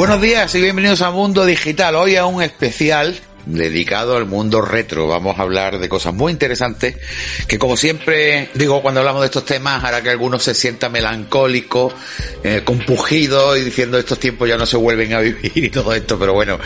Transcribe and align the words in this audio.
Buenos 0.00 0.22
días 0.22 0.54
y 0.54 0.62
bienvenidos 0.62 1.02
a 1.02 1.10
Mundo 1.10 1.44
Digital. 1.44 1.94
Hoy 1.94 2.16
a 2.16 2.24
un 2.24 2.42
especial 2.42 3.20
dedicado 3.46 4.16
al 4.16 4.26
mundo 4.26 4.60
retro. 4.60 5.06
Vamos 5.06 5.38
a 5.38 5.42
hablar 5.42 5.78
de 5.78 5.88
cosas 5.88 6.14
muy 6.14 6.32
interesantes 6.32 6.96
que 7.46 7.58
como 7.58 7.76
siempre 7.76 8.50
digo 8.54 8.82
cuando 8.82 9.00
hablamos 9.00 9.22
de 9.22 9.26
estos 9.26 9.44
temas 9.44 9.84
hará 9.84 10.02
que 10.02 10.10
algunos 10.10 10.42
se 10.42 10.54
sientan 10.54 10.92
melancólicos, 10.92 11.94
eh, 12.42 12.62
compugidos 12.64 13.58
y 13.58 13.62
diciendo 13.62 13.98
estos 13.98 14.18
tiempos 14.18 14.48
ya 14.48 14.56
no 14.56 14.66
se 14.66 14.76
vuelven 14.76 15.14
a 15.14 15.20
vivir 15.20 15.52
y 15.54 15.70
todo 15.70 15.94
esto, 15.94 16.18
pero 16.18 16.32
bueno, 16.32 16.58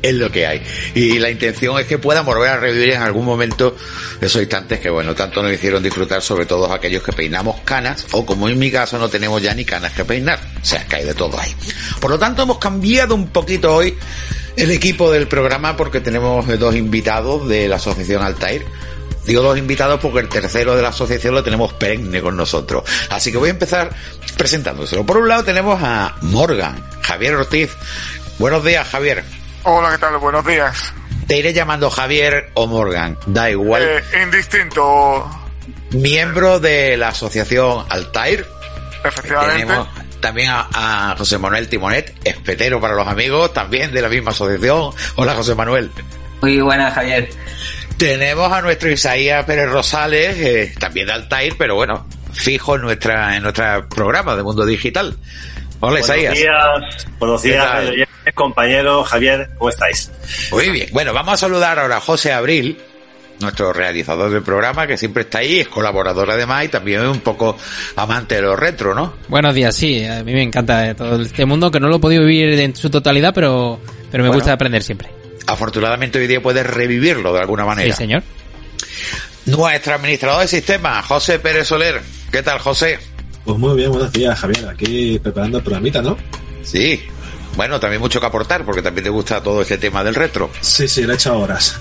es 0.00 0.14
lo 0.14 0.30
que 0.30 0.46
hay. 0.46 0.62
Y 0.94 1.18
la 1.18 1.30
intención 1.30 1.78
es 1.78 1.86
que 1.86 1.98
puedan 1.98 2.24
volver 2.24 2.50
a 2.50 2.56
revivir 2.58 2.90
en 2.90 3.02
algún 3.02 3.24
momento 3.24 3.76
esos 4.20 4.40
instantes 4.40 4.80
que 4.80 4.90
bueno, 4.90 5.14
tanto 5.14 5.42
nos 5.42 5.52
hicieron 5.52 5.82
disfrutar 5.82 6.22
sobre 6.22 6.46
todo 6.46 6.72
aquellos 6.72 7.02
que 7.02 7.12
peinamos 7.12 7.60
canas 7.60 8.06
o 8.12 8.24
como 8.24 8.48
en 8.48 8.58
mi 8.58 8.70
caso 8.70 8.98
no 8.98 9.08
tenemos 9.08 9.42
ya 9.42 9.54
ni 9.54 9.64
canas 9.64 9.92
que 9.92 10.04
peinar. 10.04 10.38
O 10.60 10.64
sea, 10.64 10.86
hay 10.92 11.04
de 11.04 11.14
todo 11.14 11.38
ahí. 11.40 11.54
Por 12.00 12.10
lo 12.10 12.18
tanto 12.18 12.42
hemos 12.42 12.58
cambiado 12.58 13.14
un 13.14 13.28
poquito 13.28 13.74
hoy 13.74 13.96
el 14.56 14.70
equipo 14.70 15.10
del 15.10 15.28
programa 15.28 15.76
porque 15.76 16.00
tenemos 16.00 16.46
dos 16.58 16.74
invitados 16.74 17.48
de 17.48 17.68
la 17.68 17.76
asociación 17.76 18.22
Altair. 18.22 18.66
Digo 19.24 19.42
dos 19.42 19.56
invitados 19.56 20.00
porque 20.00 20.18
el 20.18 20.28
tercero 20.28 20.74
de 20.74 20.82
la 20.82 20.88
asociación 20.88 21.34
lo 21.34 21.44
tenemos 21.44 21.72
perenne 21.74 22.20
con 22.20 22.36
nosotros. 22.36 22.82
Así 23.08 23.30
que 23.30 23.38
voy 23.38 23.48
a 23.48 23.52
empezar 23.52 23.90
presentándoselo. 24.36 25.06
Por 25.06 25.18
un 25.18 25.28
lado 25.28 25.44
tenemos 25.44 25.80
a 25.82 26.16
Morgan, 26.22 26.84
Javier 27.02 27.36
Ortiz. 27.36 27.70
Buenos 28.38 28.64
días, 28.64 28.88
Javier. 28.88 29.22
Hola, 29.62 29.92
¿qué 29.92 29.98
tal? 29.98 30.18
Buenos 30.18 30.44
días. 30.44 30.92
Te 31.28 31.38
iré 31.38 31.52
llamando 31.52 31.88
Javier 31.88 32.50
o 32.54 32.66
Morgan, 32.66 33.16
da 33.26 33.48
igual. 33.48 33.82
Eh, 33.82 34.02
indistinto. 34.24 35.30
Miembro 35.92 36.58
de 36.58 36.96
la 36.96 37.08
asociación 37.08 37.86
Altair. 37.88 38.44
Efectivamente. 39.04 39.62
Tenemos 39.62 39.88
también 40.22 40.50
a, 40.50 41.14
José 41.18 41.36
Manuel 41.36 41.68
Timonet, 41.68 42.14
espetero 42.24 42.80
para 42.80 42.94
los 42.94 43.06
amigos, 43.06 43.52
también 43.52 43.92
de 43.92 44.00
la 44.00 44.08
misma 44.08 44.30
asociación. 44.30 44.92
Hola 45.16 45.34
José 45.34 45.54
Manuel. 45.54 45.90
Muy 46.40 46.60
buenas, 46.60 46.94
Javier. 46.94 47.28
Tenemos 47.98 48.50
a 48.50 48.62
nuestro 48.62 48.90
Isaías 48.90 49.44
Pérez 49.44 49.68
Rosales, 49.68 50.38
eh, 50.38 50.74
también 50.78 51.06
de 51.06 51.12
Altair, 51.12 51.56
pero 51.58 51.74
bueno, 51.74 52.06
fijo 52.32 52.76
en 52.76 52.82
nuestra 52.82 53.36
en 53.36 53.42
nuestro 53.42 53.86
programa 53.90 54.34
de 54.34 54.42
Mundo 54.42 54.64
Digital. 54.64 55.16
Hola 55.80 56.00
Isaías. 56.00 56.38
Buenos 57.18 57.42
días, 57.42 57.66
buenos 57.68 57.92
días 57.92 58.08
compañero 58.34 59.02
Javier, 59.04 59.50
¿cómo 59.58 59.70
estáis? 59.70 60.10
Muy 60.52 60.70
bien, 60.70 60.88
bueno, 60.92 61.12
vamos 61.12 61.34
a 61.34 61.36
saludar 61.36 61.78
ahora 61.78 61.96
a 61.96 62.00
José 62.00 62.32
Abril, 62.32 62.78
nuestro 63.42 63.72
realizador 63.72 64.30
del 64.30 64.42
programa, 64.42 64.86
que 64.86 64.96
siempre 64.96 65.24
está 65.24 65.38
ahí, 65.38 65.60
es 65.60 65.68
colaborador 65.68 66.30
además 66.30 66.64
y 66.64 66.68
también 66.68 67.02
es 67.02 67.08
un 67.08 67.20
poco 67.20 67.56
amante 67.96 68.36
de 68.36 68.42
los 68.42 68.58
retro, 68.58 68.94
¿no? 68.94 69.14
Buenos 69.28 69.54
días, 69.54 69.74
sí, 69.74 70.04
a 70.04 70.22
mí 70.24 70.32
me 70.32 70.42
encanta 70.42 70.94
todo 70.94 71.20
este 71.20 71.44
mundo, 71.44 71.70
que 71.70 71.80
no 71.80 71.88
lo 71.88 71.96
he 71.96 72.00
podido 72.00 72.24
vivir 72.24 72.58
en 72.58 72.74
su 72.74 72.90
totalidad, 72.90 73.32
pero, 73.34 73.80
pero 74.10 74.24
me 74.24 74.30
gusta 74.30 74.52
aprender 74.52 74.82
siempre. 74.82 75.08
Afortunadamente 75.46 76.18
hoy 76.18 76.26
día 76.26 76.42
puedes 76.42 76.66
revivirlo 76.66 77.32
de 77.32 77.40
alguna 77.40 77.64
manera. 77.64 77.94
Sí, 77.94 77.98
señor. 77.98 78.22
Nuestro 79.46 79.94
administrador 79.94 80.42
de 80.42 80.48
sistema, 80.48 81.02
José 81.02 81.38
Pérez 81.40 81.66
Soler. 81.66 82.00
¿Qué 82.30 82.42
tal, 82.42 82.60
José? 82.60 82.98
Pues 83.44 83.58
muy 83.58 83.76
bien, 83.76 83.90
buenos 83.90 84.12
días, 84.12 84.38
Javier. 84.38 84.68
Aquí 84.68 85.18
preparando 85.18 85.58
el 85.58 85.64
programita, 85.64 86.00
¿no? 86.00 86.16
Sí. 86.62 87.02
Bueno, 87.56 87.78
también 87.80 88.00
mucho 88.00 88.20
que 88.20 88.26
aportar, 88.26 88.64
porque 88.64 88.82
también 88.82 89.04
te 89.04 89.10
gusta 89.10 89.42
todo 89.42 89.62
este 89.62 89.78
tema 89.78 90.04
del 90.04 90.14
retro. 90.14 90.50
Sí, 90.60 90.86
sí, 90.86 91.04
le 91.04 91.12
he 91.12 91.16
hecho 91.16 91.36
horas. 91.36 91.76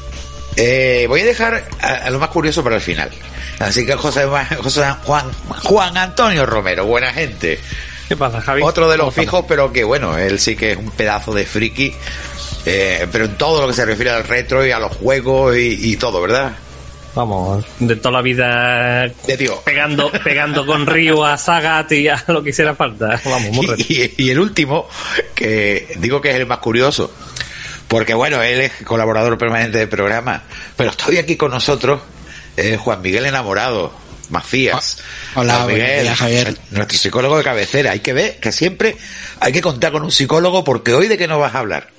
Eh, 0.63 1.07
voy 1.07 1.21
a 1.21 1.25
dejar 1.25 1.63
a, 1.79 2.07
lo 2.11 2.19
más 2.19 2.29
curioso 2.29 2.63
para 2.63 2.75
el 2.75 2.81
final. 2.83 3.09
Así 3.57 3.83
que 3.83 3.95
José, 3.95 4.27
José 4.61 4.85
Juan, 5.03 5.31
Juan 5.63 5.97
Antonio 5.97 6.45
Romero, 6.45 6.85
buena 6.85 7.11
gente. 7.11 7.59
¿Qué 8.07 8.15
pasa, 8.15 8.39
Javi? 8.41 8.61
Otro 8.61 8.87
de 8.87 8.95
los 8.95 9.11
fijos, 9.11 9.45
pero 9.47 9.73
que 9.73 9.83
bueno, 9.83 10.15
él 10.19 10.37
sí 10.37 10.55
que 10.55 10.73
es 10.73 10.77
un 10.77 10.91
pedazo 10.91 11.33
de 11.33 11.47
friki, 11.47 11.95
eh, 12.67 13.07
pero 13.11 13.25
en 13.25 13.37
todo 13.39 13.61
lo 13.61 13.67
que 13.69 13.73
se 13.73 13.85
refiere 13.85 14.11
al 14.11 14.23
retro 14.23 14.63
y 14.63 14.69
a 14.69 14.77
los 14.77 14.95
juegos 14.95 15.55
y, 15.57 15.95
todo, 15.95 16.21
¿verdad? 16.21 16.53
Vamos, 17.15 17.65
de 17.79 17.95
toda 17.95 18.11
la 18.11 18.21
vida 18.21 19.07
de 19.25 19.37
tío. 19.37 19.61
pegando, 19.65 20.11
pegando 20.23 20.63
con 20.63 20.85
Ryu 20.85 21.23
a 21.23 21.39
Sagat 21.39 21.91
y 21.93 22.07
a 22.07 22.23
lo 22.27 22.43
que 22.43 22.51
hiciera 22.51 22.75
falta. 22.75 23.19
Vamos, 23.25 23.51
muy 23.51 23.67
y, 23.89 24.25
y, 24.25 24.29
el 24.29 24.39
último, 24.39 24.87
que 25.33 25.95
digo 25.97 26.21
que 26.21 26.29
es 26.29 26.35
el 26.35 26.45
más 26.45 26.59
curioso, 26.59 27.11
porque 27.91 28.13
bueno, 28.13 28.41
él 28.41 28.61
es 28.61 28.71
colaborador 28.85 29.37
permanente 29.37 29.79
del 29.79 29.89
programa, 29.89 30.43
pero 30.77 30.91
estoy 30.91 31.17
aquí 31.17 31.35
con 31.35 31.51
nosotros, 31.51 31.99
eh, 32.55 32.77
Juan 32.77 33.01
Miguel 33.01 33.25
Enamorado, 33.25 33.91
Macías. 34.29 34.99
Ah, 35.35 35.41
hola, 35.41 35.65
Miguel, 35.65 36.07
Javier. 36.15 36.57
Nuestro 36.69 36.97
psicólogo 36.97 37.37
de 37.37 37.43
cabecera. 37.43 37.91
Hay 37.91 37.99
que 37.99 38.13
ver 38.13 38.39
que 38.39 38.53
siempre 38.53 38.95
hay 39.41 39.51
que 39.51 39.59
contar 39.59 39.91
con 39.91 40.03
un 40.03 40.11
psicólogo 40.11 40.63
porque 40.63 40.93
hoy 40.93 41.09
de 41.09 41.17
qué 41.17 41.27
nos 41.27 41.41
vas 41.41 41.53
a 41.53 41.59
hablar. 41.59 41.89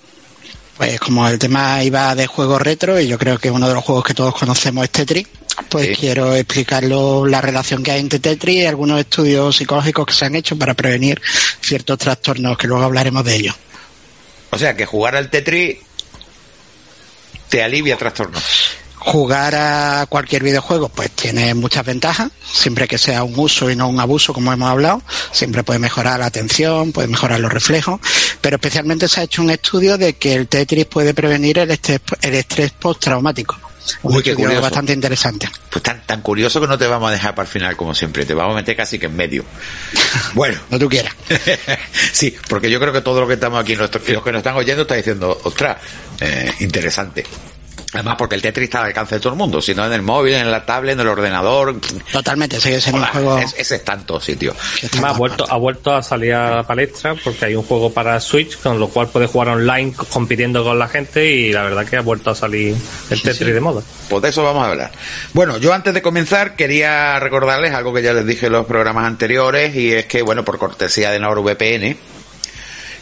Pues 0.79 0.99
como 0.99 1.29
el 1.29 1.39
tema 1.39 1.85
iba 1.85 2.15
de 2.15 2.27
juegos 2.27 2.63
retro 2.63 2.99
y 2.99 3.07
yo 3.07 3.19
creo 3.19 3.39
que 3.39 3.51
uno 3.51 3.69
de 3.69 3.75
los 3.75 3.85
juegos 3.85 4.05
que 4.05 4.15
todos 4.15 4.35
conocemos 4.35 4.85
es 4.85 4.91
Tetris, 4.93 5.27
pues 5.69 5.99
quiero 5.99 6.35
explicarlo 6.35 7.27
la 7.27 7.43
relación 7.43 7.83
que 7.83 7.91
hay 7.91 8.01
entre 8.01 8.19
Tetris 8.19 8.63
y 8.63 8.65
algunos 8.65 8.99
estudios 8.99 9.55
psicológicos 9.55 10.07
que 10.07 10.15
se 10.15 10.25
han 10.25 10.37
hecho 10.37 10.57
para 10.57 10.73
prevenir 10.73 11.21
ciertos 11.61 11.99
trastornos 11.99 12.57
que 12.57 12.67
luego 12.67 12.83
hablaremos 12.83 13.23
de 13.27 13.37
ellos. 13.37 13.55
O 14.53 14.59
sea, 14.59 14.77
que 14.77 14.85
jugar 14.85 15.17
al 15.17 15.31
Tetris 15.31 15.79
te 17.49 17.63
alivia 17.63 17.97
trastornos. 17.97 18.45
Jugar 18.97 19.55
a 19.55 20.07
cualquier 20.07 20.45
videojuego 20.45 20.91
pues 20.91 21.11
tiene 21.11 21.55
muchas 21.55 21.85
ventajas, 21.87 22.31
siempre 22.45 22.87
que 22.87 22.99
sea 22.99 23.25
un 23.25 23.37
uso 23.37 23.71
y 23.71 23.77
no 23.77 23.89
un 23.89 23.99
abuso 23.99 24.35
como 24.35 24.53
hemos 24.53 24.71
hablado, 24.71 25.03
siempre 25.33 25.65
puede 25.65 25.79
mejorar 25.79 26.21
la 26.21 26.27
atención, 26.27 26.93
puede 26.93 27.09
mejorar 27.09 27.41
los 27.41 27.53
reflejos, 27.53 27.99
pero 28.43 28.57
especialmente 28.57 29.09
se 29.09 29.21
ha 29.21 29.25
hecho 29.25 29.43
un 29.43 29.51
estudio 29.51 29.97
de 29.97 30.13
que 30.17 30.35
el 30.35 30.47
Tetris 30.47 30.85
puede 30.85 31.15
prevenir 31.15 31.59
el 31.59 31.71
estrés, 31.71 32.01
el 32.21 32.35
estrés 32.35 32.73
postraumático. 32.73 33.72
Uy, 34.03 34.23
qué 34.23 34.35
curioso. 34.35 34.63
bastante 34.63 34.93
interesante. 34.93 35.49
Pues 35.71 35.83
tan, 35.83 36.03
tan 36.07 36.21
curioso 36.21 36.61
que 36.61 36.67
no 36.67 36.79
te 36.79 36.87
vamos 36.87 37.09
a 37.09 37.13
dejar 37.13 37.35
para 37.35 37.47
el 37.47 37.53
final 37.53 37.77
como 37.77 37.95
siempre, 37.95 38.25
te 38.25 38.35
vamos 38.35 38.53
a 38.53 38.57
meter 38.57 38.77
casi 38.77 38.99
que 38.99 39.07
en 39.07 39.17
medio. 39.17 39.45
Bueno. 40.35 40.59
no 40.71 40.79
tú 40.79 40.89
quieras. 40.89 41.15
sí, 42.13 42.35
porque 42.49 42.71
yo 42.71 42.81
creo 42.81 42.93
que 42.93 43.01
todo 43.03 43.21
lo 43.21 43.29
que 43.29 43.35
estamos 43.35 43.61
aquí, 43.61 43.75
los, 43.77 43.91
que 43.91 44.13
nos 44.15 44.37
están 44.39 44.57
oyendo, 44.57 44.83
está 44.83 44.95
diciendo, 44.95 45.39
ostras, 45.45 45.77
eh, 46.21 46.53
interesante. 46.61 47.25
Además, 47.95 48.15
porque 48.17 48.35
el 48.37 48.43
Tetris 48.43 48.65
está 48.65 48.79
al 48.81 48.87
alcance 48.87 49.17
de 49.17 49.21
todo 49.21 49.35
el 49.35 49.39
mundo, 49.39 49.61
sino 49.61 49.85
en 49.85 49.93
el 49.93 50.01
móvil, 50.01 50.35
en 50.35 50.51
la 50.51 50.65
tablet, 50.65 50.95
en 50.95 51.01
el 51.01 51.09
ordenador. 51.09 51.79
Totalmente, 52.11 52.59
sigue 52.59 52.81
siendo 52.81 53.03
un 53.03 53.09
juego. 53.09 53.39
ese 53.39 53.77
es 53.77 53.85
tanto 53.85 54.19
sitio. 54.19 54.55
Ha 55.03 55.13
vuelto, 55.13 55.45
ha 55.49 55.57
vuelto 55.57 55.95
a 55.95 56.03
salir 56.03 56.33
a 56.33 56.57
la 56.57 56.63
palestra 56.63 57.15
porque 57.23 57.47
hay 57.47 57.55
un 57.55 57.65
juego 57.65 57.93
para 57.93 58.19
Switch 58.19 58.59
con 58.59 58.81
lo 58.81 58.89
cual 58.89 59.09
puedes 59.09 59.31
jugar 59.31 59.49
online 59.49 59.93
compitiendo 60.11 60.65
con 60.65 60.79
la 60.79 60.89
gente 60.89 61.31
y 61.31 61.53
la 61.53 61.65
verdad 61.65 61.87
que 61.87 61.99
ha 61.99 62.01
vuelto 62.01 62.31
a 62.31 62.35
salir 62.35 62.75
el 63.11 63.23
Tetris 63.23 63.53
de 63.53 63.61
moda. 63.61 63.83
Pues 64.09 64.23
de 64.23 64.29
eso 64.31 64.43
vamos 64.43 64.65
a 64.65 64.71
hablar. 64.71 64.93
Bueno, 65.35 65.59
yo 65.59 65.75
antes 65.75 65.93
de 65.93 66.01
comenzar 66.01 66.57
quería 66.57 67.21
recordarles 67.21 67.75
algo 67.75 67.93
que 67.93 68.03
ya 68.03 68.15
les 68.15 68.27
dije 68.27 68.47
en 68.47 68.53
los 68.53 68.65
programas 68.65 69.05
anteriores 69.05 69.77
y 69.77 69.93
es 69.93 70.07
que, 70.07 70.23
bueno, 70.23 70.47
por 70.47 70.57
cortesía 70.59 71.11
de 71.11 71.19
NordVPN, 71.19 71.99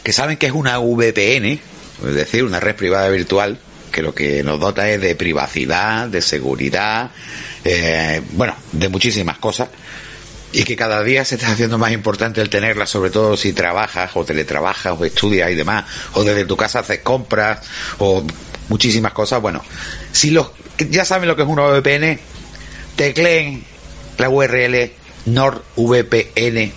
que 0.03 0.13
saben 0.13 0.35
que 0.35 0.47
es 0.47 0.51
una 0.51 0.79
VPN, 0.79 1.61
es 2.07 2.15
decir, 2.15 2.43
una 2.43 2.59
red 2.59 2.75
privada 2.75 3.07
virtual 3.07 3.57
que 3.91 4.01
lo 4.01 4.15
que 4.15 4.43
nos 4.43 4.59
dota 4.59 4.89
es 4.89 4.99
de 5.01 5.15
privacidad, 5.15 6.07
de 6.07 6.21
seguridad, 6.21 7.11
eh, 7.63 8.21
bueno, 8.31 8.55
de 8.71 8.89
muchísimas 8.89 9.37
cosas 9.37 9.69
y 10.53 10.63
que 10.63 10.75
cada 10.75 11.03
día 11.03 11.23
se 11.23 11.35
está 11.35 11.51
haciendo 11.51 11.77
más 11.77 11.91
importante 11.91 12.41
el 12.41 12.49
tenerla, 12.49 12.85
sobre 12.85 13.09
todo 13.09 13.37
si 13.37 13.53
trabajas 13.53 14.11
o 14.15 14.25
teletrabajas 14.25 14.95
o 14.99 15.05
estudias 15.05 15.49
y 15.51 15.55
demás, 15.55 15.85
o 16.13 16.23
desde 16.23 16.45
tu 16.45 16.57
casa 16.57 16.79
haces 16.79 16.99
compras 16.99 17.59
o 17.99 18.23
muchísimas 18.67 19.13
cosas. 19.13 19.41
Bueno, 19.41 19.63
si 20.11 20.31
los 20.31 20.51
ya 20.89 21.05
saben 21.05 21.27
lo 21.27 21.35
que 21.35 21.43
es 21.43 21.47
una 21.47 21.63
VPN, 21.67 22.19
tecleen 22.95 23.63
la 24.17 24.29
URL 24.29 24.91
nordvpn.com 25.25 26.67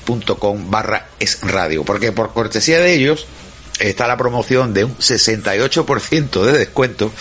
barra 0.71 1.09
es 1.19 1.41
radio, 1.43 1.85
porque 1.85 2.13
por 2.13 2.33
cortesía 2.33 2.79
de 2.79 2.93
ellos 2.95 3.27
está 3.79 4.07
la 4.07 4.17
promoción 4.17 4.75
de 4.75 4.85
un 4.85 4.97
68% 4.97 6.43
de 6.45 6.59
descuento, 6.59 7.13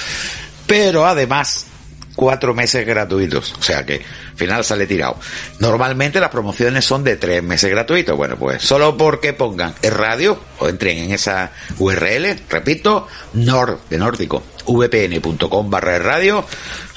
pero 0.68 1.06
además 1.06 1.68
cuatro 2.16 2.54
meses 2.54 2.86
gratuitos. 2.86 3.54
O 3.60 3.64
sea 3.64 3.86
que 3.86 3.96
al 3.96 4.38
final 4.38 4.64
sale 4.64 4.88
tirado. 4.88 5.18
Normalmente 5.60 6.20
las 6.20 6.30
promociones 6.30 6.86
son 6.86 7.04
de 7.04 7.16
tres 7.16 7.44
meses 7.44 7.70
gratuitos. 7.70 8.16
Bueno, 8.16 8.38
pues 8.38 8.62
solo 8.62 8.96
porque 8.98 9.34
pongan 9.34 9.74
el 9.82 9.92
radio 9.92 10.40
o 10.60 10.70
entren 10.70 10.98
en 10.98 11.12
esa 11.12 11.52
URL, 11.80 12.40
repito, 12.50 13.08
nord 13.34 13.80
de 13.90 13.98
nórdico, 13.98 14.44
vpn.com 14.68 15.70
barra 15.70 16.00
radio, 16.00 16.46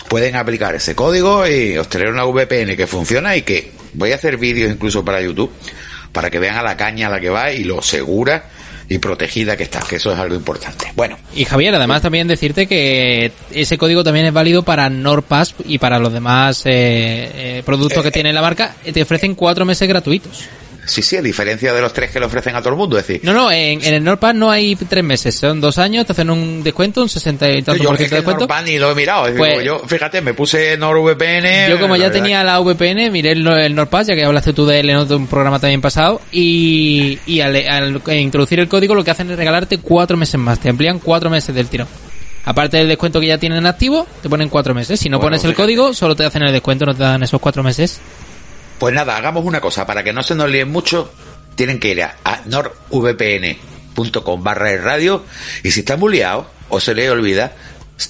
pueden 0.09 0.37
aplicar 0.37 0.75
ese 0.75 0.95
código 0.95 1.47
y 1.47 1.79
obtener 1.79 2.09
una 2.09 2.25
VPN 2.25 2.77
que 2.77 2.87
funciona 2.87 3.37
y 3.37 3.43
que 3.43 3.73
voy 3.95 4.13
a 4.13 4.17
hacer 4.17 4.37
vídeos 4.37 4.71
incluso 4.71 5.05
para 5.05 5.21
YouTube 5.21 5.51
para 6.13 6.31
que 6.31 6.39
vean 6.39 6.57
a 6.57 6.63
la 6.63 6.79
caña 6.79 7.09
a 7.09 7.11
la 7.11 7.21
que 7.21 7.29
va 7.29 7.53
y 7.53 7.65
lo 7.65 7.83
segura 7.83 8.47
y 8.89 8.99
protegida 8.99 9.57
que 9.57 9.65
está, 9.65 9.81
que 9.81 9.97
eso 9.97 10.13
es 10.13 10.19
algo 10.19 10.35
importante. 10.35 10.93
Bueno. 10.95 11.19
Y 11.35 11.45
Javier, 11.45 11.75
además 11.75 12.03
también 12.03 12.29
decirte 12.29 12.67
que 12.67 13.33
ese 13.51 13.79
código 13.79 14.05
también 14.05 14.27
es 14.27 14.33
válido 14.33 14.63
para 14.63 14.89
NordPass 14.89 15.55
y 15.65 15.79
para 15.79 15.99
los 15.99 16.13
demás 16.13 16.63
eh, 16.67 17.59
eh 17.59 17.63
productos 17.65 18.03
que 18.03 18.09
eh, 18.09 18.13
tiene 18.13 18.33
la 18.33 18.43
marca, 18.43 18.77
te 18.93 19.03
ofrecen 19.03 19.35
cuatro 19.35 19.65
meses 19.65 19.89
gratuitos. 19.89 20.45
Sí, 20.87 21.03
sí, 21.03 21.17
a 21.17 21.23
diferencia 21.23 21.73
de 21.75 21.81
los 21.83 21.93
tres 21.93 22.11
que 22.13 22.21
le 22.21 22.27
ofrecen 22.27 22.55
a 22.57 22.61
todo 22.61 22.71
el 22.71 22.77
mundo, 22.77 22.97
es 22.99 23.07
decir. 23.07 23.21
No, 23.25 23.33
no, 23.35 23.51
en, 23.51 23.83
en 23.85 23.95
el 23.95 24.05
NordPad 24.05 24.35
no 24.35 24.51
hay 24.51 24.77
tres 24.77 25.03
meses, 25.05 25.35
son 25.35 25.61
dos 25.61 25.79
años, 25.79 26.07
te 26.07 26.13
hacen 26.13 26.31
un 26.31 26.63
descuento, 26.63 27.03
un 27.03 27.09
60 27.09 27.51
y 27.51 27.63
tanto 27.63 27.83
yo 27.83 27.89
por 27.91 27.95
es 27.95 27.99
ciento 28.09 28.17
que 28.17 28.21
de 28.23 28.27
descuento. 28.27 28.47
NordVPN 28.47 28.65
ni 28.73 28.79
lo 28.79 28.91
he 28.91 28.95
mirado. 28.95 29.27
Pues- 29.37 29.65
yo, 29.65 29.81
fíjate, 29.81 30.21
me 30.21 30.33
puse 30.33 30.77
NordVPN. 30.79 31.69
Yo 31.71 31.81
como 31.81 31.97
ya 31.97 32.11
tenía 32.11 32.43
la 32.45 32.61
VPN, 32.61 33.11
miré 33.11 33.33
el, 33.33 33.47
el 33.47 33.75
NordPass, 33.75 34.07
ya 34.07 34.15
que 34.15 34.25
hablaste 34.25 34.53
tú 34.53 34.65
de 34.65 34.81
él 34.81 34.91
en 34.91 34.97
otro 34.97 35.19
programa 35.27 35.59
también 35.59 35.81
pasado, 35.81 36.21
y, 36.33 37.19
y 37.27 37.41
al, 37.41 37.57
al 37.69 38.01
introducir 38.19 38.61
el 38.61 38.69
código 38.69 38.95
lo 38.95 39.03
que 39.05 39.11
hacen 39.11 39.31
es 39.31 39.37
regalarte 39.37 39.79
cuatro 39.79 40.17
meses 40.17 40.39
más, 40.41 40.61
te 40.61 40.69
amplían 40.69 40.99
cuatro 41.01 41.31
meses 41.31 41.55
del 41.55 41.67
tirón. 41.69 41.89
Aparte 42.45 42.77
del 42.77 42.87
descuento 42.87 43.19
que 43.19 43.27
ya 43.27 43.39
tienen 43.39 43.67
activo, 43.67 44.07
te 44.23 44.29
ponen 44.29 44.49
cuatro 44.49 44.73
meses. 44.73 45.01
Si 45.01 45.09
no 45.09 45.17
Bueno, 45.19 45.31
pones 45.31 45.43
el 45.45 45.51
fíjate. 45.51 45.63
código, 45.65 45.93
solo 45.95 46.15
te 46.15 46.25
hacen 46.25 46.43
el 46.45 46.53
descuento, 46.53 46.87
no 46.87 46.95
te 46.95 47.03
dan 47.03 47.21
esos 47.25 47.41
cuatro 47.41 47.65
meses. 47.65 47.99
Pues 48.79 48.95
nada, 48.95 49.17
hagamos 49.17 49.45
una 49.45 49.61
cosa, 49.61 49.87
para 49.87 50.05
que 50.05 50.13
no 50.13 50.23
se 50.23 50.35
nos 50.35 50.51
líen 50.51 50.71
mucho, 50.71 51.11
tienen 51.55 51.81
que 51.81 51.89
ir 51.89 52.03
a, 52.03 52.17
a 52.25 52.43
nordvpn.com 52.45 54.43
barra 54.43 54.77
radio 54.77 55.25
y 55.63 55.71
si 55.71 55.81
están 55.81 55.99
muy 55.99 56.13
liados 56.13 56.47
o 56.69 56.81
se 56.81 56.95
les 56.95 57.11
olvida, 57.11 57.55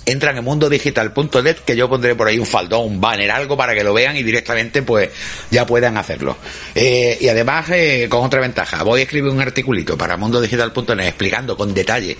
entran 0.04 0.36
en 0.36 0.44
mundodigital.net 0.44 1.58
que 1.58 1.76
yo 1.76 1.88
pondré 1.88 2.14
por 2.14 2.26
ahí 2.26 2.38
un 2.38 2.46
faldón, 2.46 2.84
un 2.84 3.00
banner, 3.00 3.30
algo 3.30 3.56
para 3.56 3.74
que 3.74 3.84
lo 3.84 3.94
vean 3.94 4.16
y 4.16 4.22
directamente 4.22 4.82
pues 4.82 5.10
ya 5.50 5.66
puedan 5.66 5.96
hacerlo. 5.96 6.36
Eh, 6.74 7.16
y 7.20 7.28
además, 7.28 7.70
eh, 7.70 8.06
con 8.08 8.24
otra 8.24 8.40
ventaja, 8.40 8.82
voy 8.82 9.00
a 9.00 9.02
escribir 9.04 9.30
un 9.30 9.40
articulito 9.40 9.96
para 9.96 10.16
mundodigital.net 10.16 11.06
explicando 11.06 11.56
con 11.56 11.72
detalle 11.72 12.16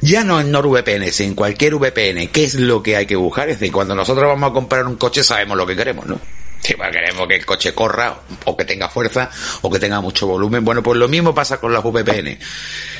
ya 0.00 0.22
no 0.22 0.38
en 0.38 0.50
NordVPN, 0.50 1.10
sino 1.12 1.30
en 1.30 1.34
cualquier 1.34 1.76
VPN, 1.76 2.28
qué 2.28 2.44
es 2.44 2.54
lo 2.56 2.82
que 2.82 2.96
hay 2.96 3.06
que 3.06 3.16
buscar. 3.16 3.48
Es 3.48 3.58
decir, 3.58 3.72
cuando 3.72 3.94
nosotros 3.94 4.26
vamos 4.26 4.50
a 4.50 4.52
comprar 4.52 4.86
un 4.86 4.96
coche 4.96 5.24
sabemos 5.24 5.56
lo 5.56 5.66
que 5.66 5.74
queremos, 5.74 6.06
¿no? 6.06 6.20
Si 6.64 6.74
pues 6.74 6.90
queremos 6.90 7.28
que 7.28 7.36
el 7.36 7.44
coche 7.44 7.74
corra, 7.74 8.20
o 8.46 8.56
que 8.56 8.64
tenga 8.64 8.88
fuerza, 8.88 9.30
o 9.60 9.70
que 9.70 9.78
tenga 9.78 10.00
mucho 10.00 10.26
volumen. 10.26 10.64
Bueno, 10.64 10.82
pues 10.82 10.98
lo 10.98 11.08
mismo 11.08 11.34
pasa 11.34 11.58
con 11.58 11.74
las 11.74 11.82
VPN. 11.82 12.38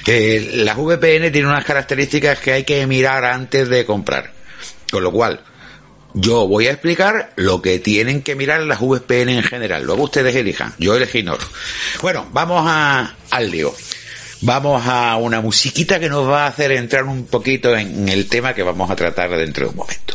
Eh, 0.07 0.51
las 0.57 0.77
VPN 0.77 1.33
tienen 1.33 1.47
unas 1.47 1.65
características 1.65 2.39
que 2.41 2.53
hay 2.53 2.65
que 2.65 2.87
mirar 2.87 3.25
antes 3.25 3.71
de 3.71 3.87
comprar. 3.87 4.33
Con 4.91 5.03
lo 5.03 5.11
cual, 5.11 5.41
yo 6.13 6.47
voy 6.47 6.67
a 6.67 6.73
explicar 6.73 7.33
lo 7.37 7.63
que 7.63 7.79
tienen 7.79 8.21
que 8.21 8.35
mirar 8.35 8.61
las 8.65 8.81
VPN 8.81 9.31
en 9.31 9.43
general. 9.43 9.83
Luego 9.85 10.05
ustedes 10.05 10.37
elijan. 10.37 10.75
Yo 10.79 10.95
elegí 10.95 11.23
Nord. 11.23 11.41
Bueno, 12.03 12.29
vamos 12.33 12.65
a, 12.69 13.17
al 13.31 13.51
lío. 13.51 13.75
Vamos 14.43 14.87
a 14.87 15.17
una 15.17 15.41
musiquita 15.41 15.99
que 15.99 16.11
nos 16.11 16.29
va 16.29 16.45
a 16.45 16.49
hacer 16.49 16.71
entrar 16.73 17.05
un 17.05 17.25
poquito 17.25 17.75
en 17.75 18.11
el 18.11 18.29
tema 18.29 18.53
que 18.53 18.63
vamos 18.63 18.91
a 18.91 18.97
tratar 18.97 19.31
dentro 19.31 19.65
de 19.65 19.71
un 19.71 19.77
momento. 19.77 20.14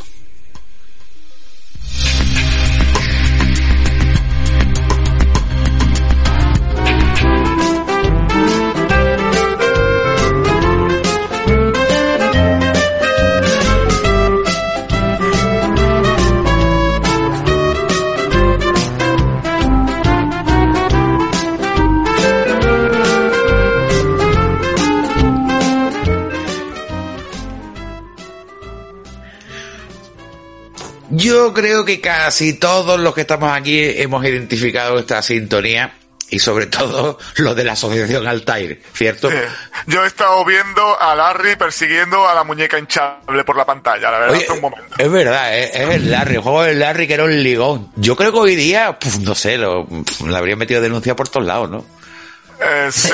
Yo 31.29 31.53
creo 31.53 31.85
que 31.85 32.01
casi 32.01 32.53
todos 32.55 32.99
los 32.99 33.13
que 33.13 33.21
estamos 33.21 33.55
aquí 33.55 33.79
hemos 33.79 34.25
identificado 34.25 34.97
esta 34.97 35.21
sintonía 35.21 35.93
y 36.31 36.39
sobre 36.39 36.65
todo 36.65 37.19
los 37.37 37.55
de 37.55 37.63
la 37.63 37.73
asociación 37.73 38.25
Altair, 38.27 38.81
¿cierto? 38.93 39.29
Sí. 39.29 39.37
Yo 39.85 40.03
he 40.03 40.07
estado 40.07 40.43
viendo 40.43 40.99
a 40.99 41.13
Larry 41.13 41.55
persiguiendo 41.55 42.27
a 42.27 42.33
la 42.33 42.43
muñeca 42.43 42.79
hinchable 42.79 43.43
por 43.43 43.55
la 43.55 43.65
pantalla, 43.65 44.09
la 44.09 44.19
verdad, 44.19 44.35
Oye, 44.35 44.43
hace 44.45 44.53
un 44.53 44.61
momento. 44.61 44.95
es 44.97 45.11
verdad, 45.11 45.55
es, 45.55 45.69
es 45.75 45.89
el 45.89 46.09
Larry, 46.09 46.35
el 46.35 46.41
juego 46.41 46.63
del 46.63 46.79
Larry 46.79 47.07
que 47.07 47.13
era 47.13 47.25
un 47.25 47.43
ligón. 47.43 47.91
Yo 47.95 48.15
creo 48.15 48.31
que 48.31 48.39
hoy 48.39 48.55
día, 48.55 48.97
puf, 48.97 49.19
no 49.19 49.35
sé, 49.35 49.59
lo, 49.59 49.85
puf, 49.85 50.21
le 50.21 50.35
habrían 50.35 50.57
metido 50.57 50.81
denuncia 50.81 51.15
por 51.15 51.29
todos 51.29 51.45
lados, 51.45 51.69
¿no? 51.69 51.85
Eh, 52.61 52.89
sí, 52.91 53.11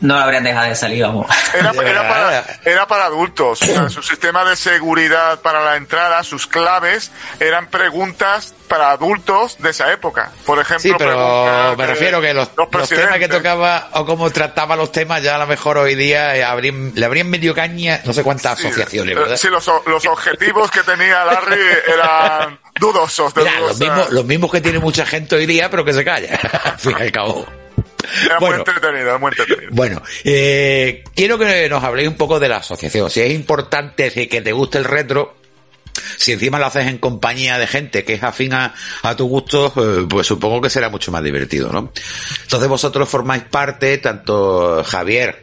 No 0.00 0.16
lo 0.16 0.20
habrían 0.22 0.44
dejado 0.44 0.68
de 0.68 0.74
salir, 0.76 1.02
vamos. 1.02 1.26
Era, 1.54 1.72
para, 2.08 2.44
era 2.64 2.86
para 2.86 3.06
adultos. 3.06 3.60
O 3.62 3.66
sea, 3.66 3.88
su 3.88 4.02
sistema 4.02 4.44
de 4.44 4.54
seguridad 4.56 5.40
para 5.40 5.64
la 5.64 5.76
entrada, 5.76 6.22
sus 6.22 6.46
claves, 6.46 7.10
eran 7.40 7.66
preguntas 7.68 8.54
para 8.68 8.90
adultos 8.90 9.56
de 9.58 9.70
esa 9.70 9.92
época. 9.92 10.30
Por 10.44 10.58
ejemplo, 10.58 10.80
Sí, 10.82 10.94
pero 10.98 11.10
preguntas 11.16 11.78
me 11.78 11.86
refiero 11.86 12.20
que 12.20 12.34
los, 12.34 12.50
los 12.56 12.88
temas 12.88 13.18
que 13.18 13.28
tocaba 13.28 13.88
o 13.92 14.04
cómo 14.06 14.30
trataba 14.30 14.76
los 14.76 14.90
temas 14.92 15.22
ya 15.22 15.36
a 15.36 15.38
lo 15.38 15.46
mejor 15.46 15.78
hoy 15.78 15.94
día 15.94 16.36
eh, 16.36 16.44
habrían, 16.44 16.92
le 16.94 17.06
habrían 17.06 17.28
medio 17.30 17.54
caña 17.54 18.00
no 18.04 18.12
sé 18.12 18.22
cuántas 18.24 18.58
Sí, 18.58 18.66
asociaciones, 18.66 19.16
eh, 19.16 19.18
¿verdad? 19.18 19.36
Sí, 19.36 19.48
los, 19.48 19.66
o- 19.68 19.82
los 19.86 20.04
objetivos 20.06 20.70
que 20.70 20.82
tenía 20.82 21.24
Larry 21.24 21.60
eran 21.92 22.58
dudosos. 22.80 23.32
De 23.34 23.42
Mira, 23.42 23.60
los 23.60 23.78
mismos, 23.78 24.10
los 24.10 24.24
mismos 24.24 24.50
que 24.52 24.60
tiene 24.60 24.78
mucha 24.80 25.06
gente 25.06 25.36
hoy 25.36 25.46
día, 25.46 25.70
pero 25.70 25.84
que 25.84 25.92
se 25.92 26.04
calla, 26.04 26.38
al 26.64 26.78
fin 26.78 26.96
y 26.98 27.02
al 27.02 27.12
cabo. 27.12 27.46
Era 28.24 28.38
bueno. 28.38 28.56
muy 28.56 28.60
entretenido, 28.60 29.08
era 29.08 29.18
muy 29.18 29.30
entretenido. 29.30 29.70
Bueno, 29.72 30.02
eh, 30.24 31.04
quiero 31.14 31.38
que 31.38 31.68
nos 31.68 31.82
habléis 31.82 32.08
un 32.08 32.16
poco 32.16 32.38
de 32.40 32.48
la 32.48 32.58
asociación. 32.58 33.10
Si 33.10 33.20
es 33.20 33.32
importante 33.32 34.10
si 34.10 34.26
que 34.26 34.40
te 34.40 34.52
guste 34.52 34.78
el 34.78 34.84
retro, 34.84 35.36
si 36.16 36.32
encima 36.32 36.58
lo 36.58 36.66
haces 36.66 36.86
en 36.86 36.98
compañía 36.98 37.58
de 37.58 37.66
gente 37.66 38.04
que 38.04 38.14
es 38.14 38.22
afín 38.22 38.52
a, 38.52 38.74
a 39.02 39.16
tu 39.16 39.26
gusto, 39.26 39.72
eh, 39.76 40.06
pues 40.08 40.26
supongo 40.26 40.60
que 40.60 40.70
será 40.70 40.88
mucho 40.88 41.10
más 41.10 41.22
divertido, 41.22 41.72
¿no? 41.72 41.92
Entonces 42.42 42.68
vosotros 42.68 43.08
formáis 43.08 43.44
parte, 43.44 43.98
tanto 43.98 44.84
Javier, 44.84 45.42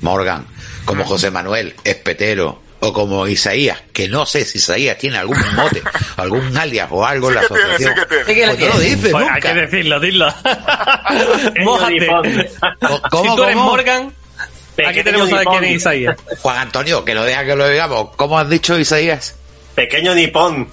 Morgan, 0.00 0.46
como 0.84 1.04
José 1.04 1.30
Manuel, 1.30 1.74
Espetero, 1.84 2.62
o 2.80 2.92
como 2.92 3.26
Isaías, 3.26 3.80
que 3.92 4.08
no 4.08 4.24
sé 4.26 4.44
si 4.44 4.58
Isaías 4.58 4.96
tiene 4.98 5.18
algún 5.18 5.36
mote, 5.54 5.82
algún 6.16 6.56
alias 6.56 6.88
o 6.90 7.04
algo 7.04 7.28
en 7.30 7.34
la 7.36 7.40
tiene, 7.46 7.62
asociación. 7.62 7.94
sí 7.94 8.00
que 8.24 8.34
tiene. 8.34 8.52
Sí 8.52 8.56
Pues 8.56 8.68
no 8.68 8.74
lo 8.74 8.80
dices 8.80 9.00
Pues 9.12 9.12
nunca. 9.24 9.34
hay 9.34 9.40
que 9.42 9.54
decirlo, 9.54 10.00
dilo. 10.00 10.26
Mójate. 11.64 12.06
¿Cómo, 13.10 13.30
si 13.30 13.36
tú 13.36 13.42
eres 13.44 13.56
cómo? 13.56 13.70
Morgan, 13.70 14.12
aquí 14.86 15.02
tenemos 15.02 15.32
a 15.32 15.44
quién 15.44 15.64
es 15.64 15.72
Isaías. 15.72 16.16
Juan 16.40 16.58
Antonio, 16.58 17.04
que 17.04 17.14
lo 17.14 17.24
deja 17.24 17.44
que 17.44 17.56
lo 17.56 17.68
digamos. 17.68 18.10
¿Cómo 18.16 18.38
has 18.38 18.48
dicho 18.48 18.78
Isaías? 18.78 19.34
Pequeño 19.74 20.14
nipón. 20.14 20.68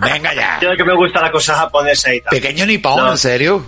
Venga 0.00 0.32
ya. 0.34 0.58
Yo 0.62 0.76
que 0.76 0.84
me 0.84 0.94
gusta 0.94 1.20
la 1.20 1.30
cosa 1.32 1.54
japonesa 1.56 2.14
y 2.14 2.20
tal. 2.20 2.30
Pequeño 2.30 2.66
nipón, 2.66 2.96
No. 2.96 3.10
¿en 3.12 3.18
serio? 3.18 3.66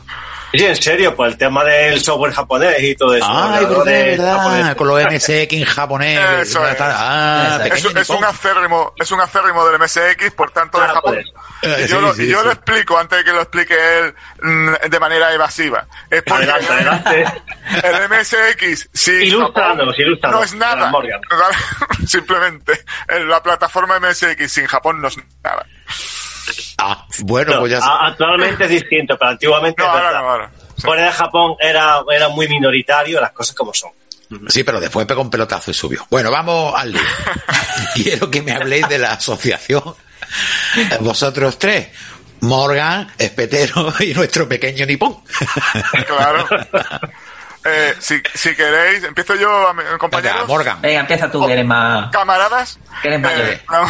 Sí, 0.52 0.64
en 0.64 0.76
serio, 0.76 1.14
pues 1.14 1.32
el 1.32 1.38
tema 1.38 1.62
del 1.64 2.00
software 2.00 2.32
japonés 2.32 2.82
y 2.82 2.94
todo 2.96 3.14
eso. 3.14 3.26
Ay, 3.28 3.64
verdad, 3.66 3.84
verdad. 3.84 4.76
Con 4.76 4.88
los 4.88 5.02
MSX 5.04 5.52
en 5.52 5.64
japonés. 5.64 6.20
Eso 6.42 6.66
es. 6.66 6.76
Ah, 6.80 7.60
Es, 7.64 7.84
es 7.84 8.10
un 8.10 8.24
acérrimo, 8.24 8.92
es 8.98 9.10
un 9.12 9.20
acérrimo 9.20 9.64
del 9.68 9.78
MSX, 9.80 10.32
por 10.36 10.50
tanto, 10.50 10.78
de 10.80 10.84
Ah, 10.86 10.92
Japón. 10.94 11.14
pues. 11.14 11.26
Eh, 11.62 11.84
Y 11.84 11.88
yo, 11.88 11.96
sí, 11.98 12.02
lo, 12.02 12.14
sí, 12.14 12.22
y 12.24 12.28
yo 12.28 12.38
sí. 12.40 12.44
lo 12.46 12.52
explico 12.52 12.98
antes 12.98 13.18
de 13.18 13.24
que 13.24 13.32
lo 13.32 13.42
explique 13.42 13.74
él 13.98 14.14
mm, 14.42 14.70
de 14.90 15.00
manera 15.00 15.32
evasiva. 15.32 15.86
Es 16.10 16.22
porque 16.24 16.44
Adelante, 16.44 16.72
adelante. 16.72 17.24
el 17.84 18.08
MSX, 18.08 18.88
sí, 18.92 19.10
Ilústranos, 19.12 19.78
Japón 19.78 19.94
ilústranos, 19.98 20.38
no 20.40 20.44
es 20.44 20.54
nada. 20.54 20.90
Morgan. 20.90 21.20
Simplemente, 22.06 22.84
en 23.08 23.28
la 23.28 23.42
plataforma 23.42 23.98
MSX 24.00 24.50
sin 24.50 24.66
Japón 24.66 25.00
no 25.00 25.08
es 25.08 25.16
nada. 25.44 25.64
Ah, 26.78 27.06
bueno, 27.20 27.54
No, 27.54 27.60
pues 27.60 27.72
ya 27.72 27.78
actualmente 27.82 28.64
es 28.64 28.70
distinto, 28.70 29.16
pero 29.18 29.30
antiguamente 29.32 29.82
No, 29.82 29.88
ahora 29.90 30.18
ahora. 30.18 30.50
Sí. 30.76 30.82
Fuera 30.82 31.04
de 31.04 31.12
Japón 31.12 31.54
era, 31.60 32.00
era 32.14 32.28
muy 32.28 32.48
minoritario, 32.48 33.20
las 33.20 33.32
cosas 33.32 33.54
como 33.54 33.72
son. 33.74 33.90
Sí, 34.48 34.62
pero 34.62 34.78
después 34.80 35.06
pegó 35.06 35.22
un 35.22 35.30
pelotazo 35.30 35.70
y 35.72 35.74
subió. 35.74 36.06
Bueno, 36.08 36.30
vamos 36.30 36.72
al 36.76 36.92
lío. 36.92 37.00
Quiero 37.94 38.30
que 38.30 38.42
me 38.42 38.52
habléis 38.52 38.88
de 38.88 38.98
la 38.98 39.12
asociación. 39.12 39.82
Vosotros 41.00 41.58
tres. 41.58 41.88
Morgan, 42.42 43.12
Espetero 43.18 43.92
y 44.00 44.14
nuestro 44.14 44.48
pequeño 44.48 44.86
nipón. 44.86 45.18
Claro. 46.06 46.46
Eh, 47.62 47.94
si, 47.98 48.18
si 48.34 48.54
queréis, 48.56 49.04
empiezo 49.04 49.34
yo, 49.34 49.68
a 49.68 49.74
mi- 49.74 49.82
Venga, 49.82 49.98
compañeros. 49.98 50.48
Morgan. 50.48 50.80
Venga, 50.80 51.00
empieza 51.00 51.30
tú, 51.30 51.46
que 51.46 51.52
eres 51.52 51.66
más... 51.66 52.10
camaradas. 52.10 52.78
Que 53.02 53.08
eres 53.08 53.20
mayor. 53.20 53.40
eh, 53.46 53.60
no, 53.70 53.84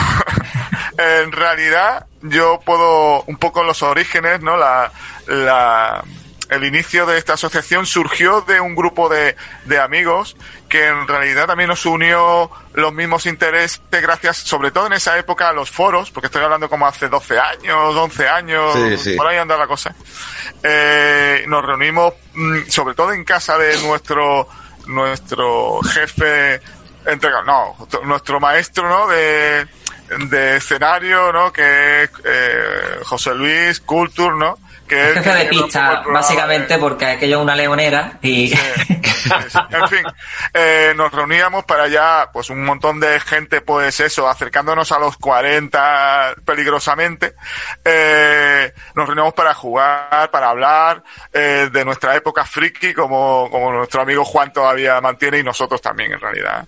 en 1.23 1.33
realidad, 1.33 2.07
yo 2.23 2.61
puedo, 2.65 3.23
un 3.23 3.37
poco 3.37 3.63
los 3.63 3.83
orígenes, 3.83 4.41
¿no? 4.41 4.57
La, 4.57 4.93
la, 5.27 6.05
el 6.51 6.65
inicio 6.65 7.07
de 7.07 7.17
esta 7.17 7.35
asociación 7.35 7.87
surgió 7.87 8.41
de 8.43 8.61
un 8.61 8.75
grupo 8.75 9.09
de, 9.09 9.37
de 9.65 9.79
amigos 9.79 10.37
que 10.69 10.87
en 10.87 11.07
realidad 11.07 11.47
también 11.47 11.69
nos 11.69 11.87
unió 11.87 12.51
los 12.75 12.93
mismos 12.93 13.27
intereses 13.27 13.81
gracias, 13.91 14.39
sobre 14.39 14.71
todo 14.71 14.87
en 14.87 14.93
esa 14.95 15.19
época, 15.19 15.49
a 15.49 15.53
los 15.53 15.71
foros, 15.71 16.11
porque 16.11 16.27
estoy 16.27 16.43
hablando 16.43 16.69
como 16.69 16.87
hace 16.87 17.09
12 17.09 17.39
años, 17.39 17.97
11 17.97 18.29
años, 18.29 18.75
Sí, 18.75 18.97
sí. 18.99 19.17
por 19.17 19.27
ahí 19.27 19.39
anda 19.39 19.57
la 19.57 19.67
cosa. 19.67 19.95
Eh, 20.63 21.45
nos 21.47 21.65
reunimos, 21.65 22.15
mm, 22.35 22.69
sobre 22.69 22.95
todo 22.95 23.13
en 23.13 23.25
casa 23.25 23.57
de 23.59 23.77
nuestro, 23.83 24.49
nuestro 24.87 25.81
jefe 25.83 26.61
entregado, 27.07 27.45
no, 27.45 27.89
nuestro 28.05 28.39
maestro, 28.41 28.89
¿no? 28.89 29.09
De, 29.09 29.67
de 30.29 30.57
escenario, 30.57 31.33
¿no? 31.33 31.53
Que 31.53 32.03
es 32.05 32.11
eh, 32.25 32.99
José 33.05 33.35
Luis 33.35 33.81
Culture, 33.81 34.37
¿no? 34.37 34.59
que 34.89 35.11
es 35.11 35.15
Jefe 35.15 35.33
de 35.35 35.45
pista, 35.45 36.03
básicamente, 36.13 36.75
de- 36.75 36.81
porque 36.81 37.07
aquello 37.07 37.37
es 37.37 37.43
una 37.45 37.55
leonera 37.55 38.15
y 38.23 38.49
Sí, 38.49 38.59
sí. 39.49 39.59
En 39.71 39.89
fin, 39.89 40.03
eh, 40.53 40.93
nos 40.97 41.13
reuníamos 41.13 41.65
para 41.65 41.87
ya, 41.87 42.29
pues 42.33 42.51
un 42.51 42.65
montón 42.65 42.99
de 42.99 43.21
gente, 43.21 43.61
pues 43.61 44.01
eso, 44.01 44.29
acercándonos 44.29 44.91
a 44.91 44.99
los 44.99 45.17
40 45.19 46.35
peligrosamente. 46.45 47.35
Eh, 47.85 48.73
nos 48.97 49.07
reuníamos 49.07 49.35
para 49.35 49.55
jugar, 49.55 50.29
para 50.33 50.49
hablar 50.49 51.05
eh, 51.33 51.69
de 51.71 51.85
nuestra 51.85 52.17
época 52.17 52.45
friki, 52.45 52.93
como, 52.93 53.49
como 53.49 53.71
nuestro 53.73 54.03
amigo 54.03 54.25
Juan 54.25 54.53
todavía 54.53 55.01
mantiene 55.01 55.39
y 55.39 55.45
nosotros 55.45 55.81
también, 55.81 56.15
en 56.15 56.21
realidad. 56.21 56.67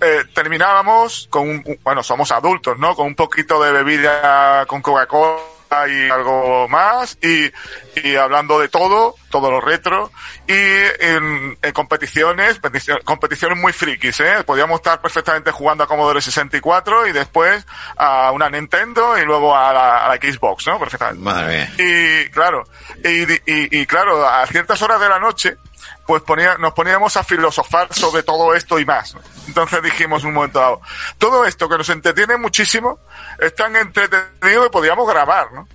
Eh, 0.00 0.24
terminábamos 0.34 1.26
con 1.30 1.48
un, 1.48 1.78
bueno, 1.82 2.02
somos 2.02 2.30
adultos, 2.32 2.78
¿no? 2.78 2.94
Con 2.94 3.06
un 3.06 3.14
poquito 3.14 3.62
de 3.62 3.72
bebida 3.72 4.64
con 4.66 4.82
Coca-Cola 4.82 5.38
y 5.86 6.08
algo 6.10 6.66
más 6.68 7.18
y, 7.20 7.50
y 8.02 8.16
hablando 8.16 8.58
de 8.58 8.68
todo, 8.70 9.16
todo 9.30 9.50
lo 9.50 9.60
retro 9.60 10.10
y 10.46 10.52
en, 10.54 11.58
en 11.60 11.72
competiciones, 11.74 12.58
petici- 12.62 13.02
competiciones 13.04 13.58
muy 13.58 13.74
frikis, 13.74 14.18
¿eh? 14.20 14.44
Podíamos 14.46 14.76
estar 14.76 14.98
perfectamente 15.02 15.50
jugando 15.50 15.84
a 15.84 15.86
Commodore 15.86 16.22
64 16.22 17.06
y 17.08 17.12
después 17.12 17.66
a 17.98 18.32
una 18.32 18.48
Nintendo 18.48 19.18
y 19.18 19.26
luego 19.26 19.54
a 19.54 19.72
la, 19.74 20.06
a 20.06 20.08
la 20.08 20.16
Xbox, 20.16 20.66
¿no? 20.68 20.78
Perfectamente. 20.78 21.22
Madre 21.22 21.46
mía. 21.46 21.72
Y 21.78 22.30
claro, 22.30 22.64
y, 23.04 23.30
y, 23.30 23.80
y 23.80 23.84
claro, 23.86 24.26
a 24.26 24.46
ciertas 24.46 24.80
horas 24.80 24.98
de 25.00 25.08
la 25.10 25.18
noche, 25.18 25.56
pues 26.06 26.22
ponía, 26.22 26.56
nos 26.58 26.72
poníamos 26.72 27.16
a 27.16 27.24
filosofar 27.24 27.92
sobre 27.92 28.22
todo 28.22 28.54
esto 28.54 28.78
y 28.78 28.84
más. 28.84 29.16
Entonces 29.46 29.82
dijimos 29.82 30.24
un 30.24 30.34
momento 30.34 30.58
dado, 30.58 30.80
todo 31.18 31.44
esto 31.44 31.68
que 31.68 31.78
nos 31.78 31.88
entretiene 31.88 32.36
muchísimo, 32.36 32.98
es 33.38 33.54
tan 33.54 33.76
entretenido 33.76 34.64
que 34.64 34.70
podíamos 34.70 35.08
grabar, 35.08 35.52
¿no? 35.52 35.68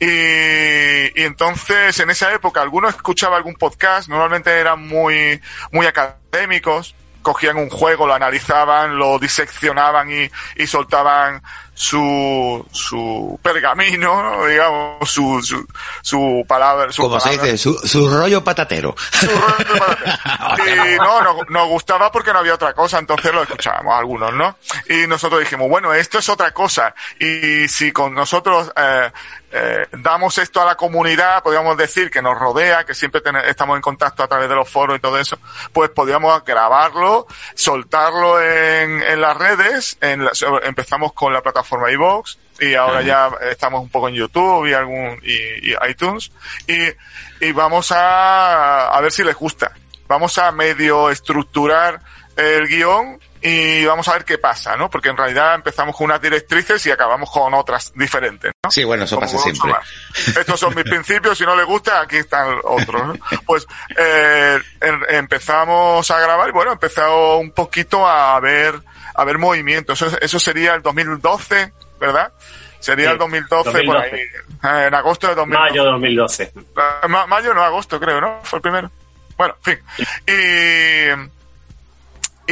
Y, 0.00 1.20
y 1.20 1.24
entonces 1.24 1.98
en 2.00 2.10
esa 2.10 2.32
época 2.32 2.60
alguno 2.60 2.88
escuchaba 2.88 3.36
algún 3.36 3.54
podcast, 3.54 4.08
normalmente 4.08 4.50
eran 4.50 4.86
muy, 4.86 5.40
muy 5.70 5.86
académicos, 5.86 6.94
cogían 7.22 7.56
un 7.56 7.70
juego, 7.70 8.06
lo 8.06 8.14
analizaban, 8.14 8.98
lo 8.98 9.18
diseccionaban 9.18 10.10
y, 10.10 10.30
y 10.62 10.66
soltaban 10.66 11.42
su, 11.74 12.64
su 12.70 13.38
pergamino, 13.42 14.22
¿no? 14.22 14.46
digamos, 14.46 15.10
su, 15.10 15.40
su, 15.42 15.66
su 16.02 16.44
palabra. 16.46 16.92
Su 16.92 17.02
Como 17.02 17.18
se 17.18 17.30
dice, 17.30 17.56
su, 17.58 17.74
su 17.78 18.08
rollo 18.10 18.44
patatero. 18.44 18.94
Su 19.12 19.26
rollo 19.26 19.78
para- 19.78 20.56
y 20.92 20.96
no, 20.98 21.22
no, 21.22 21.38
nos 21.48 21.68
gustaba 21.68 22.12
porque 22.12 22.32
no 22.32 22.40
había 22.40 22.54
otra 22.54 22.74
cosa, 22.74 22.98
entonces 22.98 23.32
lo 23.32 23.42
escuchábamos 23.42 23.94
algunos, 23.98 24.32
¿no? 24.34 24.56
Y 24.88 25.06
nosotros 25.06 25.40
dijimos, 25.40 25.68
bueno, 25.68 25.94
esto 25.94 26.18
es 26.18 26.28
otra 26.28 26.50
cosa. 26.52 26.94
Y 27.18 27.66
si 27.68 27.90
con 27.92 28.14
nosotros 28.14 28.70
eh, 28.76 29.10
eh, 29.52 29.86
damos 29.92 30.38
esto 30.38 30.60
a 30.60 30.64
la 30.64 30.74
comunidad, 30.76 31.42
podríamos 31.42 31.76
decir 31.76 32.10
que 32.10 32.22
nos 32.22 32.38
rodea, 32.38 32.84
que 32.84 32.94
siempre 32.94 33.20
ten- 33.20 33.36
estamos 33.36 33.76
en 33.76 33.82
contacto 33.82 34.22
a 34.22 34.28
través 34.28 34.48
de 34.48 34.54
los 34.54 34.68
foros 34.68 34.96
y 34.96 35.00
todo 35.00 35.18
eso, 35.18 35.38
pues 35.72 35.90
podríamos 35.90 36.42
grabarlo, 36.44 37.26
soltarlo 37.54 38.40
en, 38.42 39.02
en 39.02 39.20
las 39.20 39.36
redes, 39.36 39.96
en 40.00 40.24
la- 40.24 40.32
empezamos 40.64 41.12
con 41.12 41.32
la 41.32 41.40
plataforma 41.42 41.90
iVoox, 41.90 42.36
y 42.60 42.74
ahora 42.74 43.02
ya 43.02 43.30
estamos 43.50 43.80
un 43.82 43.88
poco 43.88 44.08
en 44.08 44.14
YouTube 44.14 44.66
y 44.68 44.72
algún 44.74 45.18
y, 45.22 45.70
y 45.72 45.74
iTunes 45.88 46.30
y, 46.68 47.44
y 47.44 47.52
vamos 47.52 47.90
a, 47.92 48.88
a 48.88 49.00
ver 49.00 49.10
si 49.10 49.24
les 49.24 49.34
gusta. 49.34 49.72
Vamos 50.06 50.36
a 50.38 50.52
medio 50.52 51.10
estructurar 51.10 52.00
el 52.36 52.68
guion 52.68 53.18
y 53.42 53.84
vamos 53.84 54.06
a 54.08 54.12
ver 54.14 54.24
qué 54.24 54.38
pasa, 54.38 54.76
¿no? 54.76 54.88
Porque 54.88 55.08
en 55.08 55.16
realidad 55.16 55.54
empezamos 55.54 55.96
con 55.96 56.04
unas 56.06 56.20
directrices 56.22 56.84
y 56.86 56.90
acabamos 56.90 57.30
con 57.30 57.52
otras 57.54 57.92
diferentes, 57.94 58.52
¿no? 58.64 58.70
Sí, 58.70 58.84
bueno, 58.84 59.04
eso 59.04 59.16
Como 59.16 59.26
pasa 59.30 59.42
siempre. 59.42 59.72
más. 59.72 60.36
Estos 60.36 60.60
son 60.60 60.74
mis 60.74 60.84
principios, 60.88 61.36
si 61.36 61.44
no 61.44 61.54
les 61.56 61.66
gusta, 61.66 62.00
aquí 62.00 62.16
están 62.16 62.54
otros. 62.64 63.06
¿no? 63.08 63.14
Pues 63.46 63.66
eh, 63.96 64.58
em- 64.80 65.02
empezamos 65.08 66.10
a 66.10 66.20
grabar 66.20 66.48
y 66.48 66.52
bueno, 66.52 66.70
he 66.70 66.74
empezado 66.74 67.38
un 67.38 67.50
poquito 67.50 68.06
a 68.08 68.38
ver, 68.40 68.74
a 69.14 69.24
ver 69.24 69.38
movimientos. 69.38 70.00
Eso, 70.00 70.16
eso 70.20 70.38
sería 70.38 70.74
el 70.74 70.82
2012, 70.82 71.72
¿verdad? 72.00 72.32
Sería 72.80 73.06
Sí, 73.06 73.12
el 73.12 73.18
2012, 73.18 73.70
por 73.70 73.72
2012. 73.72 74.14
ahí. 74.14 74.20
Eh, 74.20 74.86
En 74.88 74.94
agosto 74.94 75.28
de 75.28 75.34
2012. 75.36 75.70
Mayo 75.70 75.84
2012. 75.92 76.42
Eh, 76.44 77.08
ma- 77.08 77.26
mayo, 77.26 77.54
no, 77.54 77.62
agosto, 77.62 77.98
creo, 78.00 78.20
¿no? 78.20 78.40
Fue 78.42 78.56
el 78.58 78.62
primero. 78.62 78.90
Bueno, 79.36 79.54
en 79.64 79.76
fin. 79.76 79.84
Y, 80.26 81.41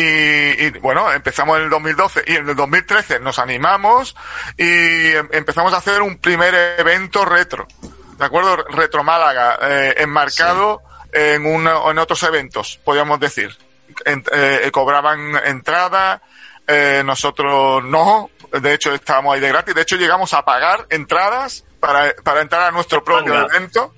y, 0.01 0.67
y, 0.67 0.71
bueno, 0.81 1.13
empezamos 1.13 1.57
en 1.59 1.65
el 1.65 1.71
2012 1.71 2.25
y 2.27 2.37
en 2.37 2.49
el 2.49 2.57
2013 2.57 3.21
nos 3.21 3.39
animamos 3.39 4.17
y 4.57 5.13
em- 5.13 5.29
empezamos 5.33 5.73
a 5.75 5.79
hacer 5.79 6.03
un 6.03 6.19
primer 6.19 6.55
evento 6.79 7.25
retro. 7.25 7.67
¿De 8.19 8.25
acuerdo? 8.25 8.57
Retro 8.69 9.03
Málaga, 9.03 9.59
eh, 9.63 9.95
enmarcado 9.99 10.83
en, 11.13 11.47
una- 11.47 11.91
en 11.91 11.99
otros 11.99 12.23
eventos, 12.23 12.79
podríamos 12.85 13.19
decir. 13.21 13.57
En- 14.05 14.25
eh, 14.33 14.71
cobraban 14.73 15.37
entrada, 15.45 16.21
eh, 16.67 17.03
nosotros 17.05 17.83
no, 17.85 18.31
de 18.53 18.75
hecho 18.75 18.93
estábamos 18.95 19.35
ahí 19.35 19.41
de 19.41 19.49
gratis, 19.49 19.75
de 19.75 19.83
hecho 19.83 19.97
llegamos 19.97 20.33
a 20.35 20.45
pagar 20.45 20.87
entradas 20.91 21.65
para, 21.81 22.15
para 22.23 22.41
entrar 22.43 22.63
a 22.63 22.71
nuestro 22.71 23.03
propio 23.03 23.33
evento. 23.57 23.95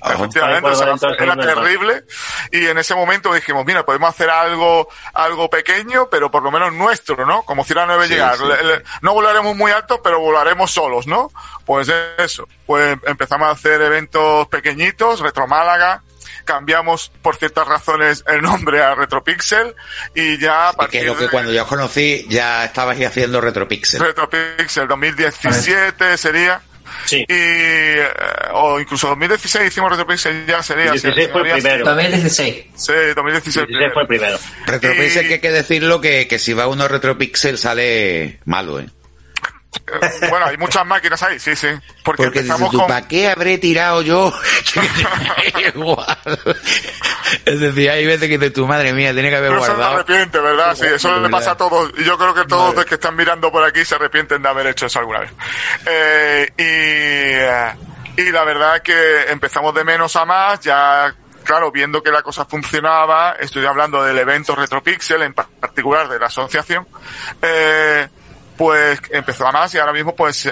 Ajá. 0.00 0.14
Efectivamente, 0.14 0.68
o 0.70 0.74
sea, 0.98 1.10
era 1.18 1.36
terrible. 1.36 2.04
Y 2.50 2.66
en 2.66 2.78
ese 2.78 2.94
momento 2.94 3.32
dijimos, 3.34 3.64
mira, 3.66 3.84
podemos 3.84 4.08
hacer 4.10 4.30
algo, 4.30 4.88
algo 5.12 5.50
pequeño, 5.50 6.08
pero 6.10 6.30
por 6.30 6.42
lo 6.42 6.50
menos 6.50 6.72
nuestro, 6.72 7.26
¿no? 7.26 7.42
Como 7.42 7.64
Cira 7.64 7.84
9 7.86 8.06
Sí, 8.06 8.14
llegar. 8.14 8.36
sí. 8.38 8.44
Le- 8.44 8.64
le- 8.64 8.82
no 9.02 9.12
volaremos 9.12 9.54
muy 9.56 9.70
alto, 9.72 10.00
pero 10.02 10.18
volaremos 10.20 10.70
solos, 10.70 11.06
¿no? 11.06 11.30
Pues 11.66 11.90
eso. 12.18 12.48
Pues 12.66 12.96
empezamos 13.06 13.48
a 13.48 13.52
hacer 13.52 13.80
eventos 13.82 14.48
pequeñitos, 14.48 15.20
Retro 15.20 15.46
Málaga. 15.46 16.02
Cambiamos, 16.44 17.12
por 17.22 17.36
ciertas 17.36 17.68
razones, 17.68 18.24
el 18.26 18.40
nombre 18.42 18.82
a 18.82 18.94
Retropixel. 18.94 19.74
Y 20.14 20.38
ya 20.38 20.70
a 20.70 20.88
que 20.90 21.02
lo 21.04 21.16
que 21.16 21.24
de- 21.24 21.30
cuando 21.30 21.52
yo 21.52 21.62
os 21.62 21.68
conocí 21.68 22.26
ya 22.28 22.64
estabas 22.64 22.96
ahí 22.96 23.04
haciendo 23.04 23.40
Retropixel. 23.40 24.00
Retropixel 24.00 24.88
2017 24.88 26.16
sería. 26.16 26.62
Sí. 27.06 27.16
Y, 27.18 27.24
eh, 27.28 28.04
o 28.52 28.78
incluso 28.80 29.08
2016 29.08 29.66
hicimos 29.68 29.90
Retropixel 29.90 30.46
ya 30.46 30.62
sería. 30.62 30.86
2016 30.90 31.28
fue 31.32 31.42
el 31.42 31.52
primero. 31.52 31.84
2016. 31.84 32.64
Sí, 32.76 32.92
2016. 33.14 33.66
16 33.68 33.92
fue 33.92 34.02
el 34.02 34.08
primero. 34.08 34.38
Retropixel 34.66 35.24
Y- 35.24 35.28
que 35.28 35.34
hay 35.34 35.40
que 35.40 35.50
decirlo 35.52 36.00
que, 36.00 36.26
que 36.28 36.38
si 36.38 36.52
va 36.52 36.66
uno 36.68 36.84
a 36.84 36.88
Retropixel 36.88 37.58
sale 37.58 38.38
malo, 38.44 38.80
¿eh? 38.80 38.86
Eh, 39.72 40.26
Bueno, 40.28 40.46
hay 40.46 40.56
muchas 40.56 40.84
máquinas 40.86 41.22
ahí, 41.22 41.38
sí, 41.38 41.54
sí. 41.56 41.68
Porque, 42.02 42.24
Porque 42.24 42.42
dices 42.42 42.50
empezamos 42.56 42.70
tú, 42.72 42.78
con... 42.78 42.86
¿para 42.88 43.06
qué 43.06 43.28
habré 43.28 43.58
tirado 43.58 44.02
yo? 44.02 44.32
Igual. 45.74 46.18
Es 47.44 47.60
decir, 47.60 47.90
hay 47.90 48.06
veces 48.06 48.28
que 48.28 48.38
dices, 48.38 48.52
tu 48.52 48.66
madre 48.66 48.92
mía, 48.92 49.12
tiene 49.12 49.30
que 49.30 49.36
haber 49.36 49.50
Pero 49.50 49.60
eso 49.62 49.70
se 49.70 49.76
guardado. 49.76 49.94
arrepiente, 49.96 50.38
¿verdad? 50.40 50.74
Sí, 50.74 50.86
eso 50.86 51.20
le 51.20 51.28
pasa 51.28 51.52
a 51.52 51.56
todos. 51.56 51.92
Y 51.98 52.04
yo 52.04 52.18
creo 52.18 52.34
que 52.34 52.44
todos 52.44 52.74
los 52.74 52.84
que 52.84 52.94
están 52.94 53.14
mirando 53.16 53.50
por 53.52 53.64
aquí 53.64 53.84
se 53.84 53.94
arrepienten 53.94 54.42
de 54.42 54.48
haber 54.48 54.66
hecho 54.68 54.86
eso 54.86 54.98
alguna 54.98 55.20
vez. 55.20 55.30
Eh, 55.86 56.48
y, 56.56 56.62
eh, 56.62 57.72
y 58.16 58.32
la 58.32 58.44
verdad 58.44 58.76
es 58.76 58.82
que 58.82 59.30
empezamos 59.30 59.74
de 59.74 59.84
menos 59.84 60.14
a 60.16 60.24
más, 60.24 60.60
ya, 60.60 61.14
claro, 61.44 61.70
viendo 61.70 62.02
que 62.02 62.10
la 62.10 62.22
cosa 62.22 62.44
funcionaba, 62.44 63.36
estoy 63.38 63.64
hablando 63.64 64.02
del 64.02 64.18
evento 64.18 64.56
Retropixel, 64.56 65.22
en 65.22 65.32
pa- 65.34 65.48
particular 65.60 66.08
de 66.08 66.18
la 66.18 66.26
asociación, 66.26 66.86
eh, 67.40 68.08
pues 68.60 69.00
empezó 69.08 69.46
a 69.46 69.52
más 69.52 69.74
y 69.74 69.78
ahora 69.78 69.94
mismo 69.94 70.14
pues 70.14 70.44
eh, 70.44 70.50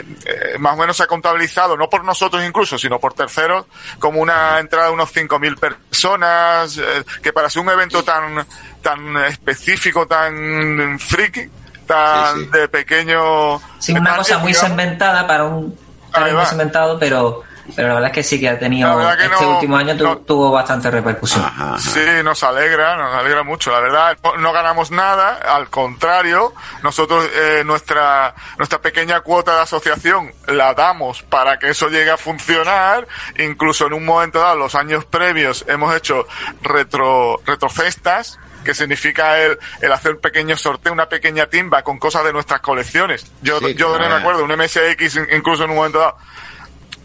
eh, 0.00 0.58
más 0.58 0.74
o 0.74 0.78
menos 0.78 0.96
se 0.96 1.04
ha 1.04 1.06
contabilizado, 1.06 1.76
no 1.76 1.88
por 1.88 2.02
nosotros 2.02 2.42
incluso, 2.44 2.76
sino 2.76 2.98
por 2.98 3.14
terceros, 3.14 3.66
como 4.00 4.20
una 4.20 4.58
entrada 4.58 4.88
de 4.88 4.94
unos 4.94 5.14
5.000 5.14 5.56
personas, 5.56 6.76
eh, 6.76 7.04
que 7.22 7.32
para 7.32 7.48
ser 7.48 7.62
un 7.62 7.68
evento 7.70 8.02
tan, 8.02 8.44
tan 8.82 9.16
específico, 9.26 10.08
tan 10.08 10.98
friki, 10.98 11.48
tan 11.86 12.34
Sí, 12.36 12.44
sí. 12.46 12.50
de 12.50 12.68
pequeño... 12.68 13.60
Sí, 13.78 13.92
una 13.92 14.16
cosa 14.16 14.38
muy 14.38 14.52
segmentada 14.52 15.24
para 15.24 15.44
un 15.44 15.78
va. 16.12 16.46
segmentado, 16.46 16.98
pero, 16.98 17.44
pero 17.74 17.88
la 17.88 17.94
verdad 17.94 18.10
es 18.10 18.14
que 18.14 18.22
sí 18.22 18.38
que 18.40 18.48
ha 18.48 18.58
tenido 18.58 19.10
este 19.10 19.28
no- 19.28 19.50
último 19.54 19.76
año 19.76 19.96
tu- 19.96 20.04
no- 20.04 20.18
tuvo 20.18 20.50
bastante 20.50 20.90
repercusión. 20.90 21.44
Ajá, 21.44 21.74
ajá. 21.74 21.78
Sí, 21.78 22.00
nos 22.22 22.42
alegra, 22.42 22.96
nos 22.96 23.14
alegra 23.14 23.42
mucho. 23.42 23.70
La 23.72 23.80
verdad, 23.80 24.16
no, 24.22 24.36
no 24.36 24.52
ganamos 24.52 24.90
nada, 24.90 25.38
al 25.54 25.68
contrario, 25.70 26.52
nosotros 26.82 27.28
eh, 27.34 27.62
nuestra 27.64 28.34
nuestra 28.58 28.80
pequeña 28.80 29.20
cuota 29.20 29.54
de 29.56 29.60
asociación 29.62 30.32
la 30.46 30.74
damos 30.74 31.22
para 31.22 31.58
que 31.58 31.70
eso 31.70 31.88
llegue 31.88 32.10
a 32.10 32.16
funcionar. 32.16 33.06
Incluso 33.38 33.86
en 33.86 33.94
un 33.94 34.04
momento 34.04 34.38
dado, 34.40 34.56
los 34.56 34.74
años 34.74 35.04
previos, 35.04 35.64
hemos 35.68 35.94
hecho 35.94 36.26
retro 36.62 37.40
retrofestas 37.46 38.38
que 38.64 38.74
significa 38.74 39.38
el, 39.38 39.56
el 39.80 39.92
hacer 39.92 40.12
un 40.14 40.20
pequeño 40.20 40.56
sorteo, 40.56 40.92
una 40.92 41.08
pequeña 41.08 41.46
timba 41.46 41.82
con 41.82 41.98
cosas 42.00 42.24
de 42.24 42.32
nuestras 42.32 42.60
colecciones. 42.60 43.30
Yo, 43.40 43.60
Sí, 43.60 43.74
yo 43.74 43.94
claro. 43.94 44.08
me 44.12 44.20
acuerdo, 44.20 44.42
un 44.44 44.50
MSX 44.56 45.20
incluso 45.32 45.62
en 45.64 45.70
un 45.70 45.76
momento 45.76 46.00
dado, 46.00 46.16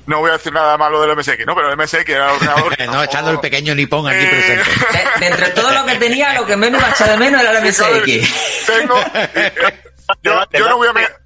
no 0.07 0.19
voy 0.19 0.29
a 0.29 0.33
decir 0.33 0.51
nada 0.53 0.77
malo 0.77 1.01
del 1.01 1.15
MSX, 1.15 1.45
¿no? 1.45 1.55
Pero 1.55 1.71
el 1.71 1.77
MSX 1.77 2.09
era 2.09 2.25
el 2.29 2.35
ordenador. 2.35 2.77
no, 2.87 3.03
echando 3.03 3.31
el 3.31 3.39
pequeño 3.39 3.73
nipón 3.75 4.07
aquí 4.07 4.17
Eh, 4.25 4.27
presente. 4.29 4.69
De, 4.97 5.19
de 5.19 5.27
entre 5.31 5.49
todo 5.51 5.71
lo 5.71 5.85
que 5.85 5.95
tenía, 5.95 6.33
lo 6.33 6.45
que 6.45 6.55
menos 6.57 6.79
iba 6.81 6.89
a 6.89 6.91
echar 6.93 7.09
de 7.09 7.17
menos 7.17 7.41
era 7.41 7.59
el 7.59 7.73
Sí, 7.73 7.77
claro, 7.81 7.95
MSX. 7.97 8.65
Tengo. 8.65 8.99
eh, 9.13 9.29
eh, 9.35 9.81
yo, 10.23 10.39
yo 10.51 10.69
no 10.69 10.77
voy 10.77 10.87
a. 10.87 10.93
me- 10.93 11.21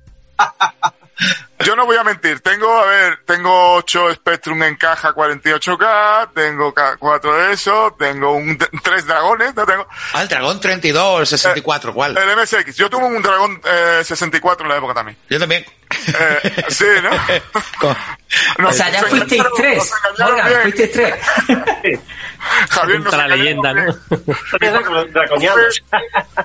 yo 1.60 1.76
no 1.78 1.86
voy 1.86 1.96
a 1.96 2.04
mentir. 2.04 2.42
Tengo, 2.42 2.70
a 2.78 2.86
ver, 2.86 3.20
tengo 3.26 3.76
8 3.76 4.14
Spectrum 4.16 4.62
en 4.64 4.76
caja 4.76 5.14
48K, 5.14 6.32
tengo 6.36 6.74
4 7.00 7.36
de 7.38 7.54
eso, 7.54 7.96
tengo 7.98 8.34
un 8.34 8.58
3 8.58 9.06
dragones, 9.08 9.56
no 9.56 9.66
tengo. 9.66 9.88
Ah, 10.14 10.22
el 10.22 10.28
dragón 10.28 10.60
32, 10.60 11.22
el 11.22 11.28
64, 11.28 11.94
¿cuál? 11.94 12.18
El 12.18 12.36
MSX. 12.38 12.76
Yo 12.76 12.90
tuve 12.90 13.06
un 13.06 13.22
dragón 13.22 13.62
eh, 13.64 14.02
64 14.04 14.66
en 14.66 14.70
la 14.70 14.78
época 14.78 14.94
también. 14.94 15.18
Yo 15.30 15.40
también. 15.40 15.66
Eh, 15.92 16.66
sí, 16.70 16.86
¿no? 18.58 18.68
O 18.68 18.74
sea, 18.74 18.90
ya 18.90 19.00
se 19.02 19.06
fuisteis 19.08 19.44
tres. 19.56 19.92
Morgan, 20.20 20.48
bien. 20.48 20.62
fuisteis 20.64 20.92
tres. 20.92 21.16
Javier 22.70 23.00
nos 23.02 23.16
la 23.16 23.28
leyenda. 23.28 23.74
¿no? 23.74 23.94
Fue, 24.10 24.60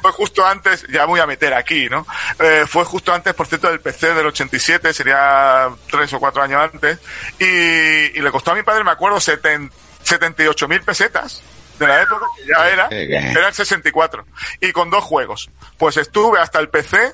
fue 0.01 0.13
justo 0.13 0.47
antes, 0.47 0.87
ya 0.89 1.05
voy 1.05 1.21
a 1.21 1.27
meter 1.27 1.55
aquí, 1.55 1.89
¿no? 1.89 2.07
Eh, 2.39 2.65
fue 2.67 2.85
justo 2.85 3.13
antes, 3.13 3.35
por 3.35 3.47
cierto, 3.47 3.69
del 3.69 3.81
PC 3.81 4.15
del 4.15 4.27
87, 4.27 4.93
sería 4.93 5.69
tres 5.91 6.13
o 6.13 6.19
cuatro 6.21 6.43
años 6.43 6.63
antes, 6.73 6.99
y, 7.39 7.45
y 7.45 8.21
le 8.21 8.31
costó 8.31 8.53
a 8.53 8.55
mi 8.55 8.63
padre, 8.63 8.85
me 8.85 8.91
acuerdo, 8.93 9.21
78 9.21 10.69
mil 10.69 10.83
pesetas 10.83 11.43
de 11.79 11.87
la 11.87 12.03
época, 12.03 12.27
que 12.37 12.47
ya 12.47 12.69
era, 12.69 12.89
era 12.91 13.49
el 13.49 13.55
64, 13.55 14.27
y 14.61 14.73
con 14.73 14.91
dos 14.91 15.03
juegos. 15.03 15.51
Pues 15.79 15.97
estuve 15.97 16.39
hasta 16.39 16.59
el 16.61 16.69
PC, 16.69 17.13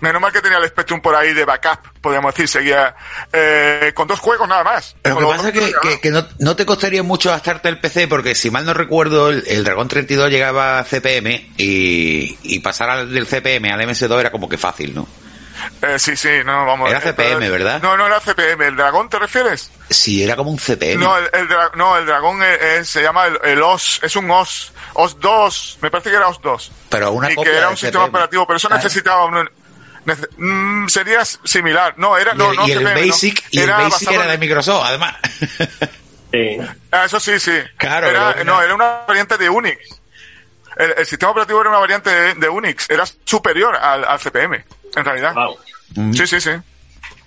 menos 0.00 0.20
mal 0.22 0.32
que 0.32 0.40
tenía 0.40 0.58
el 0.58 0.68
Spectrum 0.68 1.00
por 1.00 1.14
ahí 1.14 1.32
de 1.32 1.44
backup, 1.44 1.78
podríamos 2.00 2.34
decir, 2.34 2.48
seguía 2.48 2.94
eh, 3.32 3.92
con 3.94 4.06
dos 4.08 4.18
juegos 4.20 4.48
nada 4.48 4.64
más. 4.64 4.96
Lo 5.04 5.18
que 5.18 5.24
pasa 5.26 5.48
es 5.48 5.52
que, 5.54 5.60
juegos, 5.60 5.80
que- 5.82 6.00
que 6.00 6.10
no, 6.10 6.26
no 6.38 6.56
te 6.56 6.66
costaría 6.66 7.02
mucho 7.02 7.30
gastarte 7.30 7.68
el 7.68 7.78
PC 7.80 8.08
porque 8.08 8.34
si 8.34 8.50
mal 8.50 8.64
no 8.64 8.74
recuerdo 8.74 9.30
el, 9.30 9.44
el 9.46 9.64
Dragón 9.64 9.88
32 9.88 10.30
llegaba 10.30 10.78
a 10.78 10.84
CPM 10.84 11.52
y, 11.56 12.38
y 12.42 12.60
pasar 12.60 12.90
al- 12.90 13.12
del 13.12 13.26
CPM 13.26 13.72
al 13.72 13.80
MS2 13.80 14.20
era 14.20 14.30
como 14.30 14.48
que 14.48 14.58
fácil, 14.58 14.94
¿no? 14.94 15.06
Eh, 15.82 15.98
sí, 15.98 16.16
sí, 16.16 16.28
no, 16.44 16.64
vamos. 16.66 16.88
Era 16.88 17.00
eh, 17.00 17.02
CPM, 17.02 17.50
¿verdad? 17.50 17.82
No, 17.82 17.96
no 17.96 18.06
era 18.06 18.20
CPM. 18.20 18.62
¿El 18.64 18.76
dragón 18.76 19.08
te 19.08 19.18
refieres? 19.18 19.70
Sí, 19.90 20.22
era 20.22 20.36
como 20.36 20.50
un 20.52 20.58
CPM. 20.58 21.00
No, 21.02 21.16
el, 21.18 21.28
el 21.32 21.48
dra- 21.48 21.72
no, 21.74 21.96
el 21.98 22.06
dragón 22.06 22.40
es- 22.44 22.62
es- 22.62 22.88
se 22.88 23.02
llama 23.02 23.26
el, 23.26 23.38
el 23.42 23.60
OS, 23.62 23.98
es 24.04 24.14
un 24.14 24.30
OS, 24.30 24.72
OS 24.94 25.18
2, 25.18 25.78
me 25.82 25.90
parece 25.90 26.10
que 26.10 26.16
era 26.16 26.28
OS 26.28 26.40
2. 26.42 26.72
pero 26.88 27.10
una 27.10 27.32
y 27.32 27.34
copia 27.34 27.50
que 27.52 27.58
era 27.58 27.68
un 27.70 27.76
sistema 27.76 28.04
CPM. 28.04 28.08
operativo, 28.16 28.46
pero 28.46 28.56
eso 28.56 28.68
Claro. 28.68 28.82
necesitaba 28.84 29.24
un... 29.24 29.50
mm, 30.36 30.88
sería 30.88 31.24
similar, 31.24 31.94
no, 31.96 32.16
era... 32.16 32.34
Y 32.34 32.38
no, 32.38 32.50
el, 32.50 32.56
no 32.56 32.66
y 32.68 32.72
el 32.72 32.78
CPM, 32.78 33.00
no. 33.00 33.06
Basic, 33.12 33.44
y 33.50 33.58
el 33.58 33.64
Era 33.64 33.78
Basic 33.78 34.10
en- 34.10 34.28
de 34.28 34.38
Microsoft, 34.38 34.84
además. 34.86 35.16
Sí. 36.32 36.58
Ah, 36.92 37.04
eso 37.06 37.18
sí, 37.20 37.38
sí. 37.40 37.52
Claro, 37.76 38.06
Era, 38.08 38.32
pero- 38.34 38.44
no, 38.44 38.62
era 38.62 38.74
una 38.74 39.00
variante 39.06 39.38
de 39.38 39.48
Unix. 39.48 39.78
El, 40.76 40.94
el 40.98 41.06
sistema 41.06 41.32
operativo 41.32 41.60
era 41.60 41.70
una 41.70 41.78
variante 41.78 42.10
de, 42.10 42.34
de 42.34 42.48
Unix, 42.48 42.88
era 42.90 43.04
superior 43.24 43.74
al, 43.76 44.04
al 44.04 44.18
CPM, 44.20 44.64
en 44.96 45.04
realidad. 45.04 45.34
Wow. 45.34 45.58
Sí, 46.14 46.26
sí, 46.26 46.40
sí. 46.40 46.50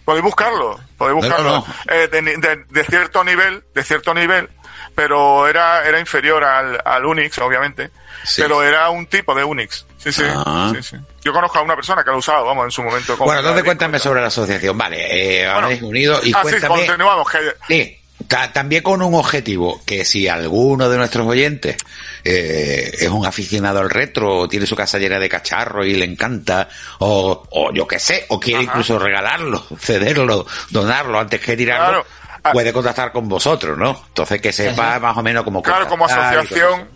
Podéis 0.06 0.24
buscarlo, 0.24 0.80
podéis 0.98 1.16
buscarlo. 1.16 1.50
no. 1.50 1.66
Eh, 1.90 2.08
de, 2.12 2.22
ni- 2.22 2.36
de- 2.36 2.63
de 2.70 2.84
cierto 2.86 3.24
nivel, 3.24 3.63
de 3.74 3.84
cierto 3.84 4.13
nivel, 4.13 4.50
pero 4.96 5.48
era, 5.48 5.84
era 5.88 6.00
inferior 6.00 6.44
al, 6.44 6.80
al 6.86 7.06
Unix, 7.06 7.38
obviamente. 7.40 7.90
Sí. 8.24 8.42
Pero 8.44 8.62
era 8.63 8.90
un 8.92 9.08
tipo 9.08 9.34
de 9.36 9.44
Unix. 9.44 9.86
Sí, 10.03 10.12
sí, 10.12 10.24
Ah. 10.25 10.72
sí, 10.75 10.81
sí. 10.81 10.96
Yo 11.24 11.31
conozco 11.31 11.60
a 11.60 11.62
una 11.62 11.75
persona 11.75 12.03
que 12.03 12.10
lo 12.10 12.15
ha 12.15 12.20
usado, 12.20 12.46
vamos, 12.46 12.65
en 12.65 12.72
su 12.72 12.81
momento. 12.81 13.13
como- 13.17 13.25
Bueno, 13.25 13.41
entonces 13.41 13.63
cuéntame 13.63 14.00
sobre 14.00 14.22
la 14.22 14.27
asociación. 14.27 14.77
Vale, 14.77 15.41
eh, 15.41 15.48
habéis 15.48 15.81
unido 15.81 16.20
y 16.24 16.31
ah, 16.34 16.38
sí, 16.43 16.50
cuéntame... 16.50 16.75
continuamos. 16.75 17.29
que- 17.29 17.53
Sí, 17.67 17.98
ta- 18.27 18.51
también 18.51 18.81
con 18.81 19.01
un 19.01 19.13
objetivo, 19.13 19.81
que 19.86 20.03
si 20.05 20.27
alguno 20.27 20.89
de 20.89 20.98
nuestros 20.98 21.27
oyentes 21.27 21.77
eh, 22.24 22.91
es 23.00 23.10
un 23.10 23.25
aficionado 23.25 23.79
al 23.79 23.89
retro, 23.89 24.39
o 24.39 24.48
tiene 24.50 24.65
su 24.65 24.75
casa 24.75 24.98
llena 24.98 25.20
de 25.20 25.29
cacharros 25.29 25.85
y 25.85 25.94
le 25.94 26.05
encanta, 26.05 26.68
o, 27.00 27.44
o 27.51 27.72
yo 27.74 27.87
qué 27.87 28.00
sé, 28.00 28.25
o 28.29 28.40
quiere 28.40 28.61
Ajá. 28.64 28.72
incluso 28.72 28.98
regalarlo, 29.00 29.66
cederlo, 29.79 30.46
donarlo 30.70 31.20
antes 31.20 31.40
que 31.42 31.55
tirarlo, 31.55 32.03
Claro. 32.03 32.05
Ah. 32.44 32.51
puede 32.53 32.74
contactar 32.74 33.11
con 33.11 33.29
vosotros, 33.29 33.77
¿no? 33.77 34.03
Entonces 34.07 34.42
que 34.42 34.51
sepa 34.51 34.98
más 35.00 35.16
o 35.16 35.22
menos 35.22 35.44
cómo 35.44 35.61
Claro, 35.61 35.87
como 35.87 36.05
asociación. 36.05 36.87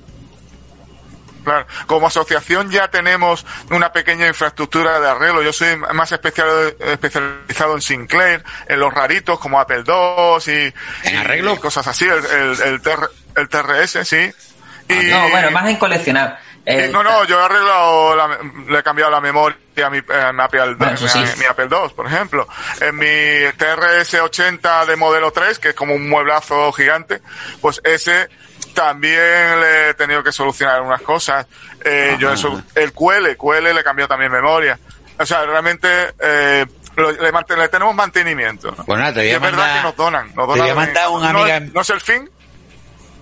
Claro, 1.45 1.65
como 1.86 2.08
asociación 2.08 2.69
ya 2.71 2.89
tenemos 2.89 3.45
una 3.69 3.93
pequeña 3.93 4.27
infraestructura 4.27 4.99
de 4.99 5.10
arreglo. 5.10 5.41
Yo 5.43 5.53
soy 5.53 5.77
más 5.77 6.12
especial- 6.12 6.75
especializado 6.79 7.75
en 7.75 7.81
Sinclair, 7.81 8.43
en 8.67 8.79
los 8.79 8.93
raritos 8.93 9.39
como 9.39 9.60
Apple 9.60 9.84
II 9.88 9.93
y, 10.47 11.08
¿En 11.08 11.13
y 11.13 11.17
arreglo? 11.17 11.55
cosas 11.62 11.88
así, 11.88 12.05
el, 12.05 12.25
el, 12.25 12.62
el, 12.62 12.81
TR 12.81 13.10
el 13.38 13.47
TRS, 13.49 14.03
sí. 14.08 14.31
Y, 14.89 14.93
No, 15.12 15.29
bueno, 15.29 15.51
más 15.51 15.69
en 15.69 15.77
coleccionar. 15.77 16.39
Eh, 16.67 16.89
no, 16.91 17.03
no, 17.03 17.23
yo 17.25 17.39
he 17.39 17.43
arreglado, 17.45 18.15
la- 18.15 18.39
le 18.69 18.79
he 18.79 18.84
cambiado 18.84 19.12
la 19.12 19.21
memoria 19.21 19.55
a 19.86 19.89
mi, 19.91 19.99
a 19.99 20.34
mi 20.34 20.41
Apple, 20.41 20.73
Bueno, 20.75 20.97
sí. 20.97 21.05
a 21.19 21.36
mi 21.36 21.45
Apple 21.45 21.67
II, 21.69 21.93
por 21.95 22.08
ejemplo. 22.08 22.47
En 22.81 22.95
mi 22.95 23.05
TRS-80 23.05 24.86
de 24.86 24.95
modelo 24.95 25.31
3, 25.31 25.60
que 25.60 25.69
es 25.69 25.75
como 25.75 25.93
un 25.93 26.10
mueblazo 26.10 26.71
gigante, 26.73 27.21
pues 27.62 27.81
ese 27.84 28.29
también 28.75 29.59
le 29.59 29.89
he 29.89 29.93
tenido 29.95 30.21
que 30.23 30.31
solucionar 30.31 30.81
unas 30.83 31.01
cosas. 31.01 31.47
Eh, 31.83 32.15
yo 32.19 32.31
eso, 32.31 32.61
el 32.75 32.91
QL, 32.93 33.35
QL 33.35 33.73
le 33.73 33.83
cambió 33.83 34.07
también 34.07 34.31
memoria. 34.31 34.77
O 35.17 35.25
sea, 35.25 35.43
realmente 35.45 35.88
eh, 36.19 36.65
lo- 36.95 37.11
le, 37.11 37.67
tenemos 37.69 37.95
mantenimiento. 37.95 38.75
¿no? 38.88 38.95
Nada, 38.97 39.13
te 39.13 39.19
voy 39.21 39.27
Y 39.29 39.31
a 39.31 39.35
es 39.35 39.41
verdad 39.41 39.57
mandar- 39.57 39.77
que 39.77 39.83
nos 39.83 39.95
donan. 39.95 40.25
Nos 40.27 40.33
te 40.35 40.41
donan 40.41 40.59
voy 40.59 40.69
a 40.69 40.75
mandar 40.75 41.09
una 41.09 41.33
no, 41.33 41.39
amiga- 41.39 41.59
no 41.59 41.81
es 41.81 41.89
el 41.89 42.01
fin, 42.01 42.29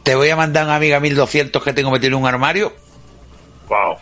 Te 0.04 0.16
voy 0.16 0.30
a 0.30 0.36
mandar 0.36 0.66
una 0.66 0.76
amiga 0.76 1.00
1200 1.00 1.63
que 1.63 1.72
tengo 1.72 1.89
metido 1.89 2.18
en 2.18 2.24
un 2.24 2.28
armario, 2.28 2.74
Wow. 3.70 3.98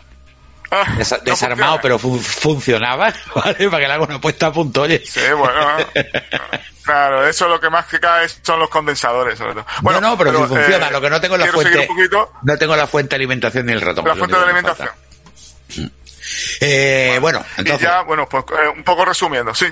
Desa- 0.98 1.18
no 1.18 1.24
desarmado, 1.24 1.72
funciona. 1.78 1.82
pero 1.82 1.98
fu- 1.98 2.18
funcionaba, 2.18 3.12
¿vale? 3.34 3.70
Para 3.70 3.82
que 3.82 3.86
le 3.88 3.92
haga 3.92 4.04
una 4.04 4.20
puesta 4.20 4.46
a 4.46 4.52
punto, 4.52 4.82
oye. 4.82 5.02
Sí, 5.06 5.20
bueno. 5.36 5.76
claro, 6.82 7.26
eso 7.26 7.48
lo 7.48 7.60
que 7.60 7.68
más 7.70 7.86
que 7.86 8.00
cae 8.00 8.26
son 8.42 8.58
los 8.60 8.68
condensadores, 8.68 9.38
sobre 9.38 9.54
todo. 9.54 9.66
Bueno, 9.82 10.00
no, 10.00 10.10
no, 10.10 10.18
pero, 10.18 10.32
sí 10.32 10.36
funciona. 10.46 10.88
eh, 10.88 10.90
lo 10.92 11.00
que 11.00 11.10
no 11.10 11.20
tengo 11.20 11.36
la 11.36 11.46
fuente. 11.48 11.88
No 12.42 12.58
tengo 12.58 12.76
la 12.76 12.86
fuente 12.86 13.10
de 13.10 13.16
alimentación 13.16 13.66
ni 13.66 13.72
el 13.72 13.80
ratón. 13.80 14.04
la 14.06 14.16
fuente 14.16 14.36
de 14.36 14.42
alimentación. 14.44 14.88
Eh, 16.60 17.18
bueno, 17.20 17.44
entonces. 17.56 17.82
y 17.82 17.84
ya, 17.90 18.02
bueno, 18.02 18.28
pues 18.28 18.44
eh, 18.52 18.68
un 18.74 18.84
poco 18.84 19.04
resumiendo, 19.04 19.54
sí. 19.54 19.66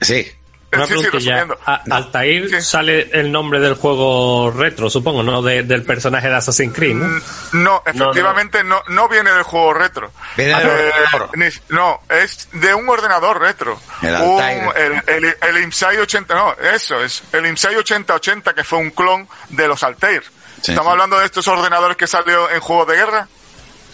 Sí. 0.00 0.30
Una 0.72 0.86
sí, 0.86 0.94
sí, 0.94 1.00
preguntilla. 1.02 1.46
A- 1.66 1.82
Altair 1.90 2.48
Sí. 2.48 2.62
sale 2.62 3.10
el 3.12 3.30
nombre 3.30 3.60
del 3.60 3.74
juego 3.74 4.50
retro, 4.50 4.88
supongo, 4.88 5.22
¿no? 5.22 5.42
De- 5.42 5.62
del 5.64 5.82
personaje 5.84 6.28
de 6.28 6.34
Assassin's 6.36 6.74
Creed, 6.74 6.94
¿no? 6.94 7.06
Mm, 7.08 7.22
No, 7.62 7.82
efectivamente 7.84 8.64
no, 8.64 8.82
no 8.88 9.08
viene 9.08 9.30
del 9.32 9.42
juego 9.42 9.74
retro. 9.74 10.10
Viene 10.36 10.54
del 10.58 10.66
Eh, 10.68 10.92
ordenador. 11.12 11.30
no, 11.68 12.00
es 12.08 12.48
de 12.52 12.74
un 12.74 12.88
ordenador 12.88 13.40
retro. 13.40 13.78
El 14.02 14.14
Un- 14.14 14.40
Altair. 14.40 14.62
el, 15.08 15.24
el, 15.24 15.36
el 15.42 15.62
IMSAI 15.64 15.98
80, 15.98 16.34
no, 16.34 16.54
eso 16.74 17.02
es. 17.04 17.22
El 17.32 17.46
IMSAI 17.46 17.76
8080 17.76 18.54
que 18.54 18.64
fue 18.64 18.78
un 18.78 18.90
clon 18.90 19.28
de 19.50 19.68
los 19.68 19.82
Altair. 19.82 20.22
Sí, 20.62 20.70
Estamos 20.72 20.90
sí. 20.90 20.92
hablando 20.92 21.18
de 21.18 21.26
estos 21.26 21.46
ordenadores 21.48 21.96
que 21.96 22.06
salió 22.06 22.48
en 22.50 22.60
juegos 22.60 22.86
de 22.86 22.94
guerra. 22.96 23.28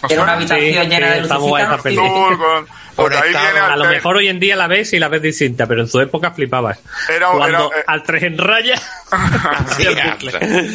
¿Os 0.01 0.11
Era 0.11 0.23
una 0.23 0.33
habitación 0.33 0.65
Sí, 0.67 0.89
llena 0.89 1.07
sí, 1.07 1.13
de 1.13 1.21
lucecitas. 1.21 1.81
peli. 1.81 1.97
Azul, 1.97 2.37
con- 2.37 2.67
pues 2.95 3.09
de 3.09 3.17
ahí 3.17 3.29
viene 3.29 3.59
A 3.59 3.75
lo 3.75 3.85
mejor 3.85 4.15
hoy 4.17 4.27
en 4.29 4.39
día 4.39 4.55
la 4.55 4.67
ves 4.67 4.93
y 4.93 4.99
la 4.99 5.07
ves 5.09 5.21
distinta, 5.21 5.67
pero 5.67 5.81
en 5.81 5.87
su 5.87 5.99
época 5.99 6.31
flipabas. 6.31 6.79
Era- 7.09 7.29
Cuando 7.31 7.69
era- 7.71 7.79
eh, 7.81 7.83
al 7.87 8.03
3 8.03 8.23
en 8.23 8.37
raya, 8.37 8.81
bucle. 10.11 10.69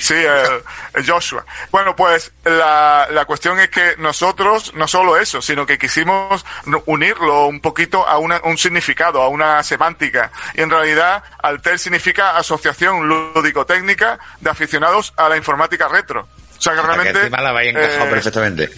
Sí, 0.00 0.14
el, 0.14 0.60
el 0.94 1.06
Joshua. 1.08 1.44
Bueno, 1.70 1.94
pues 1.94 2.32
la, 2.44 3.06
la 3.12 3.24
cuestión 3.26 3.60
es 3.60 3.70
que 3.70 3.94
nosotros, 3.98 4.74
no 4.74 4.88
solo 4.88 5.16
eso, 5.16 5.40
sino 5.40 5.64
que 5.64 5.78
quisimos 5.78 6.44
unirlo 6.86 7.46
un 7.46 7.60
poquito 7.60 8.06
a 8.06 8.18
una- 8.18 8.40
un 8.44 8.58
significado, 8.58 9.22
a 9.22 9.28
una 9.28 9.62
semántica. 9.62 10.32
Y 10.54 10.62
en 10.62 10.70
realidad, 10.70 11.22
Alter 11.42 11.78
significa 11.78 12.36
Asociación 12.36 13.06
Lúdico-Técnica 13.08 14.18
de 14.40 14.50
Aficionados 14.50 15.14
a 15.16 15.28
la 15.28 15.36
Informática 15.36 15.86
Retro. 15.88 16.26
O 16.62 16.64
sea 16.64 16.74
que 16.74 16.80
Para 16.80 16.92
que 16.92 16.98
realmente... 17.02 17.20
encima 17.22 17.42
la 17.42 17.50
vaya 17.50 17.70
encajado 17.70 18.04
eh, 18.04 18.10
perfectamente. 18.10 18.70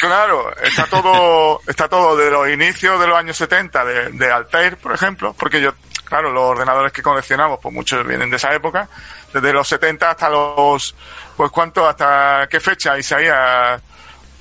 Claro, 0.00 0.52
está 0.60 0.86
todo, 0.86 1.60
está 1.68 1.88
todo 1.88 2.16
de 2.16 2.32
los 2.32 2.48
inicios 2.48 2.98
de 2.98 3.06
los 3.06 3.16
años 3.16 3.36
70 3.36 3.84
de, 3.84 4.08
de 4.10 4.32
Altair, 4.32 4.76
por 4.76 4.92
ejemplo, 4.92 5.32
porque 5.38 5.60
yo, 5.60 5.70
claro, 6.04 6.32
los 6.32 6.42
ordenadores 6.42 6.90
que 6.90 7.00
coleccionamos, 7.00 7.60
pues 7.62 7.72
muchos 7.72 8.04
vienen 8.04 8.28
de 8.28 8.38
esa 8.38 8.52
época, 8.52 8.88
desde 9.32 9.52
los 9.52 9.68
70 9.68 10.10
hasta 10.10 10.28
los, 10.28 10.96
pues 11.36 11.52
cuánto, 11.52 11.86
hasta 11.88 12.48
qué 12.50 12.58
fecha, 12.58 12.98
Isaías, 12.98 13.80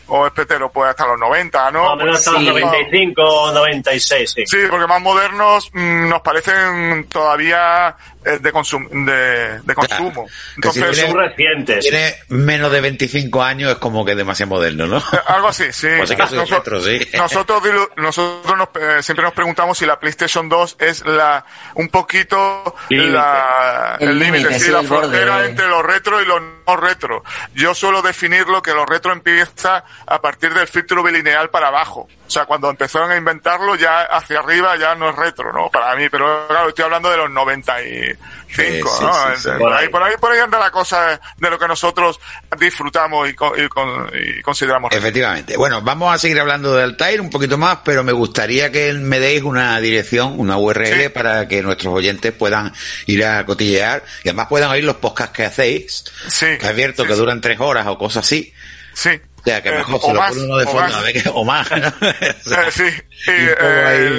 o 0.07 0.25
Espetero, 0.25 0.71
pues 0.71 0.89
hasta 0.89 1.05
los 1.05 1.19
90, 1.19 1.69
¿no? 1.69 1.83
Más 1.83 1.91
o 1.91 1.95
menos 1.97 2.17
hasta 2.17 2.31
los 2.31 2.41
sí. 2.41 2.47
95 2.47 3.21
o 3.21 3.51
96, 3.51 4.31
sí. 4.31 4.43
Sí, 4.47 4.57
porque 4.71 4.87
más 4.87 5.01
modernos 5.01 5.69
mm, 5.71 6.09
nos 6.09 6.21
parecen 6.21 7.07
todavía 7.07 7.95
de, 8.23 8.51
consum 8.51 8.88
de, 9.05 9.60
de 9.62 9.73
consumo. 9.75 10.25
Que 10.62 10.69
si 10.71 10.79
Entonces, 10.79 11.12
recientes. 11.13 11.79
Tiene 11.81 12.15
menos 12.29 12.71
de 12.71 12.81
25 12.81 13.43
años, 13.43 13.71
es 13.71 13.77
como 13.77 14.05
que 14.05 14.12
es 14.12 14.17
demasiado 14.17 14.49
moderno, 14.51 14.86
¿no? 14.88 14.97
Eh, 14.97 15.01
Algo 15.27 15.47
así, 15.47 15.65
sí. 15.71 15.88
Pues 15.97 16.12
es 16.12 16.15
que 16.17 16.27
soy 16.27 16.38
Noso- 16.39 16.55
retro, 16.57 16.81
sí. 16.81 16.99
Nosotros, 17.17 17.63
dilu- 17.63 17.89
nosotros 17.97 18.57
nos, 18.57 18.69
eh, 18.79 19.01
siempre 19.03 19.23
nos 19.25 19.34
preguntamos 19.34 19.77
si 19.77 19.86
la 19.86 19.99
PlayStation 19.99 20.47
2 20.49 20.77
es 20.79 21.05
la 21.05 21.45
un 21.75 21.89
poquito 21.89 22.75
Límite. 22.89 23.12
la, 23.12 23.97
El 23.99 24.19
límite, 24.19 24.53
sí, 24.53 24.65
sí, 24.65 24.71
la 24.71 24.81
el 24.81 24.88
borde. 24.88 25.01
frontera 25.07 25.45
entre 25.45 25.67
lo 25.67 25.81
retro 25.81 26.21
y 26.21 26.25
lo 26.25 26.39
no 26.39 26.77
retro. 26.77 27.23
Yo 27.55 27.73
suelo 27.73 28.01
definirlo 28.01 28.62
que 28.62 28.71
lo 28.73 28.86
retro 28.86 29.12
empieza 29.13 29.84
a 30.05 30.21
partir 30.21 30.53
del 30.53 30.67
filtro 30.67 31.01
bilineal 31.03 31.49
para 31.49 31.67
abajo. 31.69 32.07
O 32.31 32.33
sea, 32.33 32.45
cuando 32.45 32.69
empezaron 32.69 33.11
a 33.11 33.17
inventarlo 33.17 33.75
ya 33.75 34.03
hacia 34.03 34.39
arriba 34.39 34.77
ya 34.77 34.95
no 34.95 35.09
es 35.09 35.15
retro, 35.17 35.51
¿no? 35.51 35.69
Para 35.69 35.97
mí, 35.97 36.07
pero 36.09 36.47
claro, 36.47 36.69
estoy 36.69 36.85
hablando 36.85 37.11
de 37.11 37.17
los 37.17 37.29
95, 37.29 38.17
Eh, 38.57 38.81
sí, 38.97 39.03
¿no? 39.03 39.13
sí, 39.35 39.41
sí. 39.43 39.49
Por, 39.59 39.73
ahí, 39.73 39.89
por 39.89 40.01
ahí, 40.01 40.13
por 40.17 40.31
ahí 40.31 40.39
anda 40.39 40.57
la 40.57 40.71
cosa 40.71 41.19
de 41.37 41.49
lo 41.49 41.59
que 41.59 41.67
nosotros 41.67 42.21
disfrutamos 42.57 43.29
y, 43.29 43.33
con- 43.33 43.59
y 43.61 43.67
con- 43.67 44.09
y 44.13 44.41
consideramos 44.41 44.91
retro. 44.91 44.99
Efectivamente. 45.05 45.57
Bueno, 45.57 45.81
vamos 45.81 46.15
a 46.15 46.17
seguir 46.17 46.39
hablando 46.39 46.73
de 46.73 46.83
Altair 46.83 47.19
un 47.19 47.29
poquito 47.29 47.57
más, 47.57 47.79
pero 47.83 48.01
me 48.05 48.13
gustaría 48.13 48.71
que 48.71 48.93
me 48.93 49.19
deis 49.19 49.43
una 49.43 49.77
dirección, 49.81 50.39
una 50.39 50.57
URL 50.57 51.03
Sí. 51.03 51.09
para 51.09 51.49
que 51.49 51.61
nuestros 51.61 51.93
oyentes 51.93 52.31
puedan 52.31 52.71
ir 53.07 53.25
a 53.25 53.45
cotillear 53.45 54.03
y 54.23 54.29
además 54.29 54.47
puedan 54.47 54.71
oír 54.71 54.85
los 54.85 54.95
podcasts 54.95 55.35
que 55.35 55.43
hacéis, 55.43 56.05
Sí. 56.29 56.45
que 56.57 56.65
sí, 57.03 57.07
que 57.09 57.13
sí. 57.13 57.19
duran 57.19 57.41
tres 57.41 57.59
horas 57.59 57.87
o 57.87 57.97
cosas 57.97 58.23
así. 58.25 58.53
Sí. 58.93 59.19
O 59.41 59.43
sea, 59.43 59.62
que 59.62 59.69
Eh, 59.69 59.77
mejor 59.77 60.01
se 60.01 60.13
lo 60.13 60.19
más, 60.19 60.32
pone 60.32 60.43
uno 60.43 60.58
de 60.58 60.63
o 60.65 60.67
fondo, 60.67 60.82
más. 60.84 60.93
a 60.95 61.01
ver 61.01 61.13
que- 61.23 61.30
o 61.34 61.43
más. 61.43 61.71
¿no? 61.71 61.88
O 61.88 62.49
sea, 62.49 62.67
Eh, 62.67 62.71
sí, 62.71 62.84
poco 63.25 63.32
eh, 63.67 63.86
ahí. 63.88 64.17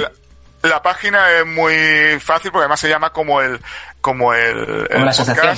la, 0.63 0.69
la 0.69 0.81
página 0.81 1.31
es 1.39 1.45
muy 1.45 2.19
fácil 2.19 2.51
porque 2.51 2.63
además 2.63 2.79
se 2.79 2.89
llama 2.89 3.11
como 3.11 3.41
el 3.41 3.59
como 4.01 4.33
el, 4.33 4.57
el 4.59 4.87
Como 4.91 5.05
la 5.05 5.11
asociación. 5.11 5.57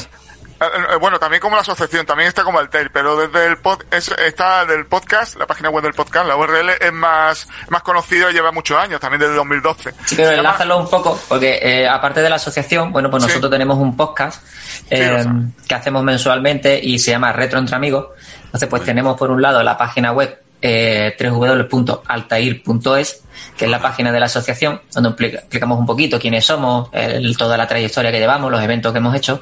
Eh, 0.62 0.95
Bueno, 1.01 1.19
también 1.19 1.41
como 1.41 1.56
la 1.58 1.63
asociación, 1.63 2.06
también 2.06 2.30
está 2.30 2.43
como 2.43 2.62
el 2.62 2.69
TAIL, 2.69 2.89
pero 2.89 3.17
desde 3.17 3.45
el 3.47 3.58
pod, 3.58 3.82
es- 3.91 4.08
está 4.25 4.65
del 4.65 4.86
podcast, 4.86 5.36
la 5.36 5.45
página 5.45 5.69
web 5.69 5.84
del 5.84 5.93
podcast, 5.93 6.25
la 6.28 6.38
URL 6.38 6.69
es 6.80 6.93
más, 6.93 7.47
más 7.69 7.82
conocida 7.84 8.30
y 8.32 8.34
lleva 8.34 8.51
muchos 8.54 8.78
años, 8.78 9.01
también 9.01 9.19
desde 9.19 9.34
2012. 9.36 9.93
Sí, 10.06 10.15
pero 10.15 10.32
enlázalo 10.32 10.78
un 10.78 10.89
poco, 10.89 11.19
porque 11.28 11.60
eh, 11.62 11.89
aparte 11.89 12.21
de 12.21 12.30
la 12.30 12.38
asociación, 12.38 12.93
bueno, 12.93 13.10
pues 13.12 13.23
Sí. 13.23 13.28
nosotros 13.28 13.51
tenemos 13.51 13.78
un 13.78 13.97
podcast 13.97 14.41
eh, 14.89 15.25
que 15.67 15.75
hacemos 15.75 16.04
mensualmente 16.04 16.80
y 16.82 16.99
se 16.99 17.12
llama 17.12 17.34
Retro 17.34 17.60
Entre 17.60 17.75
Amigos. 17.75 18.08
Entonces, 18.45 18.69
pues 18.69 18.84
tenemos 18.84 19.17
por 19.17 19.31
un 19.31 19.41
lado 19.41 19.62
la 19.63 19.77
página 19.77 20.12
web 20.13 20.38
eh, 20.62 21.13
www.altair.es, 21.19 23.21
que 23.58 23.65
es 23.65 23.71
la 23.71 23.81
página 23.81 24.12
de 24.12 24.19
la 24.19 24.25
asociación, 24.27 24.81
donde 24.93 25.10
explica- 25.10 25.39
explicamos 25.39 25.79
un 25.79 25.86
poquito 25.86 26.19
quiénes 26.19 26.45
somos, 26.45 26.89
el- 26.93 27.36
toda 27.38 27.58
la 27.58 27.67
trayectoria 27.67 28.12
que 28.12 28.19
llevamos, 28.19 28.51
los 28.51 28.62
eventos 28.62 28.91
que 28.91 28.97
hemos 28.99 29.15
hecho. 29.15 29.41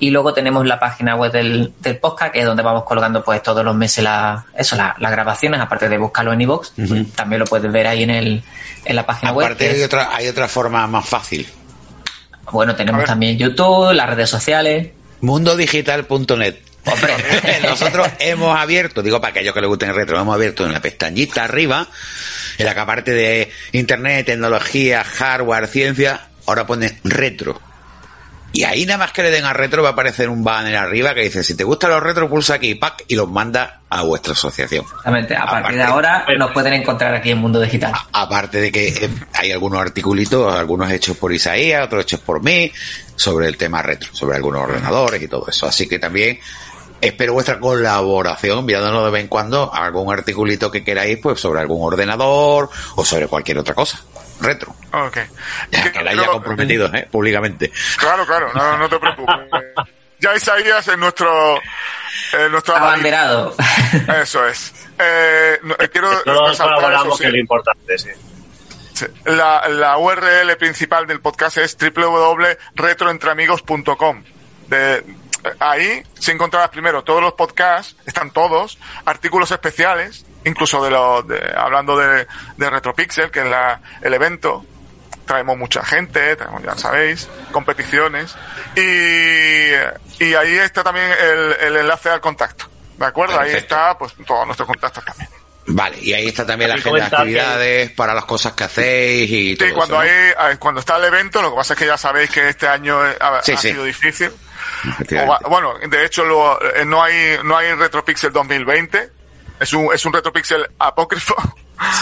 Y 0.00 0.10
luego 0.10 0.34
tenemos 0.34 0.66
la 0.66 0.78
página 0.80 1.14
web 1.16 1.30
del, 1.32 1.72
del 1.80 1.98
podcast, 1.98 2.32
que 2.32 2.40
es 2.40 2.46
donde 2.46 2.62
vamos 2.62 2.84
colgando 2.84 3.22
pues 3.22 3.42
todos 3.42 3.64
los 3.64 3.74
meses 3.76 4.02
la, 4.04 4.44
eso, 4.56 4.76
la- 4.76 4.94
las 4.98 5.10
grabaciones, 5.12 5.60
aparte 5.60 5.88
de 5.88 5.98
buscarlo 5.98 6.32
en 6.32 6.40
iVoox, 6.42 6.70
pues, 6.76 7.12
también 7.12 7.40
lo 7.40 7.46
puedes 7.46 7.70
ver 7.70 7.86
ahí 7.86 8.02
en 8.02 8.10
el, 8.10 8.42
en 8.84 8.96
la 8.96 9.06
página 9.06 9.32
web. 9.32 9.46
Aparte 9.46 9.68
hay 9.70 9.80
es- 9.80 9.86
otra, 9.86 10.10
hay 10.14 10.28
otra 10.28 10.48
forma 10.48 10.86
más 10.86 11.06
fácil. 11.08 11.46
bueno, 12.50 12.74
tenemos 12.74 13.04
también 13.04 13.38
YouTube, 13.38 13.92
las 13.92 14.08
redes 14.08 14.28
sociales. 14.30 14.90
Mundodigital.net. 15.20 16.56
Hombre, 16.92 17.14
Nosotros 17.62 18.08
hemos 18.18 18.58
abierto, 18.58 19.02
digo 19.02 19.20
para 19.20 19.30
aquellos 19.30 19.54
que 19.54 19.60
les 19.60 19.68
gusten 19.68 19.90
el 19.90 19.94
retro, 19.94 20.20
hemos 20.20 20.34
abierto 20.34 20.66
en 20.66 20.72
la 20.72 20.80
pestañita 20.80 21.44
arriba, 21.44 21.86
en 22.58 22.66
la 22.66 22.74
que 22.74 22.80
aparte 22.80 23.10
de 23.12 23.50
internet, 23.72 24.26
tecnología, 24.26 25.02
hardware, 25.02 25.66
ciencia, 25.66 26.28
ahora 26.46 26.66
pone 26.66 26.98
retro. 27.04 27.60
Y 28.54 28.62
ahí 28.62 28.86
nada 28.86 28.98
más 28.98 29.12
que 29.12 29.24
le 29.24 29.32
den 29.32 29.44
a 29.44 29.52
retro 29.52 29.82
va 29.82 29.88
a 29.88 29.92
aparecer 29.92 30.28
un 30.28 30.44
banner 30.44 30.76
arriba 30.76 31.12
que 31.12 31.22
dice, 31.22 31.42
si 31.42 31.56
te 31.56 31.64
gustan 31.64 31.90
los 31.90 32.00
retro, 32.00 32.28
pulsa 32.28 32.54
aquí, 32.54 32.76
pack, 32.76 33.04
y 33.08 33.16
los 33.16 33.28
manda 33.28 33.80
a 33.90 34.02
vuestra 34.02 34.32
asociación. 34.32 34.84
exactamente. 34.84 35.34
A 35.36 35.44
partir 35.44 35.76
de 35.76 35.82
ahora 35.82 36.24
nos 36.38 36.52
pueden 36.52 36.74
encontrar 36.74 37.12
aquí 37.16 37.32
en 37.32 37.38
Mundo 37.38 37.60
Digital. 37.60 37.92
Aparte 38.12 38.60
de 38.60 38.70
que 38.70 38.88
eh, 38.90 39.10
hay 39.32 39.50
algunos 39.50 39.80
articulitos, 39.80 40.54
algunos 40.54 40.88
hechos 40.92 41.16
por 41.16 41.32
Isaías, 41.32 41.84
otros 41.84 42.04
hechos 42.04 42.20
por 42.20 42.44
mí, 42.44 42.70
sobre 43.16 43.48
el 43.48 43.56
tema 43.56 43.82
retro, 43.82 44.14
sobre 44.14 44.36
algunos 44.36 44.62
ordenadores 44.62 45.20
y 45.20 45.26
todo 45.26 45.48
eso. 45.48 45.66
Así 45.66 45.88
que 45.88 45.98
también 45.98 46.38
espero 47.00 47.32
vuestra 47.34 47.58
colaboración, 47.60 48.58
enviándonos 48.60 49.04
de 49.04 49.10
vez 49.10 49.22
en 49.22 49.28
cuando 49.28 49.72
algún 49.72 50.12
articulito 50.12 50.70
que 50.70 50.82
queráis, 50.84 51.18
pues 51.22 51.40
sobre 51.40 51.60
algún 51.60 51.86
ordenador 51.86 52.68
o 52.96 53.04
sobre 53.04 53.26
cualquier 53.28 53.58
otra 53.58 53.74
cosa. 53.74 54.00
Retro. 54.40 54.74
Ok. 54.92 55.18
Ya 55.70 55.92
quedáis 55.92 56.20
ya 56.20 56.26
comprometidos, 56.26 56.92
¿eh? 56.94 57.06
Públicamente. 57.10 57.70
Claro, 57.98 58.26
claro, 58.26 58.50
no, 58.54 58.76
no 58.78 58.88
te 58.88 58.98
preocupes. 58.98 59.36
Ya 60.20 60.32
Isaías 60.34 60.86
es 60.88 60.96
nuestro, 60.96 61.56
eh, 61.56 62.48
nuestro 62.50 62.74
Abanderado. 62.76 63.54
Eso 64.22 64.46
es. 64.46 64.72
Eh, 64.98 65.58
no- 65.64 65.74
eh, 65.78 65.88
quiero 65.90 66.08
colaboramos, 66.24 67.08
eso, 67.08 67.16
que 67.18 67.26
es 67.26 67.32
lo 67.32 67.38
importante, 67.38 67.98
sí. 67.98 68.08
Sí. 68.94 69.04
La, 69.26 69.68
la 69.68 69.98
URL 69.98 70.56
principal 70.56 71.06
del 71.06 71.20
podcast 71.20 71.58
es 71.58 71.76
www.retroentreamigos.com. 71.76 74.22
De, 74.68 75.04
ahí 75.60 76.02
se 76.18 76.32
encontrarás 76.32 76.70
primero 76.70 77.02
todos 77.04 77.20
los 77.22 77.34
podcasts, 77.34 77.96
están 78.06 78.30
todos, 78.30 78.78
artículos 79.04 79.50
especiales, 79.50 80.24
incluso 80.44 80.82
de 80.84 80.90
los, 80.90 81.26
de, 81.28 81.52
hablando 81.56 81.96
de, 81.96 82.26
de 82.56 82.70
Retropixel, 82.70 83.30
que 83.30 83.40
es 83.40 83.46
la, 83.46 83.80
el 84.02 84.14
evento. 84.14 84.64
Traemos 85.26 85.56
mucha 85.56 85.82
gente, 85.84 86.36
traemos, 86.36 86.62
ya 86.62 86.76
sabéis, 86.76 87.28
competiciones. 87.50 88.34
Y, 88.76 89.70
y 90.24 90.34
ahí 90.34 90.56
está 90.58 90.82
también 90.84 91.10
el, 91.20 91.56
el 91.60 91.76
enlace 91.76 92.10
al 92.10 92.20
contacto. 92.20 92.66
¿De 92.98 93.06
acuerdo? 93.06 93.38
Ahí 93.40 93.52
está, 93.52 93.96
pues, 93.98 94.12
todos 94.26 94.44
nuestros 94.46 94.66
contactos 94.68 95.04
también. 95.04 95.28
Vale, 95.66 95.96
y 95.98 96.12
ahí 96.12 96.28
está 96.28 96.44
también 96.46 96.68
la 96.68 96.74
agenda 96.76 97.04
de 97.04 97.10
que- 97.10 97.16
actividades 97.16 97.90
para 97.92 98.12
las 98.12 98.26
cosas 98.26 98.52
que 98.52 98.64
hacéis 98.64 99.30
y 99.30 99.56
todo 99.56 99.66
Sí, 99.68 99.74
cuando 99.74 100.02
eso, 100.02 100.34
¿no? 100.38 100.44
hay, 100.44 100.56
cuando 100.58 100.80
está 100.80 100.98
el 100.98 101.04
evento, 101.04 101.40
lo 101.40 101.50
que 101.52 101.56
pasa 101.56 101.72
es 101.72 101.78
que 101.78 101.86
ya 101.86 101.96
sabéis 101.96 102.30
que 102.30 102.46
este 102.50 102.68
año 102.68 103.02
eh, 103.08 103.16
ha, 103.18 103.42
Sí, 103.42 103.52
ha 103.52 103.56
sí. 103.56 103.70
sido 103.70 103.84
difícil. 103.84 104.30
Va- 105.28 105.40
bueno, 105.48 105.74
de 105.78 106.04
hecho 106.04 106.24
lo- 106.24 106.60
eh, 106.62 106.84
no 106.84 107.02
hay 107.02 107.38
no 107.44 107.56
hay 107.56 107.74
Retropixel 107.74 108.32
2020. 108.32 109.10
Es 109.60 109.72
un 109.72 109.92
es 109.92 110.04
un 110.04 110.12
Retropixel 110.12 110.66
apócrifo. 110.78 111.34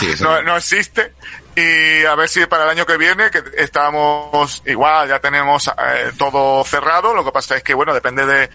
Sí, 0.01 0.15
no, 0.21 0.43
no 0.43 0.57
existe. 0.57 1.15
Y 1.55 2.05
a 2.07 2.15
ver 2.15 2.29
si 2.29 2.47
para 2.47 2.65
el 2.65 2.71
año 2.71 2.87
que 2.87 2.97
viene, 2.97 3.31
que 3.31 3.43
estamos 3.59 4.63
igual, 4.67 5.09
ya 5.09 5.19
tenemos 5.19 5.69
eh, 5.69 6.13
todo 6.17 6.65
cerrado. 6.65 7.13
Lo 7.15 7.25
que 7.25 7.33
pasa 7.33 7.57
es 7.57 7.63
que, 7.63 7.75
bueno, 7.75 7.93
depende 7.93 8.25
de, 8.25 8.49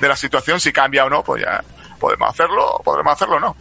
de 0.00 0.08
la 0.08 0.14
situación, 0.16 0.60
si 0.60 0.72
cambia 0.72 1.04
o 1.04 1.10
no, 1.10 1.24
pues 1.24 1.42
ya 1.42 1.62
podemos 1.98 2.28
hacerlo 2.30 2.80
podremos 2.84 3.12
hacerlo 3.14 3.36
o 3.36 3.40
no. 3.40 3.56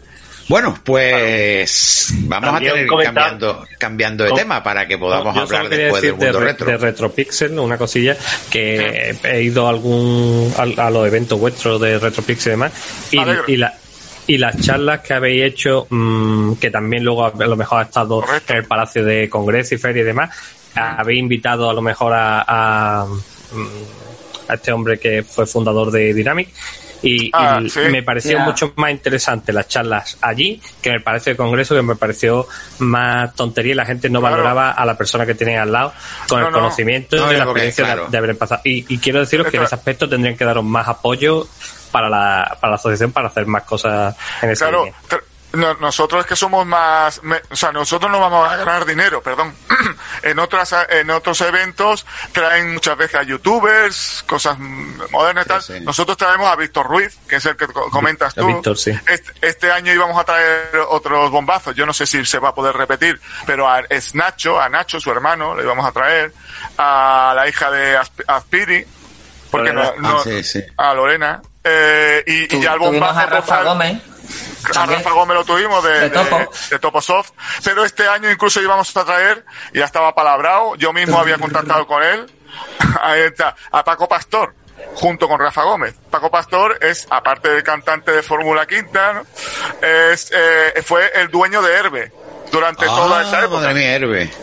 Bueno, 0.50 0.78
pues 0.84 2.10
vamos 2.26 2.52
También 2.52 2.72
a 2.72 2.74
tener 2.76 2.88
comentar- 2.90 3.14
cambiando, 3.14 3.66
cambiando 3.80 4.24
de 4.26 4.30
Com- 4.32 4.40
tema 4.40 4.62
para 4.64 4.86
que 4.88 4.98
podamos 4.98 5.36
hablar 5.38 5.70
después 5.70 6.02
del 6.02 6.12
mundo 6.16 6.40
de, 6.40 6.46
retro. 6.46 6.68
de 6.68 6.78
Retropixel, 6.78 7.58
una 7.60 7.78
cosilla, 7.78 8.18
que 8.52 9.16
he 9.24 9.42
ido 9.42 9.66
a 9.68 9.70
algún 9.70 10.54
al- 10.58 10.78
a, 10.80 10.90
los 10.90 11.08
eventos 11.08 11.40
vuestros 11.40 11.80
de 11.80 11.98
Retropixel 11.98 12.50
y 12.50 12.52
demás, 12.52 12.74
y, 13.48 13.56
la- 13.58 13.74
y 14.28 14.38
las 14.38 14.60
charlas 14.62 15.00
que 15.00 15.14
habéis 15.14 15.44
hecho, 15.46 15.88
mm, 15.90 16.54
que 16.56 16.70
también 16.70 17.04
luego 17.06 17.26
a 17.26 17.32
lo 17.34 17.56
mejor 17.56 17.80
ha 17.80 17.84
estado 17.84 18.20
Correcto. 18.22 18.52
en 18.54 18.60
el 18.60 18.66
Palacio 18.66 19.04
de 19.06 19.30
Congreso 19.30 19.76
y 19.76 19.78
Feria 19.78 20.02
y 20.02 20.06
demás, 20.06 20.30
habéis 20.76 21.20
invitado 21.20 21.70
a 21.70 21.74
lo 21.74 21.82
mejor 21.82 22.12
a, 22.14 22.44
a, 22.46 23.06
mm, 23.06 24.50
a 24.50 24.54
este 24.56 24.72
hombre 24.74 25.00
que 25.00 25.24
fue 25.24 25.46
fundador 25.46 25.90
de 25.90 26.14
Dynamic. 26.14 26.50
Y, 27.04 27.26
y 27.26 27.32
Ah, 27.34 27.60
sí. 27.70 27.80
me 27.92 28.02
pareció 28.02 28.40
mucho 28.40 28.74
más 28.78 28.90
interesante 28.92 29.52
las 29.54 29.68
charlas 29.68 30.18
allí 30.22 30.62
que 30.82 30.90
en 30.90 30.96
el 30.96 31.04
Palacio 31.04 31.34
de 31.34 31.38
Congreso, 31.38 31.76
que 31.76 31.82
me 31.82 31.96
pareció 31.96 32.48
más 32.80 33.36
tontería 33.36 33.74
y 33.74 33.76
la 33.76 33.86
gente 33.86 34.10
no 34.10 34.20
Claro. 34.22 34.36
valoraba 34.38 34.72
a 34.72 34.86
la 34.86 34.98
persona 34.98 35.26
que 35.26 35.36
tenía 35.36 35.62
al 35.64 35.72
lado 35.72 35.94
con 36.30 36.40
No, 36.40 36.48
el 36.48 36.52
no. 36.54 36.60
conocimiento 36.60 37.18
No, 37.18 37.32
y 37.32 37.36
la 37.38 37.44
experiencia 37.44 37.84
de- 37.86 37.94
claro. 37.94 38.08
de, 38.10 38.18
haber 38.18 38.38
pasado. 38.38 38.62
Y, 38.64 38.86
y 38.94 38.98
quiero 39.00 39.20
deciros 39.20 39.48
que 39.48 39.58
en 39.58 39.64
ese 39.64 39.76
aspecto 39.76 40.08
tendrían 40.10 40.38
que 40.38 40.46
daros 40.46 40.64
más 40.64 40.88
apoyo 40.88 41.48
para 41.92 42.10
la, 42.10 42.58
para 42.60 42.72
la 42.72 42.76
asociación 42.78 43.12
para 43.12 43.28
hacer 43.28 43.46
más 43.46 43.64
cosas 43.64 44.16
en 44.42 44.50
esa 44.50 44.66
Claro, 44.70 44.86
línea. 44.86 45.00
No- 45.54 45.74
nosotros 45.76 46.22
es 46.22 46.28
que 46.28 46.36
somos 46.36 46.66
más, 46.66 47.22
me- 47.24 47.42
o 47.50 47.56
sea, 47.56 47.72
nosotros 47.72 48.12
no 48.12 48.20
vamos 48.20 48.50
a 48.52 48.56
ganar 48.58 48.86
dinero, 48.86 49.22
perdón. 49.22 49.56
en 50.24 50.40
otras, 50.40 50.76
en 50.90 51.10
otros 51.10 51.40
eventos 51.42 52.06
traen 52.32 52.74
muchas 52.74 52.98
veces 52.98 53.16
a 53.16 53.24
youtubers, 53.24 54.24
cosas 54.28 54.58
mm, 54.60 55.12
modernas 55.12 55.46
y 55.46 55.50
tal. 55.50 55.62
Sí, 55.62 55.74
sí. 55.78 55.82
Nosotros 55.82 56.18
traemos 56.18 56.48
a 56.52 56.56
Víctor 56.56 56.88
Ruiz, 56.88 57.18
que 57.28 57.38
es 57.38 57.46
el 57.46 57.56
que 57.56 57.68
co- 57.68 57.90
comentas 57.90 58.34
tú. 58.36 58.46
Víctor, 58.46 58.78
sí. 58.78 58.92
Este, 59.08 59.32
este 59.42 59.72
año 59.72 59.94
íbamos 59.94 60.20
a 60.20 60.24
traer 60.24 60.70
otros 60.90 61.30
bombazos. 61.32 61.76
Yo 61.76 61.86
no 61.86 61.94
sé 61.94 62.06
si 62.06 62.24
se 62.26 62.40
va 62.40 62.50
a 62.50 62.56
poder 62.56 62.76
repetir, 62.76 63.20
pero 63.46 63.70
a, 63.70 63.80
es 63.90 64.16
Nacho, 64.16 64.60
a 64.60 64.70
Nacho, 64.70 65.00
su 65.00 65.12
hermano, 65.12 65.56
le 65.56 65.64
íbamos 65.64 65.86
a 65.86 65.92
traer. 65.92 66.34
A 66.78 67.34
la 67.36 67.48
hija 67.48 67.70
de 67.72 67.98
Asp- 68.00 68.24
Aspiri, 68.28 68.86
porque 69.52 69.72
no, 69.74 69.84
Lorena. 69.84 70.10
no- 70.10 70.18
Ah, 70.18 70.22
sí, 70.24 70.44
sí. 70.44 70.64
a 70.78 70.94
Lorena. 70.94 71.42
Eh, 71.64 72.24
y, 72.28 72.56
y 72.58 72.62
ya 72.62 72.74
el 72.74 72.80
bombazo 72.80 73.20
a 73.20 73.26
Rafa 73.26 73.42
total- 73.60 73.66
Gómez. 73.66 74.02
A. 74.66 74.86
Rafa 74.86 75.12
Gómez 75.12 75.36
lo 75.38 75.44
tuvimos 75.46 75.84
de, 75.84 76.00
De 76.02 76.10
Topo. 76.10 76.38
de- 76.38 76.48
de 76.72 76.80
Topo 76.80 77.02
Soft, 77.02 77.32
pero 77.64 77.84
este 77.86 78.08
año 78.08 78.30
incluso 78.32 78.62
íbamos 78.62 78.96
a 78.96 79.06
traer, 79.06 79.46
y 79.74 79.80
ya 79.80 79.86
estaba 79.86 80.14
palabrado, 80.16 80.76
yo 80.76 80.94
mismo 80.94 81.20
había 81.20 81.38
contactado 81.38 81.86
con 81.88 82.02
él, 82.04 82.26
ahí 83.02 83.22
está, 83.22 83.56
a 83.72 83.84
Paco 83.84 84.08
Pastor, 84.08 84.54
junto 84.96 85.28
con 85.28 85.40
Rafa 85.40 85.64
Gómez. 85.64 85.96
Paco 86.10 86.30
Pastor 86.30 86.78
es, 86.82 87.08
aparte 87.10 87.50
del 87.50 87.64
cantante 87.64 88.12
de 88.12 88.22
Fórmula 88.24 88.66
Quinta, 88.66 89.14
¿no? 89.14 89.22
es, 89.82 90.30
eh, 90.34 90.82
fue 90.86 91.12
el 91.16 91.30
dueño 91.30 91.62
de 91.62 91.74
Herbe 91.74 92.12
durante 92.52 92.86
toda 92.86 93.22
esa 93.24 93.40
Ah, 93.40 93.46
época. 93.46 93.62
madre 93.62 93.74
mía, 93.74 93.96
Herbe. 93.96 94.34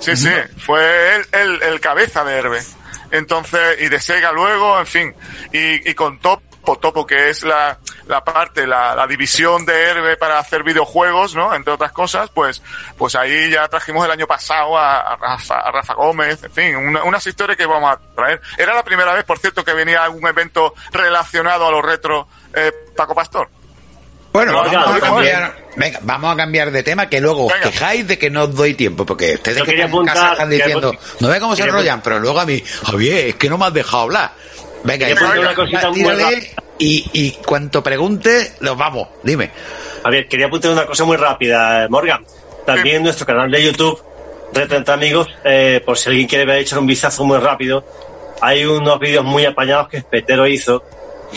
Sí, 0.00 0.16
sí, 0.16 0.30
fue 0.64 1.16
él 1.16 1.26
el, 1.32 1.62
el 1.62 1.80
cabeza 1.80 2.22
de 2.22 2.36
Herbe. 2.38 2.62
Entonces, 3.10 3.80
y 3.80 3.88
de 3.88 3.98
Sega 4.00 4.30
luego, 4.32 4.78
en 4.78 4.86
fin, 4.86 5.14
y, 5.52 5.90
y 5.90 5.94
con 5.94 6.20
Topo, 6.20 6.42
Topo, 6.64 7.06
que 7.06 7.30
es 7.30 7.44
la, 7.44 7.78
la 8.06 8.22
parte, 8.22 8.66
la, 8.66 8.94
la 8.94 9.06
división 9.06 9.64
de 9.64 9.72
Herbe 9.84 10.16
para 10.18 10.38
hacer 10.38 10.62
videojuegos, 10.62 11.34
¿no? 11.34 11.54
Entre 11.54 11.72
otras 11.72 11.92
cosas, 11.92 12.28
pues, 12.34 12.62
pues 12.96 13.14
ahí 13.16 13.50
ya 13.50 13.66
trajimos 13.68 14.04
el 14.04 14.10
año 14.10 14.26
pasado 14.26 14.76
a, 14.76 15.00
a 15.00 15.16
Rafa, 15.16 15.60
a 15.60 15.70
Rafa 15.70 15.94
Gómez, 15.94 16.44
en 16.44 16.52
fin, 16.52 16.76
una, 16.76 17.04
unas 17.04 17.26
historias 17.26 17.56
que 17.56 17.64
vamos 17.64 17.90
a 17.90 17.98
traer. 18.14 18.40
Era 18.58 18.74
la 18.74 18.82
primera 18.84 19.14
vez, 19.14 19.24
por 19.24 19.38
cierto, 19.38 19.64
que 19.64 19.72
venía 19.72 20.04
algún 20.04 20.26
evento 20.26 20.74
relacionado 20.92 21.66
a 21.66 21.70
los 21.70 21.82
retro, 21.82 22.28
eh, 22.54 22.70
Paco 22.94 23.14
Pastor. 23.14 23.48
Bueno, 24.30 24.52
No, 24.52 24.58
vamos, 24.58 24.72
ya, 24.72 24.94
a 24.94 25.00
cambiar, 25.00 25.56
venga, 25.76 25.98
vamos 26.02 26.34
a 26.34 26.36
cambiar 26.36 26.70
de 26.70 26.82
tema 26.82 27.08
que 27.08 27.18
luego 27.20 27.46
os 27.46 27.52
Venga. 27.52 27.70
quejáis 27.70 28.06
de 28.06 28.18
que 28.18 28.28
no 28.28 28.42
os 28.42 28.54
doy 28.54 28.74
tiempo, 28.74 29.06
porque 29.06 29.34
ustedes 29.34 29.62
que 29.62 29.70
están 29.80 29.90
en 29.94 30.04
casa 30.04 30.32
están 30.32 30.50
diciendo, 30.50 30.92
no 31.20 31.28
ve 31.28 31.40
cómo 31.40 31.56
se 31.56 31.62
enrollan, 31.62 32.02
pero 32.02 32.20
luego 32.20 32.38
a 32.38 32.44
mí, 32.44 32.62
Javier, 32.84 33.28
es 33.28 33.34
que 33.36 33.48
no 33.48 33.56
me 33.56 33.64
has 33.66 33.72
dejado 33.72 34.02
hablar. 34.02 34.32
Venga, 34.84 35.08
y 35.08 35.12
una 35.12 35.54
cosita 35.54 35.90
muy 35.90 36.14
y, 36.78 37.04
y 37.12 37.30
cuanto 37.44 37.82
pregunte, 37.82 38.52
los 38.60 38.76
vamos, 38.76 39.08
dime. 39.22 39.50
A 40.04 40.10
ver, 40.10 40.28
quería 40.28 40.46
apuntar 40.46 40.70
una 40.70 40.86
cosa 40.86 41.04
muy 41.04 41.16
rápida, 41.16 41.84
eh, 41.84 41.88
Morgan. 41.88 42.24
También 42.64 42.96
en 42.96 43.02
nuestro 43.04 43.26
canal 43.26 43.50
de 43.50 43.64
YouTube, 43.64 44.00
Red 44.52 44.68
30 44.68 44.92
Amigos, 44.92 45.28
eh, 45.44 45.82
por 45.84 45.98
si 45.98 46.08
alguien 46.08 46.28
quiere 46.28 46.44
ver, 46.44 46.58
echar 46.58 46.78
un 46.78 46.86
vistazo 46.86 47.24
muy 47.24 47.38
rápido, 47.38 47.84
hay 48.40 48.64
unos 48.64 48.98
vídeos 49.00 49.24
muy 49.24 49.44
apañados 49.44 49.88
que 49.88 50.00
Spetero 50.00 50.46
hizo 50.46 50.84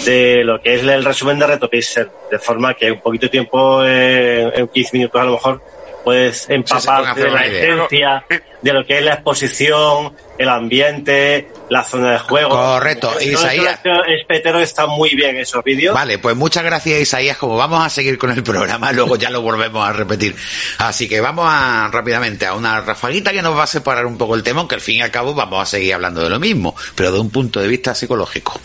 de 0.06 0.44
lo 0.44 0.62
que 0.62 0.76
es 0.76 0.84
el 0.84 1.04
resumen 1.04 1.40
de 1.40 1.48
Retopixel, 1.48 2.10
de 2.30 2.40
forma 2.40 2.74
que 2.76 2.92
un 2.92 3.02
poquito 3.02 3.26
de 3.26 3.30
tiempo, 3.30 3.84
eh, 3.84 4.52
en 4.56 4.68
15 4.68 4.98
minutos 4.98 5.22
a 5.22 5.26
lo 5.26 5.32
mejor, 5.32 5.62
puedes 6.04 6.50
empaparte 6.50 7.10
hacer 7.10 7.24
de 7.24 7.32
la 7.32 7.46
esencia 7.46 8.26
de 8.62 8.74
lo 8.74 8.86
que 8.86 9.00
es 9.00 9.04
la 9.04 9.14
exposición, 9.14 10.14
el 10.38 10.50
ambiente, 10.50 11.50
la 11.70 11.84
zona 11.84 12.12
de 12.14 12.20
juego. 12.20 12.50
Correcto, 12.50 13.10
Todo 13.10 13.22
Isaías. 13.22 13.80
eso, 13.84 14.02
Spetero 14.24 14.60
está 14.60 14.88
muy 14.88 15.16
bien 15.16 15.32
en 15.32 15.42
esos 15.42 15.64
vídeos. 15.64 15.96
Vale, 15.96 16.20
pues 16.20 16.36
muchas 16.36 16.64
gracias 16.64 17.00
Isaías, 17.00 17.38
como 17.38 17.58
vamos 17.58 17.86
a 17.86 17.90
seguir 17.90 18.18
con 18.18 18.32
el 18.32 18.44
programa, 18.44 18.92
luego 18.94 19.16
ya 19.16 19.30
lo 19.30 19.42
volvemos 19.42 19.88
a 19.88 19.94
repetir. 19.94 20.36
Así 20.78 21.10
que 21.10 21.22
vamos 21.22 21.46
a 21.48 21.90
rápidamente 21.92 22.46
a 22.46 22.54
una 22.54 22.82
rafaguita 22.82 23.32
que 23.32 23.42
nos 23.42 23.58
va 23.58 23.64
a 23.64 23.68
separar 23.68 24.06
un 24.06 24.18
poco 24.18 24.36
el 24.36 24.44
tema, 24.44 24.60
aunque 24.60 24.76
al 24.76 24.82
fin 24.82 24.98
y 24.98 25.02
al 25.02 25.12
cabo 25.12 25.34
vamos 25.34 25.62
a 25.62 25.66
seguir 25.66 25.94
hablando 25.94 26.22
de 26.22 26.30
lo 26.30 26.40
mismo, 26.40 26.76
pero 26.96 27.12
de 27.12 27.20
un 27.20 27.30
punto 27.30 27.60
de 27.60 27.68
vista 27.68 27.96
psicológico. 27.96 28.60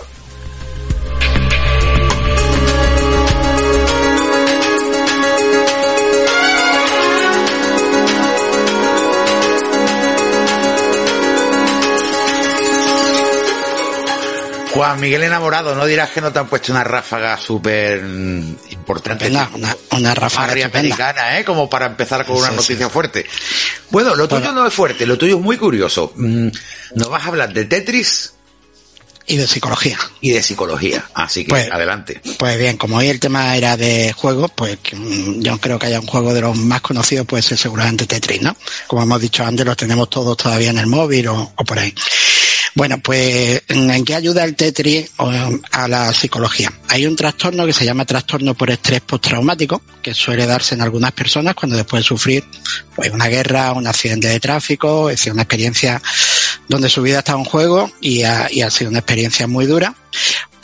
Juan 14.77 15.01
Miguel 15.01 15.23
enamorado, 15.23 15.75
no 15.75 15.87
dirás 15.87 16.11
que 16.11 16.21
no 16.21 16.33
te 16.33 16.39
han 16.39 16.49
puesto 16.49 16.71
una 16.73 16.85
ráfaga 16.85 17.37
súper 17.39 17.99
importante. 18.71 19.29
Una, 19.29 19.49
una 19.93 20.15
ráfaga 20.15 20.53
americana, 20.67 21.39
¿eh? 21.39 21.45
Como 21.45 21.69
para 21.71 21.87
empezar 21.87 22.25
con 22.27 22.37
una 22.37 22.49
Sí, 22.49 22.53
sí. 22.53 22.57
noticia 22.57 22.89
fuerte. 22.91 23.27
Bueno, 23.91 24.15
lo 24.15 24.29
tuyo 24.29 24.43
Bueno. 24.43 24.61
no 24.63 24.67
es 24.69 24.75
fuerte, 24.75 25.07
lo 25.07 25.17
tuyo 25.17 25.37
es 25.37 25.43
muy 25.43 25.57
curioso. 25.57 26.13
Mm, 26.17 26.49
Nos 26.95 27.09
vas 27.09 27.25
a 27.25 27.29
hablar 27.29 27.53
de 27.53 27.65
Tetris 27.65 28.33
Y 29.27 29.37
de 29.37 29.47
psicología. 29.49 29.99
y 30.21 30.31
de 30.31 30.43
psicología. 30.43 31.05
Así 31.15 31.45
que 31.45 31.51
Pues- 31.51 31.71
adelante. 31.73 32.21
Pues 32.39 32.59
bien, 32.59 32.77
como 32.77 32.99
hoy 32.99 33.09
el 33.09 33.19
tema 33.19 33.57
era 33.57 33.77
de 33.77 34.13
juegos, 34.13 34.53
pues 34.55 34.79
mm, 34.93 35.41
yo 35.41 35.59
creo 35.59 35.79
que 35.79 35.87
haya 35.87 35.99
un 36.01 36.07
juego 36.07 36.33
de 36.33 36.43
los 36.43 36.57
más 36.57 36.81
conocidos, 36.81 37.27
pues 37.27 37.51
es 37.51 37.59
seguramente 37.61 38.07
Tetris, 38.07 38.43
¿no? 38.43 38.57
Como 38.87 39.03
hemos 39.03 39.21
dicho 39.21 39.43
antes, 39.45 39.67
los 39.67 39.77
tenemos 39.77 40.09
todos 40.11 40.37
todavía 40.37 40.71
en 40.71 40.79
el 40.79 40.87
móvil 40.87 41.27
o, 41.29 41.53
o 41.57 41.65
por 41.65 41.79
ahí. 41.79 41.93
Bueno, 42.77 42.99
pues 42.99 43.63
¿en 43.69 44.05
qué 44.05 44.15
ayuda 44.15 44.45
el 44.45 44.55
Tetris 44.55 45.11
o, 45.17 45.33
a 45.73 45.89
la 45.89 46.13
psicología? 46.13 46.71
Hay 46.91 47.07
un 47.07 47.17
trastorno 47.17 47.65
que 47.65 47.73
se 47.73 47.87
llama 47.87 48.05
trastorno 48.05 48.53
por 48.55 48.69
estrés 48.69 49.01
postraumático, 49.01 49.81
que 50.03 50.13
suele 50.13 50.45
darse 50.45 50.75
en 50.75 50.83
algunas 50.83 51.13
personas 51.13 51.55
cuando 51.55 51.75
después 51.75 52.03
de 52.03 52.09
sufrir 52.09 52.45
pues 52.95 53.11
una 53.13 53.29
guerra, 53.29 53.73
un 53.73 53.87
accidente 53.87 54.29
de 54.29 54.41
tráfico, 54.41 55.09
es 55.09 55.17
decir, 55.17 55.33
una 55.33 55.45
experiencia 55.45 56.03
donde 56.69 56.91
su 56.91 57.01
vida 57.01 57.21
está 57.21 57.33
en 57.33 57.45
juego 57.45 57.91
y 58.03 58.25
ha, 58.25 58.49
y 58.53 58.61
ha 58.61 58.71
sido 58.71 58.91
una 58.91 58.99
experiencia 58.99 59.47
muy 59.47 59.65
dura, 59.65 59.95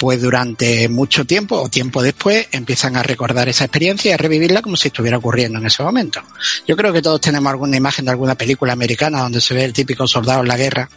pues 0.03 0.21
durante 0.21 0.89
mucho 0.89 1.25
tiempo 1.25 1.63
o 1.63 1.69
tiempo 1.69 2.03
después 2.03 2.49
empiezan 2.51 2.97
a 2.97 3.05
recordar 3.05 3.49
esa 3.49 3.67
experiencia 3.67 4.11
y 4.11 4.13
a 4.15 4.17
revivirla 4.17 4.61
como 4.61 4.77
si 4.77 4.89
estuviera 4.89 5.17
ocurriendo 5.19 5.61
en 5.61 5.67
ese 5.67 5.81
momento. 5.85 6.21
Yo 6.67 6.77
creo 6.77 6.93
que 6.93 7.01
todos 7.01 7.21
tenemos 7.21 7.49
alguna 7.53 7.77
imagen 7.77 8.05
de 8.07 8.11
alguna 8.11 8.35
película 8.35 8.73
americana 8.73 9.21
donde 9.21 9.41
se 9.41 9.55
ve 9.55 9.63
el 9.65 9.73
típico 9.73 10.09
soldado 10.09 10.41
en 10.41 10.49
la 10.49 10.57
guerra 10.57 10.91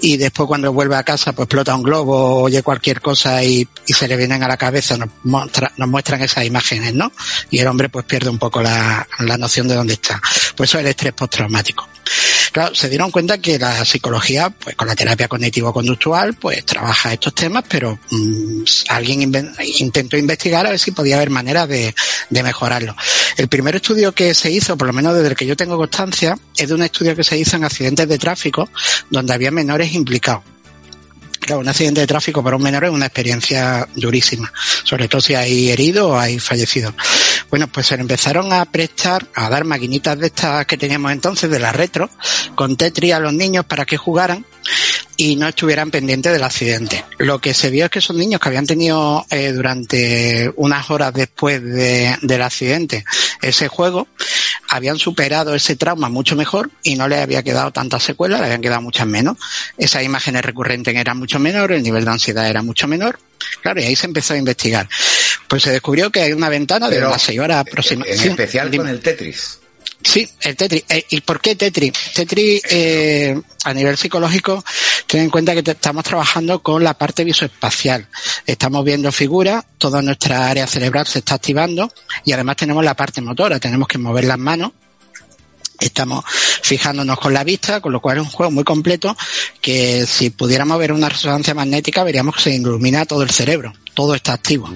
y 0.00 0.16
después 0.16 0.46
cuando 0.46 0.72
vuelve 0.72 0.96
a 0.96 1.02
casa 1.02 1.34
pues 1.34 1.44
explota 1.44 1.74
un 1.76 1.82
globo 1.82 2.40
oye 2.40 2.62
cualquier 2.62 3.02
cosa 3.02 3.44
y, 3.44 3.68
y 3.86 3.92
se 3.92 4.08
le 4.08 4.16
vienen 4.16 4.42
a 4.42 4.48
la 4.48 4.56
cabeza, 4.56 4.96
nos, 4.96 5.10
muestra- 5.24 5.72
nos 5.76 5.90
muestran 5.90 6.22
esas 6.22 6.46
imágenes, 6.46 6.94
¿no? 6.94 7.12
Y 7.50 7.58
el 7.58 7.66
hombre 7.66 7.90
pues 7.90 8.06
pierde 8.06 8.30
un 8.30 8.38
poco 8.38 8.62
la, 8.62 9.06
la 9.18 9.36
noción 9.36 9.68
de 9.68 9.74
dónde 9.74 9.92
está. 9.92 10.22
Pues 10.56 10.70
eso 10.70 10.78
es 10.78 10.84
el 10.84 10.88
estrés 10.88 11.12
postraumático. 11.12 11.86
Claro, 12.52 12.74
se 12.74 12.90
dieron 12.90 13.10
cuenta 13.10 13.38
que 13.38 13.58
la 13.58 13.82
psicología, 13.86 14.50
pues 14.50 14.76
con 14.76 14.86
la 14.86 14.94
terapia 14.94 15.26
cognitivo-conductual, 15.26 16.34
pues 16.34 16.66
trabaja 16.66 17.10
estos 17.14 17.34
temas, 17.34 17.64
pero 17.66 17.98
mm, 18.10 18.62
alguien 18.88 19.32
intentó 19.78 20.18
investigar 20.18 20.66
a 20.66 20.70
ver 20.70 20.78
si 20.78 20.90
podía 20.90 21.16
haber 21.16 21.30
maneras 21.30 21.66
de, 21.66 21.94
de 22.28 22.42
mejorarlo. 22.42 22.94
El 23.38 23.48
primer 23.48 23.76
estudio 23.76 24.12
que 24.12 24.34
se 24.34 24.50
hizo, 24.50 24.76
por 24.76 24.86
lo 24.86 24.92
menos 24.92 25.14
desde 25.14 25.28
el 25.28 25.34
que 25.34 25.46
yo 25.46 25.56
tengo 25.56 25.78
constancia, 25.78 26.38
es 26.54 26.68
de 26.68 26.74
un 26.74 26.82
estudio 26.82 27.16
que 27.16 27.24
se 27.24 27.38
hizo 27.38 27.56
en 27.56 27.64
accidentes 27.64 28.06
de 28.06 28.18
tráfico 28.18 28.68
donde 29.08 29.32
había 29.32 29.50
menores 29.50 29.94
implicados. 29.94 30.42
Claro, 31.42 31.60
un 31.60 31.68
accidente 31.68 32.00
de 32.00 32.06
tráfico 32.06 32.44
para 32.44 32.54
un 32.54 32.62
menor 32.62 32.84
es 32.84 32.90
una 32.90 33.06
experiencia 33.06 33.88
durísima, 33.96 34.52
sobre 34.84 35.08
todo 35.08 35.20
si 35.20 35.34
hay 35.34 35.70
heridos 35.70 36.10
o 36.10 36.18
hay 36.18 36.38
fallecidos. 36.38 36.94
Bueno, 37.52 37.68
pues 37.68 37.86
se 37.88 37.96
empezaron 37.96 38.50
a 38.50 38.64
prestar, 38.64 39.26
a 39.34 39.50
dar 39.50 39.64
maquinitas 39.64 40.18
de 40.18 40.28
estas 40.28 40.64
que 40.64 40.78
teníamos 40.78 41.12
entonces, 41.12 41.50
de 41.50 41.58
la 41.58 41.70
retro, 41.70 42.08
con 42.54 42.78
Tetris 42.78 43.12
a 43.12 43.20
los 43.20 43.34
niños 43.34 43.66
para 43.66 43.84
que 43.84 43.98
jugaran 43.98 44.46
y 45.18 45.36
no 45.36 45.48
estuvieran 45.48 45.90
pendientes 45.90 46.32
del 46.32 46.44
accidente. 46.44 47.04
Lo 47.18 47.40
que 47.42 47.52
se 47.52 47.68
vio 47.68 47.84
es 47.84 47.90
que 47.90 47.98
esos 47.98 48.16
niños 48.16 48.40
que 48.40 48.48
habían 48.48 48.66
tenido 48.66 49.26
eh, 49.28 49.52
durante 49.52 50.50
unas 50.56 50.88
horas 50.90 51.12
después 51.12 51.62
de- 51.62 52.16
del 52.22 52.40
accidente 52.40 53.04
ese 53.42 53.68
juego, 53.68 54.08
habían 54.70 54.98
superado 54.98 55.54
ese 55.54 55.76
trauma 55.76 56.08
mucho 56.08 56.36
mejor 56.36 56.70
y 56.82 56.94
no 56.96 57.06
les 57.06 57.20
había 57.20 57.42
quedado 57.42 57.70
tantas 57.70 58.02
secuelas, 58.02 58.40
le 58.40 58.46
habían 58.46 58.62
quedado 58.62 58.80
muchas 58.80 59.06
menos. 59.06 59.36
Esas 59.76 60.04
imágenes 60.04 60.42
recurrentes 60.42 60.94
eran 60.96 61.18
mucho 61.18 61.38
menor, 61.38 61.72
el 61.72 61.82
nivel 61.82 62.06
de 62.06 62.12
ansiedad 62.12 62.48
era 62.48 62.62
mucho 62.62 62.88
menor. 62.88 63.18
Claro, 63.60 63.80
y 63.80 63.84
ahí 63.84 63.96
se 63.96 64.06
empezó 64.06 64.32
a 64.32 64.38
investigar. 64.38 64.88
Pues 65.52 65.64
se 65.64 65.70
descubrió 65.70 66.10
que 66.10 66.22
hay 66.22 66.32
una 66.32 66.48
ventana 66.48 66.88
de 66.88 66.96
unas 66.96 67.20
seis 67.20 67.38
horas 67.38 67.56
En 67.56 67.68
aproximadamente. 67.68 68.26
especial 68.26 68.74
con 68.74 68.88
el 68.88 69.00
Tetris. 69.00 69.58
Sí, 70.02 70.26
el 70.40 70.56
Tetris. 70.56 70.82
Eh, 70.88 71.04
¿Y 71.10 71.20
por 71.20 71.42
qué 71.42 71.56
Tetris? 71.56 71.92
Tetris, 72.14 72.62
eh, 72.70 73.38
a 73.62 73.74
nivel 73.74 73.98
psicológico, 73.98 74.64
ten 75.06 75.20
en 75.20 75.28
cuenta 75.28 75.52
que 75.52 75.70
estamos 75.70 76.04
trabajando 76.04 76.62
con 76.62 76.82
la 76.82 76.94
parte 76.96 77.22
visoespacial. 77.22 78.08
Estamos 78.46 78.82
viendo 78.82 79.12
figuras, 79.12 79.62
toda 79.76 80.00
nuestra 80.00 80.48
área 80.48 80.66
cerebral 80.66 81.06
se 81.06 81.18
está 81.18 81.34
activando 81.34 81.92
y 82.24 82.32
además 82.32 82.56
tenemos 82.56 82.82
la 82.82 82.96
parte 82.96 83.20
motora, 83.20 83.60
tenemos 83.60 83.86
que 83.88 83.98
mover 83.98 84.24
las 84.24 84.38
manos. 84.38 84.72
Estamos 85.78 86.24
fijándonos 86.62 87.18
con 87.18 87.34
la 87.34 87.44
vista, 87.44 87.82
con 87.82 87.92
lo 87.92 88.00
cual 88.00 88.16
es 88.16 88.22
un 88.22 88.30
juego 88.30 88.52
muy 88.52 88.64
completo 88.64 89.14
que 89.60 90.06
si 90.06 90.30
pudiéramos 90.30 90.78
ver 90.78 90.92
una 90.92 91.10
resonancia 91.10 91.52
magnética 91.52 92.04
veríamos 92.04 92.36
que 92.36 92.42
se 92.42 92.54
ilumina 92.54 93.04
todo 93.04 93.22
el 93.22 93.30
cerebro, 93.30 93.74
todo 93.94 94.14
está 94.14 94.32
activo. 94.34 94.68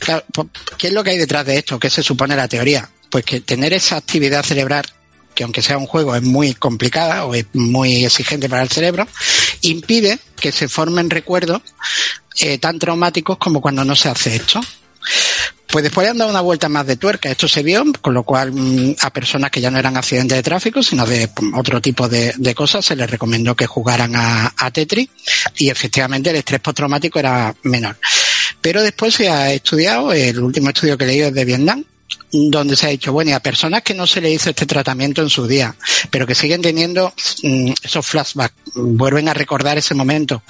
Claro, 0.00 0.24
po- 0.32 0.48
¿Qué 0.76 0.88
es 0.88 0.92
lo 0.92 1.02
que 1.04 1.10
hay 1.10 1.18
detrás 1.18 1.44
de 1.46 1.58
esto? 1.58 1.78
¿Qué 1.78 1.90
se 1.90 2.02
supone 2.02 2.36
la 2.36 2.48
teoría? 2.48 2.88
Pues 3.10 3.24
que 3.24 3.40
tener 3.40 3.72
esa 3.72 3.96
actividad 3.96 4.44
cerebral, 4.44 4.84
que 5.34 5.44
aunque 5.44 5.62
sea 5.62 5.78
un 5.78 5.86
juego 5.86 6.14
es 6.16 6.22
muy 6.22 6.54
complicada 6.54 7.24
o 7.24 7.34
es 7.34 7.46
muy 7.54 8.04
exigente 8.04 8.48
para 8.48 8.62
el 8.62 8.68
cerebro, 8.68 9.06
impide 9.62 10.18
que 10.40 10.52
se 10.52 10.68
formen 10.68 11.10
recuerdos 11.10 11.62
eh, 12.40 12.58
tan 12.58 12.78
traumáticos 12.78 13.38
como 13.38 13.60
cuando 13.60 13.84
no 13.84 13.96
se 13.96 14.08
hace 14.08 14.36
esto. 14.36 14.60
Pues 15.70 15.82
después 15.82 16.06
le 16.06 16.10
han 16.10 16.18
dado 16.18 16.30
una 16.30 16.40
vuelta 16.40 16.68
más 16.70 16.86
de 16.86 16.96
tuerca. 16.96 17.30
Esto 17.30 17.46
se 17.46 17.62
vio, 17.62 17.84
con 18.00 18.14
lo 18.14 18.22
cual 18.22 18.52
mm, 18.52 18.96
a 19.02 19.10
personas 19.12 19.50
que 19.50 19.60
ya 19.60 19.70
no 19.70 19.78
eran 19.78 19.98
accidentes 19.98 20.36
de 20.36 20.42
tráfico, 20.42 20.82
sino 20.82 21.04
de 21.06 21.28
mm, 21.40 21.54
otro 21.58 21.80
tipo 21.82 22.08
de, 22.08 22.32
de 22.38 22.54
cosas, 22.54 22.84
se 22.86 22.96
les 22.96 23.08
recomendó 23.10 23.54
que 23.54 23.66
jugaran 23.66 24.16
a, 24.16 24.54
a 24.56 24.70
Tetris 24.70 25.08
y 25.56 25.68
efectivamente 25.68 26.30
el 26.30 26.36
estrés 26.36 26.60
postraumático 26.60 27.18
era 27.18 27.54
menor. 27.64 27.98
Pero 28.60 28.82
después 28.82 29.14
se 29.14 29.28
ha 29.28 29.52
estudiado, 29.52 30.12
el 30.12 30.40
último 30.40 30.68
estudio 30.70 30.98
que 30.98 31.04
he 31.04 31.08
leído 31.08 31.28
es 31.28 31.34
de 31.34 31.44
Vietnam, 31.44 31.84
donde 32.30 32.76
se 32.76 32.86
ha 32.86 32.90
dicho, 32.90 33.12
bueno, 33.12 33.30
y 33.30 33.34
a 33.34 33.40
personas 33.40 33.82
que 33.82 33.94
no 33.94 34.06
se 34.06 34.20
le 34.20 34.30
hizo 34.30 34.50
este 34.50 34.66
tratamiento 34.66 35.22
en 35.22 35.30
su 35.30 35.46
día, 35.46 35.74
pero 36.10 36.26
que 36.26 36.34
siguen 36.34 36.60
teniendo 36.60 37.12
mm, 37.42 37.72
esos 37.82 38.06
flashbacks, 38.06 38.54
vuelven 38.74 39.28
a 39.28 39.34
recordar 39.34 39.78
ese 39.78 39.94
momento. 39.94 40.42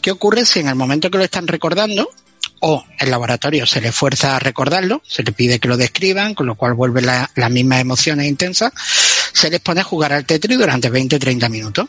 ¿Qué 0.00 0.10
ocurre 0.10 0.44
si 0.44 0.60
en 0.60 0.68
el 0.68 0.74
momento 0.74 1.10
que 1.10 1.18
lo 1.18 1.24
están 1.24 1.46
recordando, 1.46 2.08
o 2.64 2.84
el 2.98 3.10
laboratorio 3.10 3.66
se 3.66 3.80
le 3.80 3.90
fuerza 3.92 4.36
a 4.36 4.38
recordarlo, 4.38 5.02
se 5.06 5.22
le 5.24 5.32
pide 5.32 5.58
que 5.58 5.68
lo 5.68 5.76
describan, 5.76 6.34
con 6.34 6.46
lo 6.46 6.54
cual 6.54 6.74
vuelven 6.74 7.06
la- 7.06 7.30
las 7.34 7.50
mismas 7.50 7.80
emociones 7.80 8.26
intensas, 8.28 8.72
se 9.32 9.50
les 9.50 9.60
pone 9.60 9.80
a 9.80 9.84
jugar 9.84 10.12
al 10.12 10.24
Tetris 10.24 10.58
durante 10.58 10.90
20-30 10.90 11.48
minutos. 11.48 11.88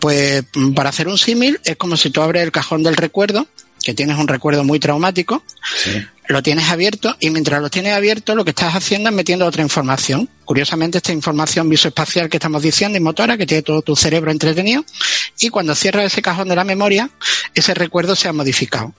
Pues 0.00 0.44
mm, 0.54 0.72
para 0.74 0.90
hacer 0.90 1.08
un 1.08 1.18
símil 1.18 1.60
es 1.64 1.76
como 1.76 1.96
si 1.96 2.10
tú 2.10 2.22
abres 2.22 2.42
el 2.42 2.52
cajón 2.52 2.82
del 2.82 2.96
recuerdo, 2.96 3.46
que 3.88 3.94
tienes 3.94 4.18
un 4.18 4.28
recuerdo 4.28 4.64
muy 4.64 4.78
traumático, 4.78 5.42
Sí. 5.82 6.04
lo 6.28 6.42
tienes 6.42 6.68
abierto 6.68 7.16
y 7.20 7.30
mientras 7.30 7.62
lo 7.62 7.70
tienes 7.70 7.94
abierto 7.94 8.34
lo 8.34 8.44
que 8.44 8.50
estás 8.50 8.74
haciendo 8.74 9.08
es 9.08 9.14
metiendo 9.14 9.46
otra 9.46 9.62
información. 9.62 10.28
Curiosamente 10.44 10.98
esta 10.98 11.10
información 11.12 11.70
visoespacial 11.70 12.28
que 12.28 12.36
estamos 12.36 12.60
diciendo 12.62 12.98
y 12.98 13.00
motora 13.00 13.38
que 13.38 13.46
tiene 13.46 13.62
todo 13.62 13.80
tu 13.80 13.96
cerebro 13.96 14.30
entretenido 14.30 14.84
y 15.40 15.48
cuando 15.48 15.74
cierras 15.74 16.04
ese 16.04 16.20
cajón 16.20 16.48
de 16.50 16.56
la 16.56 16.64
memoria 16.64 17.08
ese 17.54 17.72
recuerdo 17.72 18.14
se 18.14 18.28
ha 18.28 18.34
modificado 18.34 18.92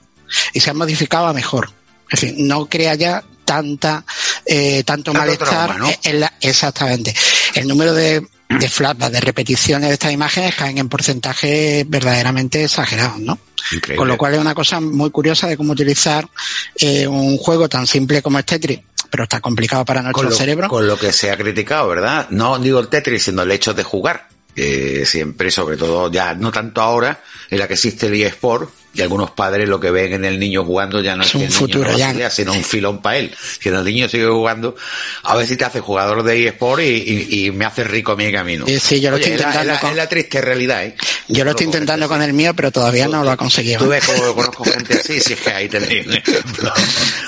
y 0.53 0.59
se 0.59 0.71
ha 0.71 0.73
modificado 0.73 1.27
a 1.27 1.33
mejor. 1.33 1.69
Es 2.09 2.21
decir, 2.21 2.35
no 2.39 2.65
crea 2.65 2.95
ya 2.95 3.23
tanta 3.45 4.03
eh, 4.47 4.81
tanto, 4.87 5.11
Tanto 5.11 5.19
malestar 5.19 5.67
trauma, 5.75 5.77
¿no? 5.77 5.91
en 6.01 6.19
la- 6.21 6.33
exactamente. 6.41 7.13
El 7.53 7.67
número 7.67 7.93
de, 7.93 8.25
de 8.49 8.67
flashbacks, 8.67 9.11
de 9.11 9.21
repeticiones 9.21 9.89
de 9.89 9.93
estas 9.93 10.11
imágenes 10.11 10.55
caen 10.55 10.79
en 10.79 10.89
porcentajes 10.89 11.87
verdaderamente 11.87 12.63
exagerados, 12.63 13.19
¿no? 13.19 13.37
Increíble. 13.71 13.97
Con 13.97 14.07
lo 14.07 14.17
cual 14.17 14.33
es 14.33 14.39
una 14.39 14.55
cosa 14.55 14.81
muy 14.81 15.11
curiosa 15.11 15.47
de 15.47 15.55
cómo 15.55 15.73
utilizar 15.73 16.27
eh, 16.75 17.07
un 17.07 17.37
juego 17.37 17.69
tan 17.69 17.85
simple 17.85 18.23
como 18.23 18.39
es 18.39 18.45
Tetris, 18.45 18.79
pero 19.11 19.23
está 19.23 19.39
complicado 19.39 19.85
para 19.85 20.01
nuestro 20.01 20.23
con 20.23 20.31
lo, 20.31 20.35
cerebro. 20.35 20.67
con 20.67 20.87
lo 20.87 20.97
que 20.97 21.13
se 21.13 21.31
ha 21.31 21.37
criticado, 21.37 21.87
¿verdad? 21.89 22.27
No 22.31 22.57
digo 22.57 22.79
el 22.79 22.87
Tetris, 22.87 23.23
sino 23.23 23.43
el 23.43 23.51
hecho 23.51 23.73
de 23.73 23.83
jugar. 23.83 24.27
Que 24.55 25.05
siempre, 25.05 25.51
sobre 25.51 25.77
todo, 25.77 26.11
ya 26.11 26.33
no 26.33 26.51
tanto 26.51 26.81
ahora, 26.81 27.21
en 27.49 27.59
la 27.59 27.67
que 27.67 27.75
existe 27.75 28.07
el 28.07 28.15
eSport, 28.15 28.69
y 28.99 29.01
algunos 29.01 29.31
padres 29.31 29.67
lo 29.67 29.79
que 29.79 29.91
ven 29.91 30.13
en 30.13 30.25
el 30.25 30.39
niño 30.39 30.63
jugando 30.65 31.01
ya 31.01 31.15
no 31.15 31.23
es, 31.23 31.29
Es 31.29 31.35
un 31.35 31.41
el 31.43 31.51
futuro, 31.51 31.97
ya. 31.97 32.29
sino 32.29 32.53
un 32.53 32.63
filón 32.63 33.01
para 33.01 33.17
él. 33.17 33.33
Si 33.59 33.69
el 33.69 33.83
niño 33.83 34.07
sigue 34.09 34.27
jugando, 34.27 34.75
a 35.23 35.35
ver 35.35 35.47
si 35.47 35.55
te 35.55 35.65
hace 35.65 35.79
jugador 35.79 36.23
de 36.23 36.47
eSport 36.47 36.81
y, 36.81 36.85
y, 36.85 37.45
y 37.45 37.51
me 37.51 37.65
hace 37.65 37.83
rico 37.83 38.11
a 38.11 38.15
mi 38.15 38.31
camino. 38.31 38.65
Sí, 38.67 38.79
sí, 38.79 39.01
yo 39.01 39.09
lo 39.09 39.15
Oye, 39.15 39.25
estoy 39.25 39.37
intentando 39.37 39.61
es 39.71 39.75
la, 39.75 39.79
con- 39.79 39.89
es 39.91 39.95
la 39.95 40.09
triste 40.09 40.41
realidad, 40.41 40.83
¿eh? 40.85 40.95
Yo 41.27 41.43
lo 41.45 41.51
estoy 41.51 41.65
intentando 41.67 42.07
con 42.07 42.21
el 42.21 42.33
mío, 42.33 42.53
pero 42.55 42.71
todavía 42.71 43.07
no 43.07 43.23
lo 43.23 43.31
ha 43.31 43.37
conseguido. 43.37 43.79
Tú 43.79 43.87
ves 43.89 44.03
como 44.05 44.33
conozco 44.35 44.63
gente 44.65 44.95
así, 44.95 45.19
si 45.19 45.33
es 45.33 45.39
que 45.41 45.49
ahí 45.51 45.69
tenéis 45.69 46.07
un 46.07 46.13
ejemplo. 46.13 46.71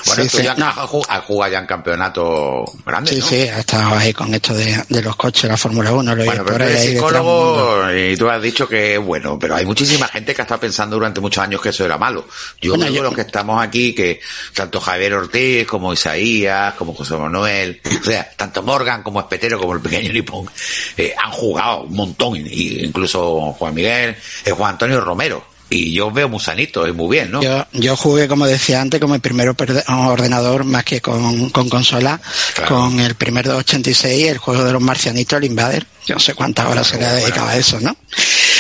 Bueno, 0.08 0.24
Sí, 0.24 0.30
tú 0.30 0.38
sí, 0.38 0.44
ya 0.44 0.56
no. 0.56 0.66
has 0.68 0.76
jugado- 0.90 1.48
has 1.48 1.52
ya 1.52 1.60
en 1.60 1.66
campeonato 1.68 2.66
grande, 2.86 3.12
Sí, 3.12 3.20
¿no? 3.20 3.26
sí, 3.28 3.36
ha 3.48 3.60
estado 3.60 3.96
ahí 3.96 4.12
con 4.14 4.34
esto 4.34 4.54
de, 4.54 4.84
de 4.90 5.02
los 5.02 5.16
coches, 5.16 5.50
la 5.50 5.58
Fórmula 5.58 5.92
1, 5.94 6.16
lo 6.16 6.26
Bueno, 6.26 6.44
pero 6.44 6.58
tú 6.58 6.64
eres 6.64 6.82
psicólogo 6.84 7.92
y 7.94 8.18
tú 8.18 8.30
has 8.30 8.42
dicho 8.42 8.68
que 8.68 8.98
bueno, 8.98 9.38
pero 9.40 9.56
hay 9.56 9.66
muchísima 9.66 10.08
gente 10.08 10.34
que 10.34 10.42
ha 10.42 10.46
estado 10.46 10.60
pensando 10.62 10.96
durante 10.96 11.20
muchos 11.22 11.44
años 11.44 11.61
que 11.62 11.69
eso 11.69 11.86
era 11.86 11.97
malo. 11.97 12.28
Yo 12.62 12.71
Bueno, 12.71 12.86
creo 12.86 12.95
yo- 12.97 13.04
los 13.04 13.13
que 13.15 13.21
estamos 13.21 13.62
aquí, 13.63 13.93
que 13.93 14.19
tanto 14.54 14.80
Javier 14.82 15.13
Ortiz 15.13 15.65
como 15.67 15.93
Isaías, 15.93 16.74
como 16.76 16.93
José 16.93 17.15
Manuel, 17.15 17.80
o 18.02 18.04
sea, 18.04 18.30
tanto 18.36 18.63
Morgan 18.63 19.04
como 19.04 19.19
Espetero 19.19 19.60
como 19.60 19.74
el 19.74 19.82
pequeño 19.82 20.12
Lipón, 20.12 20.50
eh, 20.97 21.13
han 21.17 21.32
jugado 21.32 21.84
un 21.84 21.93
montón, 21.95 22.36
y 22.38 22.84
incluso 22.84 23.54
Juan 23.54 23.74
Miguel, 23.76 24.15
eh, 24.45 24.52
Juan 24.52 24.71
Antonio 24.71 25.00
Romero. 25.02 25.45
Y 25.74 25.93
yo 25.93 26.12
veo 26.12 26.28
muy 26.28 26.41
sanitos 26.41 26.86
y 26.89 26.91
muy 26.91 27.15
bien, 27.15 27.32
¿no? 27.32 27.41
Yo, 27.41 27.65
yo 27.71 27.95
jugué, 27.95 28.28
como 28.28 28.45
decía 28.45 28.82
antes, 28.82 29.00
con 29.00 29.10
mi 29.10 29.19
primer 29.19 29.56
ordenador 29.88 30.65
más 30.65 30.84
que 30.84 31.00
con, 31.00 31.50
con 31.50 31.69
consola, 31.69 32.19
Claro. 32.56 32.76
con 32.76 33.00
el 33.00 33.15
primer 33.15 33.45
286, 33.45 34.28
el 34.28 34.38
juego 34.38 34.65
de 34.65 34.74
los 34.74 34.82
marcianitos, 34.82 35.38
el 35.38 35.45
Invader. 35.45 35.86
Yo 36.06 36.15
no 36.15 36.19
sé 36.19 36.34
cuántas 36.34 36.65
horas 36.67 36.88
se 36.88 36.97
le 37.00 37.06
ha 37.06 37.13
dedicado 37.13 37.47
a 37.47 37.56
eso, 37.56 37.80
¿no? 37.80 37.95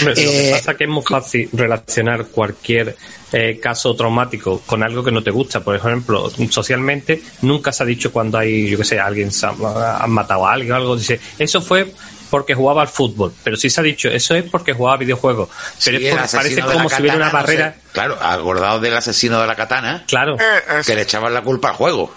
Lo 0.05 0.13
que 0.13 0.49
Eh, 0.49 0.51
pasa 0.51 0.71
es 0.71 0.77
que 0.77 0.83
es 0.85 0.89
muy 0.89 1.03
fácil 1.03 1.49
relacionar 1.53 2.25
cualquier 2.27 2.95
eh, 3.31 3.59
caso 3.61 3.95
traumático 3.95 4.61
con 4.65 4.83
algo 4.83 5.03
que 5.03 5.11
no 5.11 5.23
te 5.23 5.31
gusta. 5.31 5.61
Por 5.61 5.75
ejemplo, 5.75 6.29
socialmente 6.49 7.21
nunca 7.41 7.71
se 7.71 7.83
ha 7.83 7.85
dicho 7.85 8.11
cuando 8.11 8.37
hay, 8.37 8.69
yo 8.69 8.77
que 8.77 8.83
sé, 8.83 8.99
alguien 8.99 9.31
se 9.31 9.45
ha, 9.45 9.97
han 10.03 10.11
matado 10.11 10.45
a 10.47 10.53
alguien 10.53 10.71
o 10.73 10.75
algo. 10.75 10.95
Dice, 10.97 11.19
eso 11.37 11.61
fue 11.61 11.91
porque 12.31 12.55
jugaba 12.55 12.81
al 12.81 12.87
fútbol. 12.87 13.31
Pero 13.43 13.55
sí 13.57 13.69
se 13.69 13.79
ha 13.81 13.83
dicho, 13.83 14.09
eso 14.09 14.33
es 14.33 14.43
porque 14.49 14.73
jugaba 14.73 14.95
a 14.95 14.97
videojuegos. 14.97 15.49
Pero 15.85 15.99
Sí, 15.99 16.07
es 16.07 16.15
porque 16.15 16.29
parece 16.37 16.61
como 16.61 16.89
si 16.89 17.01
hubiera 17.01 17.17
una 17.17 17.29
sé. 17.29 17.33
barrera. 17.35 17.75
Claro, 17.91 18.17
acordado 18.21 18.79
del 18.79 18.95
asesino 18.95 19.39
de 19.41 19.47
la 19.47 19.55
katana, 19.55 20.05
Claro. 20.07 20.37
Eh, 20.39 20.79
es- 20.79 20.87
que 20.87 20.95
le 20.95 21.01
echaban 21.01 21.33
la 21.33 21.41
culpa 21.43 21.69
al 21.69 21.75
juego. 21.75 22.15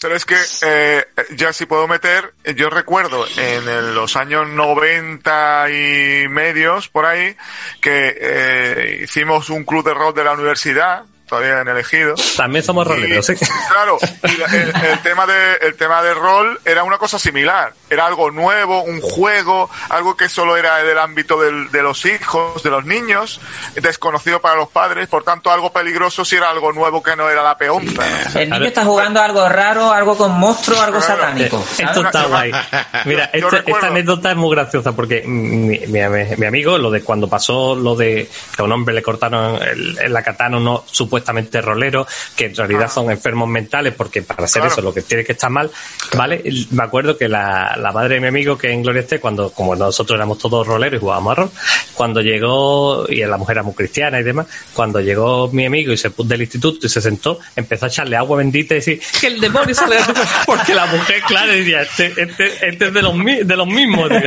Pero 0.00 0.16
es 0.16 0.24
que, 0.24 0.36
eh, 0.66 1.04
ya 1.36 1.52
si 1.52 1.64
puedo 1.66 1.86
meter, 1.86 2.34
yo 2.56 2.68
recuerdo 2.68 3.24
en 3.36 3.68
el- 3.68 3.94
los 3.94 4.16
años 4.16 4.48
90 4.48 5.66
y 5.70 6.26
medios, 6.28 6.88
por 6.88 7.06
ahí, 7.06 7.36
que 7.80 8.16
eh, 8.20 9.00
hicimos 9.04 9.48
un 9.48 9.64
club 9.64 9.84
de 9.84 9.94
rock 9.94 10.16
de 10.16 10.24
la 10.24 10.32
universidad, 10.32 11.04
todavía 11.32 11.62
en 11.62 11.68
elegido. 11.68 12.14
También 12.36 12.62
somos 12.62 12.86
roleros, 12.86 13.26
¿eh? 13.30 13.38
Claro, 13.70 13.96
y 14.24 14.54
el, 14.54 14.72
el 14.84 14.98
tema 15.02 15.24
de, 15.26 15.54
el 15.62 15.74
tema 15.76 16.02
de 16.02 16.12
rol 16.12 16.60
era 16.62 16.84
una 16.84 16.98
cosa 16.98 17.18
similar. 17.18 17.72
Era 17.88 18.04
algo 18.06 18.30
nuevo, 18.30 18.82
un 18.82 19.00
juego, 19.00 19.70
algo 19.88 20.14
que 20.14 20.28
solo 20.28 20.58
era 20.58 20.76
del 20.84 20.98
ámbito 20.98 21.40
del- 21.40 21.70
de 21.70 21.82
los 21.82 22.04
hijos, 22.04 22.62
de 22.62 22.68
los 22.68 22.84
niños, 22.84 23.40
desconocido 23.76 24.40
para 24.42 24.56
los 24.56 24.68
padres, 24.68 25.08
por 25.08 25.24
tanto 25.24 25.50
algo 25.50 25.72
peligroso 25.72 26.22
si 26.22 26.36
era 26.36 26.50
algo 26.50 26.70
nuevo 26.72 27.02
que 27.02 27.16
no 27.16 27.30
era 27.30 27.42
la 27.42 27.56
peonza. 27.56 28.02
El 28.38 28.50
niño 28.50 28.66
está 28.66 28.84
jugando 28.84 29.22
algo 29.22 29.48
raro, 29.48 29.90
algo 29.90 30.14
con 30.18 30.32
monstruo, 30.38 30.78
algo 30.82 30.98
Claro. 30.98 31.22
satánico. 31.22 31.64
¿sabes? 31.64 31.80
Esto 31.80 32.06
está 32.06 32.26
guay. 32.26 32.52
Mira, 33.06 33.30
Yo 33.32 33.48
este- 33.48 33.70
esta 33.70 33.86
anécdota 33.86 34.30
es 34.32 34.36
muy 34.36 34.54
graciosa 34.54 34.92
porque 34.92 35.22
mi, 35.26 35.78
mi- 35.78 36.10
mi 36.36 36.46
amigo, 36.46 36.76
lo 36.76 36.90
de 36.90 37.02
cuando 37.02 37.26
pasó 37.26 37.74
lo 37.74 37.96
de 37.96 38.28
que 38.54 38.60
a 38.60 38.64
un 38.66 38.72
hombre 38.72 38.94
le 38.94 39.02
cortaron 39.02 39.62
el, 39.62 39.98
el 39.98 40.12
la 40.12 40.22
katana, 40.22 40.58
no 40.60 40.84
supuestamente 40.86 41.21
rolero, 41.62 42.06
que 42.36 42.46
en 42.46 42.54
realidad 42.56 42.90
son 42.90 43.10
enfermos 43.10 43.48
mentales 43.48 43.94
porque 43.94 44.22
para 44.22 44.44
hacer 44.44 44.60
Claro. 44.62 44.72
eso 44.74 44.82
lo 44.82 44.92
que 44.94 45.02
tiene 45.02 45.24
que 45.24 45.32
estar 45.32 45.50
mal, 45.50 45.70
¿vale? 46.16 46.42
Me 46.70 46.82
acuerdo 46.84 47.16
que 47.16 47.28
la, 47.28 47.74
la 47.78 47.92
madre 47.92 48.14
de 48.16 48.20
mi 48.20 48.26
amigo, 48.28 48.56
que 48.58 48.70
en 48.70 48.82
Gloria 48.82 49.00
esté, 49.02 49.18
cuando, 49.20 49.50
como 49.50 49.74
nosotros 49.76 50.16
éramos 50.16 50.38
todos 50.38 50.66
roleros 50.66 50.98
y 50.98 51.00
jugábamos 51.00 51.32
a 51.32 51.34
rol, 51.42 51.50
cuando 51.94 52.20
llegó, 52.20 53.06
y 53.08 53.24
la 53.24 53.36
mujer 53.36 53.56
era 53.56 53.62
muy 53.62 53.74
cristiana 53.74 54.20
y 54.20 54.22
demás, 54.22 54.46
cuando 54.74 55.00
llegó 55.00 55.48
mi 55.52 55.66
amigo 55.66 55.92
y 55.92 55.96
se 55.96 56.10
puso 56.10 56.28
del 56.28 56.42
instituto 56.42 56.86
y 56.86 56.88
se 56.88 57.00
sentó, 57.00 57.38
empezó 57.56 57.86
a 57.86 57.88
echarle 57.88 58.16
agua 58.16 58.38
bendita 58.38 58.74
y 58.74 58.78
decir 58.78 59.00
que 59.20 59.26
el 59.28 59.40
demonio 59.40 59.74
sale 59.74 59.96
de 59.96 60.02
tu 60.04 60.12
cuerpo", 60.12 60.30
porque 60.46 60.74
la 60.74 60.86
mujer, 60.86 61.22
claro, 61.26 61.52
decía, 61.52 61.82
este, 61.82 62.06
este, 62.16 62.68
este 62.68 62.86
es 62.88 62.92
de 62.94 63.02
los, 63.02 63.14
de 63.24 63.56
los 63.56 63.66
mismos, 63.66 64.08
tío. 64.08 64.18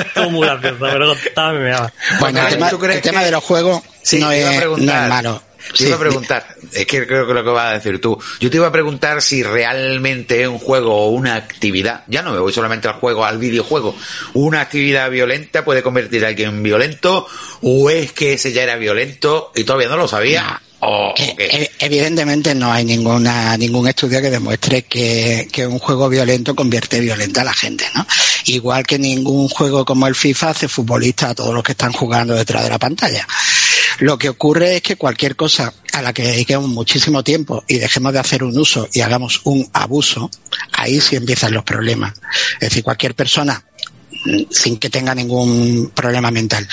Estuvo 0.00 0.30
muy 0.30 0.46
gracioso, 0.46 0.76
pero 0.80 1.14
contaba, 1.24 1.52
me 1.52 1.60
meaba. 1.60 1.92
Bueno, 2.20 2.38
el 2.38 2.44
Vale, 2.44 2.56
tema, 2.56 2.70
¿tú 2.70 2.78
crees 2.78 2.96
el 2.96 3.02
tema 3.02 3.20
que- 3.20 3.26
de 3.26 3.30
los 3.32 3.44
juegos 3.44 3.82
Sí, 4.02 4.20
no, 4.20 4.30
es, 4.30 4.64
no 4.66 4.76
es 4.76 5.08
malo. 5.08 5.42
Te 5.70 5.78
Sí, 5.78 5.86
iba 5.86 5.96
a 5.96 6.00
preguntar, 6.00 6.46
es 6.72 6.86
que 6.86 7.06
creo 7.06 7.26
que 7.26 7.34
lo 7.34 7.44
que 7.44 7.50
vas 7.50 7.70
a 7.70 7.74
decir 7.74 8.00
tú. 8.00 8.18
Yo 8.40 8.50
te 8.50 8.56
iba 8.56 8.66
a 8.66 8.72
preguntar 8.72 9.22
si 9.22 9.42
realmente 9.42 10.42
es 10.42 10.48
un 10.48 10.58
juego 10.58 10.94
o 10.94 11.10
una 11.10 11.34
actividad, 11.34 12.04
ya 12.06 12.22
no 12.22 12.32
me 12.32 12.38
voy 12.38 12.52
solamente 12.52 12.88
al 12.88 12.94
juego, 12.94 13.24
al 13.24 13.38
videojuego, 13.38 13.94
una 14.34 14.60
actividad 14.60 15.10
violenta 15.10 15.64
puede 15.64 15.82
convertir 15.82 16.24
a 16.24 16.28
alguien 16.28 16.50
en 16.50 16.62
violento, 16.62 17.26
o 17.62 17.90
es 17.90 18.12
que 18.12 18.34
ese 18.34 18.52
ya 18.52 18.62
era 18.62 18.76
violento 18.76 19.52
y 19.54 19.64
todavía 19.64 19.88
no 19.88 19.96
lo 19.96 20.08
sabía, 20.08 20.60
o, 20.80 21.14
eh, 21.16 21.70
Evidentemente 21.78 22.54
no 22.54 22.70
hay 22.70 22.84
ninguna 22.84 23.56
ningún 23.56 23.88
estudio 23.88 24.20
que 24.20 24.30
demuestre 24.30 24.82
que, 24.82 25.48
que 25.50 25.66
un 25.66 25.78
juego 25.78 26.08
violento 26.08 26.54
convierte 26.54 27.00
violenta 27.00 27.40
a 27.40 27.44
la 27.44 27.54
gente, 27.54 27.86
¿no? 27.94 28.06
Igual 28.44 28.86
que 28.86 28.98
ningún 28.98 29.48
juego 29.48 29.84
como 29.86 30.06
el 30.06 30.14
FIFA 30.14 30.50
hace 30.50 30.68
futbolista 30.68 31.30
a 31.30 31.34
todos 31.34 31.54
los 31.54 31.62
que 31.62 31.72
están 31.72 31.92
jugando 31.92 32.34
detrás 32.34 32.64
de 32.64 32.70
la 32.70 32.78
pantalla. 32.78 33.26
Lo 33.98 34.18
que 34.18 34.28
ocurre 34.28 34.76
es 34.76 34.82
que 34.82 34.96
cualquier 34.96 35.36
cosa 35.36 35.72
a 35.92 36.02
la 36.02 36.12
que 36.12 36.22
dediquemos 36.22 36.68
muchísimo 36.68 37.24
tiempo 37.24 37.64
y 37.66 37.78
dejemos 37.78 38.12
de 38.12 38.18
hacer 38.18 38.44
un 38.44 38.56
uso 38.58 38.88
y 38.92 39.00
hagamos 39.00 39.40
un 39.44 39.68
abuso, 39.72 40.30
ahí 40.72 41.00
sí 41.00 41.16
empiezan 41.16 41.54
los 41.54 41.64
problemas. 41.64 42.12
Es 42.54 42.68
decir, 42.68 42.84
cualquier 42.84 43.14
persona 43.14 43.64
mm, 44.26 44.42
sin 44.50 44.76
que 44.78 44.90
tenga 44.90 45.14
ningún 45.14 45.90
problema 45.94 46.30
mental, 46.30 46.68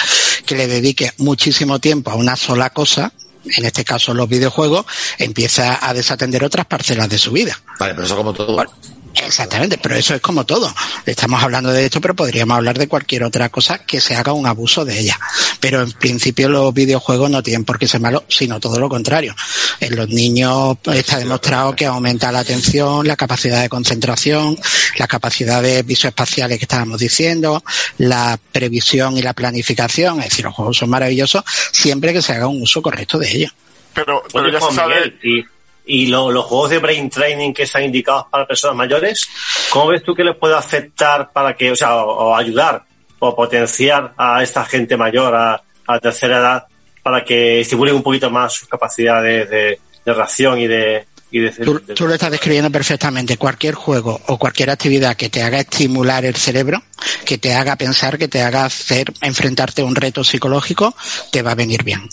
que 0.46 0.56
le 0.56 0.68
dedique 0.68 1.14
muchísimo 1.18 1.80
tiempo 1.80 2.12
a 2.12 2.16
una 2.16 2.36
sola 2.36 2.72
cosa, 2.72 3.14
en 3.46 3.66
este 3.66 3.86
caso 3.86 4.14
los 4.14 4.28
videojuegos, 4.28 4.86
empieza 5.18 5.86
a 5.88 5.94
desatender 5.94 6.44
otras 6.44 6.66
parcelas 6.66 7.10
de 7.10 7.18
su 7.18 7.32
vida. 7.32 7.58
Vale, 7.80 7.94
pero 7.94 8.06
eso 8.06 8.18
como 8.18 8.34
todo. 8.34 8.66
Exactamente, 9.16 9.78
pero 9.78 9.96
eso 9.96 10.16
es 10.16 10.22
como 10.22 10.46
todo. 10.46 10.74
Estamos 11.06 11.44
hablando 11.44 11.72
de 11.72 11.86
esto, 11.86 12.02
pero 12.02 12.16
podríamos 12.16 12.58
hablar 12.58 12.78
de 12.78 12.88
cualquier 12.88 13.24
otra 13.24 13.50
cosa 13.50 13.80
que 13.80 14.02
se 14.02 14.16
haga 14.16 14.34
un 14.34 14.48
abuso 14.48 14.86
de 14.86 15.00
ella. 15.00 15.20
Pero 15.60 15.82
en 15.82 15.92
principio 15.92 16.50
los 16.50 16.74
videojuegos 16.74 17.30
no 17.30 17.44
tienen 17.44 17.64
por 17.64 17.78
qué 17.78 17.88
ser 17.88 18.02
malos, 18.02 18.24
sino 18.28 18.60
todo 18.60 18.80
lo 18.80 18.90
contrario. 18.90 19.36
En 19.80 19.96
los 19.96 20.10
niños 20.10 20.78
está 20.94 21.20
demostrado 21.20 21.76
que 21.76 21.86
aumenta 21.86 22.32
la 22.32 22.40
atención, 22.40 23.08
la 23.08 23.16
capacidad 23.16 23.62
de 23.62 23.70
concentración, 23.70 24.58
las 24.98 25.08
capacidades 25.08 25.86
visoespaciales 25.86 26.58
que 26.58 26.66
estábamos 26.66 27.00
diciendo, 27.00 27.64
la 27.98 28.40
previsión 28.52 29.18
y 29.18 29.22
la 29.22 29.34
planificación. 29.34 30.20
Es 30.20 30.30
decir, 30.30 30.46
los 30.46 30.56
juegos 30.56 30.78
son 30.78 30.90
maravillosos 30.90 31.44
siempre 31.72 32.14
que 32.14 32.22
se 32.22 32.34
haga 32.34 32.48
un 32.48 32.62
uso 32.62 32.82
correcto 32.82 33.20
de 33.20 33.30
ellos. 33.30 33.52
Pero, 33.94 34.24
pero 34.32 34.46
Oye, 34.46 34.54
ya 34.54 34.60
se 34.60 34.66
Juan 34.66 34.76
sabe. 34.76 34.96
Miguel, 34.96 35.20
y, 35.24 35.53
y 35.86 36.08
lo- 36.08 36.32
los 36.32 36.46
juegos 36.46 36.70
de 36.70 36.80
brain 36.80 37.10
training 37.10 37.54
que 37.54 37.64
están 37.64 37.84
indicados 37.84 38.26
para 38.32 38.46
personas 38.48 38.76
mayores, 38.76 39.28
¿cómo 39.70 39.88
ves 39.88 40.04
tú 40.04 40.16
que 40.16 40.24
les 40.24 40.36
puede 40.36 40.56
afectar 40.56 41.32
para 41.32 41.56
que, 41.56 41.72
o 41.72 41.76
sea, 41.76 41.96
o, 41.98 42.30
o 42.30 42.36
ayudar 42.36 42.84
o 43.20 43.36
potenciar 43.36 44.14
a 44.18 44.44
esta 44.44 44.64
gente 44.66 44.98
mayor, 44.98 45.34
a, 45.36 45.62
a 45.88 46.00
tercera 46.00 46.38
edad, 46.40 46.68
para 47.02 47.24
que 47.24 47.62
estimulen 47.62 47.96
un 47.96 48.04
poquito 48.04 48.30
más 48.30 48.54
sus 48.54 48.68
capacidades 48.68 49.50
de, 49.50 49.80
de 50.06 50.14
reacción 50.14 50.60
y 50.60 50.68
de, 50.68 51.06
y 51.34 51.50
Tú, 51.50 51.80
tú 51.80 52.08
lo 52.08 52.14
estás 52.14 52.30
describiendo 52.30 52.70
perfectamente. 52.70 53.38
Cualquier 53.38 53.74
juego 53.74 54.22
o 54.28 54.38
cualquier 54.38 54.70
actividad 54.70 55.18
que 55.18 55.30
te 55.30 55.42
haga 55.42 55.60
estimular 55.60 56.24
el 56.26 56.36
cerebro, 56.36 56.84
que 57.26 57.40
te 57.40 57.56
haga 57.56 57.76
pensar, 57.76 58.20
que 58.20 58.28
te 58.28 58.44
haga 58.44 58.66
hacer, 58.66 59.12
enfrentarte 59.20 59.82
a 59.82 59.86
un 59.86 59.96
reto 59.96 60.24
psicológico, 60.24 60.96
te 61.32 61.42
va 61.42 61.54
a 61.54 61.56
venir 61.56 61.84
bien. 61.84 62.08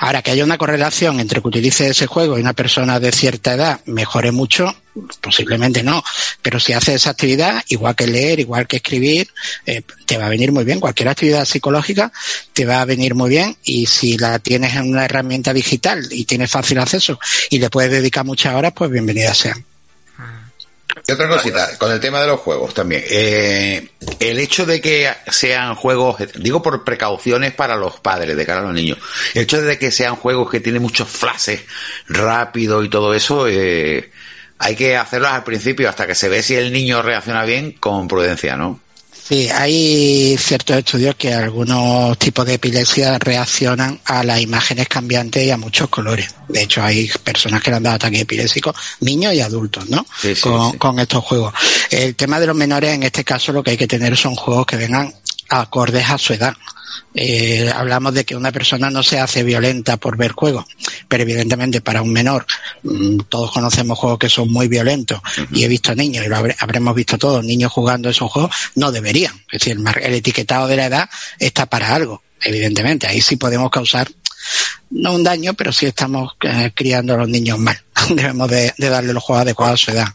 Ahora, 0.00 0.22
que 0.22 0.30
haya 0.30 0.42
una 0.42 0.56
correlación 0.56 1.20
entre 1.20 1.42
que 1.42 1.48
utilices 1.48 1.90
ese 1.90 2.06
juego 2.06 2.38
y 2.38 2.40
una 2.40 2.54
persona 2.54 2.98
de 2.98 3.12
cierta 3.12 3.52
edad 3.52 3.80
mejore 3.84 4.32
mucho, 4.32 4.74
posiblemente 5.20 5.82
no. 5.82 6.02
Pero 6.40 6.60
si 6.60 6.72
haces 6.72 6.96
esa 6.96 7.10
actividad, 7.10 7.62
igual 7.68 7.94
que 7.94 8.06
leer, 8.06 8.40
igual 8.40 8.66
que 8.66 8.76
escribir, 8.76 9.28
eh, 9.66 9.82
te 10.06 10.18
va 10.18 10.26
a 10.26 10.30
venir 10.30 10.52
muy 10.52 10.64
bien. 10.64 10.80
Cualquier 10.80 11.08
actividad 11.08 11.44
psicológica 11.44 12.12
te 12.52 12.64
va 12.64 12.80
a 12.80 12.84
venir 12.84 13.14
muy 13.14 13.30
bien 13.30 13.56
y 13.64 13.86
si 13.86 14.18
la 14.18 14.38
tienes 14.38 14.74
en 14.74 14.90
una 14.90 15.04
herramienta 15.04 15.52
digital 15.52 16.06
y 16.10 16.24
tienes 16.24 16.50
fácil 16.50 16.78
acceso 16.78 17.18
y 17.50 17.58
le 17.58 17.70
puedes 17.70 17.90
dedicar 17.90 18.24
muchas 18.24 18.54
horas, 18.54 18.72
pues 18.74 18.90
bienvenida 18.90 19.34
sea. 19.34 19.56
Y 21.06 21.12
otra 21.12 21.28
cosita, 21.28 21.78
con 21.78 21.90
el 21.90 22.00
tema 22.00 22.20
de 22.20 22.26
los 22.26 22.40
juegos 22.40 22.74
también. 22.74 23.02
Eh, 23.08 23.88
el 24.20 24.38
hecho 24.38 24.66
de 24.66 24.80
que 24.80 25.10
sean 25.30 25.74
juegos, 25.74 26.16
digo 26.34 26.62
por 26.62 26.84
precauciones 26.84 27.54
para 27.54 27.76
los 27.76 27.98
padres 28.00 28.36
de 28.36 28.46
cara 28.46 28.60
a 28.60 28.64
los 28.64 28.74
niños, 28.74 28.98
el 29.34 29.42
hecho 29.42 29.62
de 29.62 29.78
que 29.78 29.90
sean 29.90 30.16
juegos 30.16 30.50
que 30.50 30.60
tienen 30.60 30.82
muchos 30.82 31.08
flashes 31.08 31.62
rápido 32.08 32.84
y 32.84 32.90
todo 32.90 33.14
eso, 33.14 33.48
eh, 33.48 34.10
hay 34.62 34.76
que 34.76 34.96
hacerlos 34.96 35.30
al 35.30 35.42
principio 35.42 35.88
hasta 35.88 36.06
que 36.06 36.14
se 36.14 36.28
ve 36.28 36.42
si 36.42 36.54
el 36.54 36.72
niño 36.72 37.02
reacciona 37.02 37.44
bien 37.44 37.72
con 37.72 38.06
prudencia, 38.06 38.56
¿no? 38.56 38.80
Sí, 39.12 39.48
hay 39.48 40.36
ciertos 40.36 40.76
estudios 40.76 41.14
que 41.16 41.32
algunos 41.32 42.16
tipos 42.18 42.44
de 42.44 42.54
epilepsia 42.54 43.18
reaccionan 43.18 44.00
a 44.04 44.22
las 44.22 44.40
imágenes 44.40 44.88
cambiantes 44.88 45.44
y 45.44 45.50
a 45.50 45.56
muchos 45.56 45.88
colores. 45.88 46.28
De 46.48 46.62
hecho, 46.62 46.82
hay 46.82 47.08
personas 47.24 47.62
que 47.62 47.70
le 47.70 47.76
han 47.76 47.82
dado 47.82 47.96
ataques 47.96 48.20
epilépticos, 48.20 48.76
niños 49.00 49.32
y 49.34 49.40
adultos, 49.40 49.88
¿no? 49.88 50.04
Sí, 50.20 50.34
sí, 50.34 50.40
con, 50.42 50.72
sí. 50.72 50.78
con 50.78 50.98
estos 50.98 51.24
juegos. 51.24 51.54
El 51.90 52.14
tema 52.14 52.38
de 52.40 52.46
los 52.46 52.56
menores, 52.56 52.94
en 52.94 53.04
este 53.04 53.24
caso, 53.24 53.52
lo 53.52 53.62
que 53.62 53.72
hay 53.72 53.76
que 53.76 53.86
tener 53.86 54.16
son 54.16 54.34
juegos 54.34 54.66
que 54.66 54.76
vengan 54.76 55.12
acordes 55.48 56.08
a 56.08 56.18
su 56.18 56.34
edad. 56.34 56.54
Eh, 57.14 57.70
hablamos 57.74 58.14
de 58.14 58.24
que 58.24 58.34
una 58.36 58.52
persona 58.52 58.88
no 58.90 59.02
se 59.02 59.18
hace 59.20 59.42
violenta 59.42 59.96
por 59.98 60.16
ver 60.16 60.32
juegos, 60.32 60.64
pero 61.08 61.22
evidentemente 61.22 61.80
para 61.80 62.00
un 62.02 62.10
menor, 62.12 62.46
mm, 62.82 63.18
todos 63.28 63.52
conocemos 63.52 63.98
juegos 63.98 64.18
que 64.18 64.28
son 64.28 64.50
muy 64.50 64.68
violentos 64.68 65.20
y 65.50 65.64
he 65.64 65.68
visto 65.68 65.94
niños, 65.94 66.24
y 66.24 66.28
lo 66.28 66.36
habré- 66.36 66.56
habremos 66.58 66.94
visto 66.94 67.18
todos, 67.18 67.44
niños 67.44 67.70
jugando 67.72 68.08
esos 68.08 68.30
juegos, 68.32 68.54
no 68.76 68.90
deberían. 68.92 69.34
Es 69.50 69.60
decir, 69.60 69.72
el, 69.74 69.78
mar- 69.80 70.00
el 70.02 70.14
etiquetado 70.14 70.66
de 70.68 70.76
la 70.76 70.86
edad 70.86 71.10
está 71.38 71.66
para 71.66 71.94
algo, 71.94 72.22
evidentemente. 72.42 73.06
Ahí 73.06 73.20
sí 73.20 73.36
podemos 73.36 73.70
causar, 73.70 74.08
no 74.90 75.12
un 75.14 75.22
daño, 75.22 75.54
pero 75.54 75.70
sí 75.72 75.86
estamos 75.86 76.34
eh, 76.42 76.72
criando 76.74 77.14
a 77.14 77.18
los 77.18 77.28
niños 77.28 77.58
mal. 77.58 77.78
Debemos 78.08 78.48
de, 78.48 78.72
de 78.78 78.88
darle 78.88 79.12
los 79.12 79.22
juegos 79.22 79.42
adecuados 79.42 79.82
a 79.82 79.84
su 79.84 79.90
edad. 79.90 80.06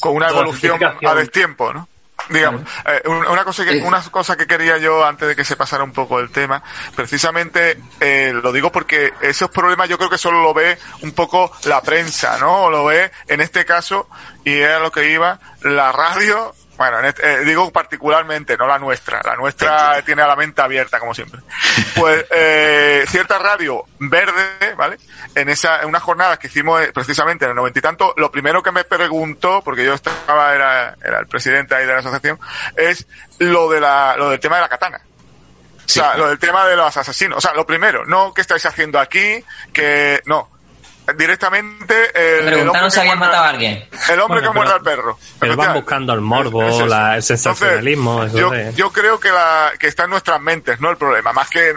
con 0.00 0.14
una 0.16 0.28
evolución 0.28 0.78
a 1.08 1.14
destiempo, 1.14 1.72
¿no? 1.72 1.88
Digamos, 2.30 2.62
eh, 2.86 3.02
un- 3.06 3.26
una 3.26 3.44
cosa 3.44 3.64
que 3.64 3.70
una 3.86 4.02
cosa 4.10 4.36
que 4.36 4.46
quería 4.46 4.78
yo 4.78 5.04
antes 5.04 5.28
de 5.28 5.36
que 5.36 5.44
se 5.44 5.56
pasara 5.56 5.84
un 5.84 5.92
poco 5.92 6.20
el 6.20 6.30
tema, 6.30 6.62
precisamente 6.94 7.78
eh, 8.00 8.32
lo 8.32 8.50
digo 8.52 8.72
porque 8.72 9.12
esos 9.20 9.50
problemas 9.50 9.88
yo 9.88 9.98
creo 9.98 10.08
que 10.10 10.18
solo 10.18 10.40
lo 10.42 10.54
ve 10.54 10.78
un 11.02 11.12
poco 11.12 11.52
la 11.64 11.82
prensa, 11.82 12.38
¿no? 12.38 12.64
O 12.64 12.70
lo 12.70 12.84
ve 12.84 13.10
en 13.28 13.40
este 13.40 13.64
caso 13.64 14.08
y 14.44 14.54
era 14.54 14.78
lo 14.78 14.90
que 14.90 15.10
iba 15.10 15.38
la 15.62 15.92
radio. 15.92 16.54
Bueno, 16.84 16.98
en 17.00 17.06
este- 17.06 17.32
eh, 17.32 17.44
digo 17.44 17.70
particularmente, 17.72 18.56
no 18.58 18.66
la 18.66 18.78
nuestra. 18.78 19.20
La 19.24 19.36
nuestra 19.36 20.02
tiene 20.02 20.22
a 20.22 20.26
la 20.26 20.36
mente 20.36 20.60
abierta, 20.60 20.98
como 21.00 21.14
siempre. 21.14 21.40
Pues 21.94 22.26
eh, 22.30 23.04
cierta 23.08 23.38
radio 23.38 23.84
verde, 23.98 24.74
¿vale? 24.76 24.98
En 25.34 25.48
esa, 25.48 25.80
en 25.80 25.88
unas 25.88 26.02
jornadas 26.02 26.38
que 26.38 26.48
hicimos 26.48 26.82
eh, 26.82 26.90
precisamente 26.92 27.44
en 27.44 27.52
el 27.52 27.56
noventa 27.56 27.78
y 27.78 27.82
tanto, 27.82 28.12
lo 28.16 28.30
primero 28.30 28.62
que 28.62 28.72
me 28.72 28.84
preguntó, 28.84 29.62
porque 29.62 29.84
yo 29.84 29.94
estaba, 29.94 30.54
era, 30.54 30.96
era 31.02 31.20
el 31.20 31.26
presidente 31.26 31.74
ahí 31.74 31.86
de 31.86 31.92
la 31.92 32.00
asociación, 32.00 32.38
es 32.76 33.06
lo 33.38 33.70
de 33.70 33.80
la, 33.80 34.16
lo 34.18 34.30
del 34.30 34.40
tema 34.40 34.56
de 34.56 34.62
la 34.62 34.68
katana. 34.68 35.00
O 35.86 35.88
sea, 35.88 36.16
lo 36.16 36.28
del 36.28 36.38
tema 36.38 36.66
de 36.66 36.76
los 36.76 36.96
asesinos. 36.96 37.38
O 37.38 37.40
sea, 37.40 37.54
lo 37.54 37.64
primero, 37.66 38.04
no 38.04 38.32
qué 38.34 38.40
estáis 38.40 38.64
haciendo 38.66 38.98
aquí, 38.98 39.44
que 39.72 40.20
no. 40.26 40.50
Directamente 41.16 41.94
el, 42.14 42.24
el 42.24 42.38
hombre 42.40 42.52
Preguntaron 42.54 42.90
si 42.90 42.94
que 42.94 43.00
habían 43.00 43.18
muerde- 43.18 43.26
matado 43.30 43.44
a 43.44 43.48
alguien. 43.50 43.72
el 44.08 44.20
hombre 44.20 44.26
Bueno, 44.40 44.52
que 44.52 44.56
muerde 44.58 44.72
al 44.74 44.80
perro. 44.82 45.18
Pero 45.38 45.56
van 45.56 45.74
buscando 45.74 46.12
el 46.14 46.20
morbo, 46.20 46.62
Es 46.62 46.86
la- 46.88 47.16
el 47.16 47.22
sensacionalismo. 47.22 48.24
Entonces, 48.24 48.68
eso 48.68 48.76
yo, 48.76 48.90
creo 48.92 49.20
que, 49.20 49.30
la, 49.30 49.72
que 49.78 49.86
está 49.86 50.04
en 50.04 50.10
nuestras 50.10 50.40
mentes, 50.40 50.80
¿no? 50.80 50.90
El 50.90 50.96
problema, 50.96 51.32
más 51.32 51.48
que, 51.50 51.74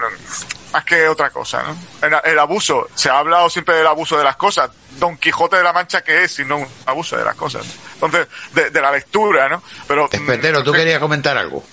más 0.71 0.83
que 0.85 1.07
otra 1.09 1.29
cosa, 1.29 1.63
¿no? 1.63 1.77
El, 2.07 2.15
el 2.31 2.39
abuso, 2.39 2.87
se 2.95 3.09
ha 3.09 3.19
hablado 3.19 3.49
siempre 3.49 3.75
del 3.75 3.87
abuso 3.87 4.17
de 4.17 4.23
las 4.23 4.37
cosas. 4.37 4.69
Don 4.91 5.17
Quijote 5.17 5.57
de 5.57 5.63
la 5.63 5.73
Mancha, 5.73 6.01
que 6.01 6.23
es? 6.23 6.31
Sino 6.33 6.57
un 6.57 6.67
abuso 6.85 7.17
de 7.17 7.23
las 7.25 7.35
cosas. 7.35 7.65
Entonces, 7.95 8.27
de, 8.53 8.69
de 8.71 8.81
la 8.81 8.91
lectura, 8.91 9.47
¿no? 9.49 9.61
Pero. 9.87 10.09
Espetero, 10.11 10.63
tú 10.63 10.71
mm, 10.71 10.75
querías 10.75 10.99
comentar 10.99 11.37
algo. 11.37 11.63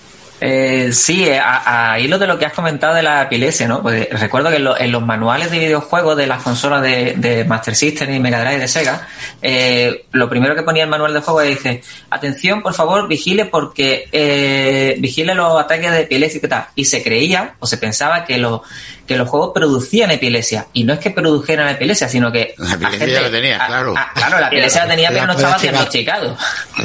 Eh, 0.47 0.91
sí, 0.93 1.27
eh, 1.27 1.39
a, 1.39 1.93
a 1.93 1.99
hilo 1.99 2.19
de 2.19 2.27
lo 2.27 2.37
que 2.37 2.45
has 2.45 2.53
comentado 2.53 2.93
de 2.93 3.01
la 3.01 3.23
epilepsia, 3.23 3.67
¿no? 3.67 3.81
Pues 3.81 4.07
recuerdo 4.11 4.49
que 4.51 4.57
en, 4.57 4.63
lo- 4.63 4.79
en 4.79 4.91
los 4.91 5.01
manuales 5.01 5.49
de 5.49 5.57
videojuegos 5.59 6.15
de 6.17 6.27
las 6.27 6.43
consolas 6.43 6.81
de, 6.83 7.13
de 7.17 7.45
Master 7.45 7.75
System 7.75 8.13
y 8.13 8.19
Mega 8.19 8.39
Drive 8.41 8.59
de 8.59 8.67
Sega, 8.67 9.07
eh, 9.41 10.05
lo 10.11 10.29
primero 10.29 10.55
que 10.55 10.61
ponía 10.61 10.83
el 10.83 10.89
manual 10.89 11.13
de 11.13 11.21
juego 11.21 11.41
es 11.41 11.49
dice, 11.49 11.81
atención, 12.11 12.61
por 12.61 12.73
favor, 12.73 13.07
vigile 13.07 13.45
porque 13.45 14.07
eh, 14.11 14.95
vigile 14.99 15.33
los 15.33 15.59
ataques 15.59 15.91
de 15.91 16.01
epilepsia 16.01 16.39
y 16.43 16.47
tal. 16.47 16.65
Y 16.75 16.85
se 16.85 17.01
creía 17.03 17.55
o 17.59 17.65
se 17.67 17.77
pensaba 17.77 18.23
que, 18.25 18.37
lo- 18.37 18.61
que 19.07 19.15
los 19.17 19.27
juegos 19.27 19.51
producían 19.53 20.11
epilepsia. 20.11 20.67
Y 20.73 20.83
no 20.83 20.93
es 20.93 20.99
que 20.99 21.09
produjeran 21.11 21.69
epilepsia, 21.69 22.07
sino 22.07 22.31
que... 22.31 22.53
La 22.57 22.73
epilepsia 22.73 23.07
ya 23.07 23.21
la 23.21 23.31
tenía, 23.31 23.63
a- 23.63 23.67
claro. 23.67 23.93
a- 23.97 24.11
claro, 24.13 24.39
la 24.39 24.47
epilepsia 24.47 24.83
la 24.85 24.91
tenía, 24.91 25.09
La 25.09 25.13
pero 25.15 25.27
no 25.27 25.33
estaba 25.33 25.53
activar. 25.55 25.73
diagnosticado. 25.73 26.37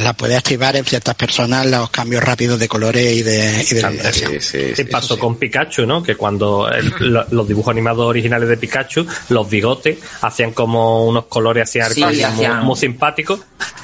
La 0.02 0.12
puede 0.14 0.36
activar 0.36 0.76
en 0.76 0.84
ciertas 0.84 1.14
personas 1.14 1.66
los 1.66 1.90
cambios 1.90 2.22
rápidos 2.22 2.58
de 2.58 2.68
colores 2.68 3.04
y 3.12 3.22
de, 3.22 3.49
y 3.50 3.74
de 3.74 3.88
vibración. 3.88 4.32
Sí, 4.32 4.40
sí, 4.40 4.58
Sí, 4.68 4.74
sí. 4.76 4.84
pasó 4.84 5.14
sí. 5.14 5.20
con 5.20 5.36
Pikachu, 5.36 5.86
¿no? 5.86 6.02
Que 6.02 6.16
cuando 6.16 6.68
el- 6.70 6.92
lo- 7.00 7.26
los 7.30 7.48
dibujos 7.48 7.70
animados 7.72 8.06
originales 8.06 8.48
de 8.48 8.56
Pikachu, 8.56 9.06
los 9.30 9.48
bigotes 9.48 9.98
hacían 10.22 10.52
como 10.52 11.06
unos 11.06 11.26
colores 11.26 11.62
así 11.64 11.78
Sí, 11.94 12.02
arcoíris 12.02 12.28
muy, 12.30 12.46
muy 12.62 12.76
simpáticos, 12.76 13.40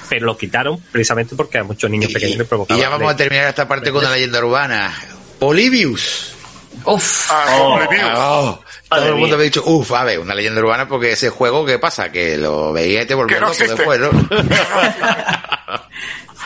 pero 0.09 0.27
lo 0.27 0.37
quitaron 0.37 0.79
precisamente 0.93 1.35
porque 1.37 1.59
a 1.59 1.65
muchos 1.65 1.91
niños 1.91 2.13
pequeños 2.13 2.39
les 2.39 2.47
Y, 2.47 2.49
provocaba. 2.49 2.79
y 2.79 2.83
ya 2.83 2.89
vamos 2.89 3.13
a 3.13 3.17
terminar 3.17 3.49
esta 3.49 3.67
parte 3.69 3.91
con 3.91 4.03
una 4.03 4.13
leyenda 4.13 4.39
urbana. 4.45 4.95
Polybius. 5.39 6.33
Uf, 6.85 7.29
ah, 7.31 7.47
Oh. 7.59 7.79
Oh, 7.79 8.61
todo 8.89 9.01
Madre 9.01 9.09
el 9.09 9.15
mundo 9.15 9.27
mía. 9.29 9.37
me 9.39 9.43
ha 9.43 9.45
dicho, 9.45 9.63
uff, 9.67 9.93
a 9.93 10.05
ver, 10.05 10.21
una 10.21 10.35
leyenda 10.35 10.61
urbana 10.61 10.87
porque 10.87 11.13
ese 11.13 11.31
juego, 11.31 11.65
¿qué 11.67 11.79
pasa? 11.81 12.13
Que 12.13 12.37
lo 12.37 12.73
veía 12.73 13.03
y 13.03 13.07
te 13.07 13.15
volvía 13.15 13.41
loco 13.41 13.55
después, 13.59 13.99
¿no? 13.99 14.11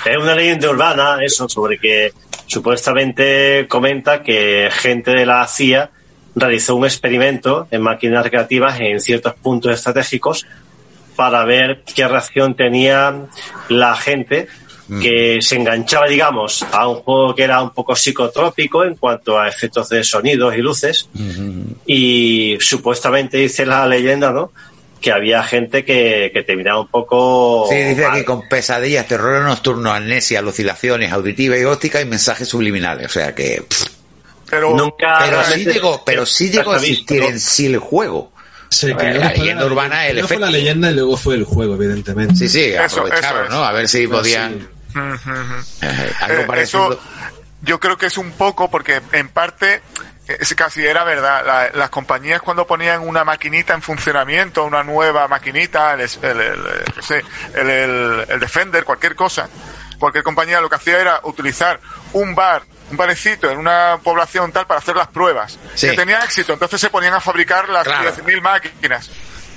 Es 0.04 0.16
una 0.16 0.34
leyenda 0.34 0.70
urbana, 0.70 1.18
eso, 1.22 1.48
sobre 1.48 1.78
que 1.78 2.12
supuestamente 2.46 3.66
comenta 3.68 4.22
que 4.22 4.68
gente 4.72 5.12
de 5.12 5.26
la 5.26 5.46
CIA 5.46 5.90
realizó 6.34 6.76
un 6.76 6.84
experimento 6.84 7.68
en 7.70 7.82
máquinas 7.82 8.24
recreativas 8.24 8.80
en 8.80 9.00
ciertos 9.00 9.34
puntos 9.34 9.72
estratégicos 9.72 10.46
para 11.16 11.44
ver 11.44 11.82
qué 11.94 12.08
reacción 12.08 12.54
tenía 12.54 13.26
la 13.68 13.96
gente 13.96 14.48
que 15.00 15.40
se 15.40 15.54
enganchaba, 15.54 16.08
digamos, 16.08 16.64
a 16.72 16.88
un 16.88 16.96
juego 16.96 17.32
que 17.34 17.44
era 17.44 17.62
un 17.62 17.70
poco 17.70 17.94
psicotrópico 17.94 18.82
en 18.84 18.96
cuanto 18.96 19.38
a 19.38 19.48
efectos 19.48 19.88
de 19.88 20.02
sonidos 20.02 20.56
y 20.56 20.62
luces. 20.62 21.08
Y 21.86 22.56
supuestamente 22.58 23.36
dice 23.36 23.64
la 23.64 23.86
leyenda, 23.86 24.32
¿no? 24.32 24.50
Que 25.00 25.12
había 25.12 25.42
gente 25.42 25.84
que, 25.84 26.30
que 26.34 26.42
terminaba 26.42 26.80
un 26.80 26.88
poco. 26.88 27.66
Sí, 27.70 27.76
dice 27.76 28.02
mal. 28.02 28.16
aquí 28.16 28.24
con 28.24 28.48
pesadillas, 28.48 29.06
terror 29.06 29.42
nocturno, 29.44 29.92
amnesia, 29.92 30.40
alucinaciones 30.40 31.10
auditivas 31.12 31.58
y 31.58 31.64
ópticas 31.64 32.02
y 32.02 32.04
mensajes 32.04 32.46
subliminales. 32.48 33.06
O 33.06 33.08
sea 33.08 33.34
que... 33.34 33.64
pff, 33.66 33.86
Pero, 34.50 34.74
Nunca. 34.76 35.18
pero 35.20 35.42
sí 35.44 35.64
llegó, 35.64 36.02
pero 36.04 36.26
sí 36.26 36.50
llegó 36.50 36.72
a 36.72 36.76
existir 36.76 37.22
en 37.22 37.40
sí 37.40 37.66
el 37.66 37.78
juego. 37.78 38.32
Sí, 38.68 38.88
La 38.88 38.96
primero 38.98 39.20
fue 39.22 39.38
leyenda 39.38 39.66
urbana, 39.66 40.06
el 40.06 40.10
primero 40.10 40.28
fue 40.28 40.36
efecto. 40.36 40.46
la 40.46 40.58
leyenda 40.58 40.90
y 40.90 40.94
luego 40.94 41.16
fue 41.16 41.34
el 41.34 41.44
juego, 41.44 41.74
evidentemente. 41.74 42.36
Sí, 42.36 42.48
sí, 42.48 42.74
aprovecharon. 42.76 43.48
¿no? 43.48 43.64
A 43.64 43.72
ver 43.72 43.88
si 43.88 44.06
podían... 44.06 44.68
eh, 44.94 46.12
algo 46.20 46.42
Eh, 46.42 46.44
parecido. 46.46 46.92
eso 46.92 47.00
yo 47.62 47.80
creo 47.80 47.96
que 47.98 48.06
es 48.06 48.16
un 48.18 48.30
poco 48.32 48.70
porque 48.70 49.00
en 49.12 49.28
parte 49.28 49.80
es 50.38 50.54
casi 50.54 50.86
era 50.86 51.02
verdad 51.04 51.44
La- 51.46 51.70
las 51.78 51.90
compañías 51.90 52.40
cuando 52.42 52.66
ponían 52.66 53.00
una 53.00 53.24
maquinita 53.24 53.74
en 53.74 53.82
funcionamiento 53.82 54.64
una 54.64 54.82
nueva 54.84 55.26
maquinita 55.28 55.94
el, 55.94 56.00
el, 56.22 56.40
el, 57.54 58.24
el- 58.28 58.40
defender 58.40 58.84
cualquier 58.84 59.14
cosa 59.16 59.48
cualquier 59.98 60.24
compañía 60.24 60.60
lo 60.60 60.68
que 60.68 60.76
hacía 60.76 60.98
era 61.00 61.20
utilizar 61.24 61.80
un 62.12 62.34
bar 62.34 62.62
un 62.90 62.96
barecito 62.96 63.50
en 63.50 63.58
una 63.58 63.98
población 64.02 64.50
tal 64.52 64.66
para 64.66 64.78
hacer 64.78 64.96
las 64.96 65.08
pruebas 65.08 65.58
Sí. 65.74 65.90
que 65.90 65.96
tenía 65.96 66.20
éxito 66.24 66.52
entonces 66.52 66.80
se 66.80 66.90
ponían 66.90 67.14
a 67.14 67.20
fabricar 67.20 67.68
las 67.68 67.84
Claro. 67.84 68.10
10.000 68.14 68.40
máquinas 68.40 69.10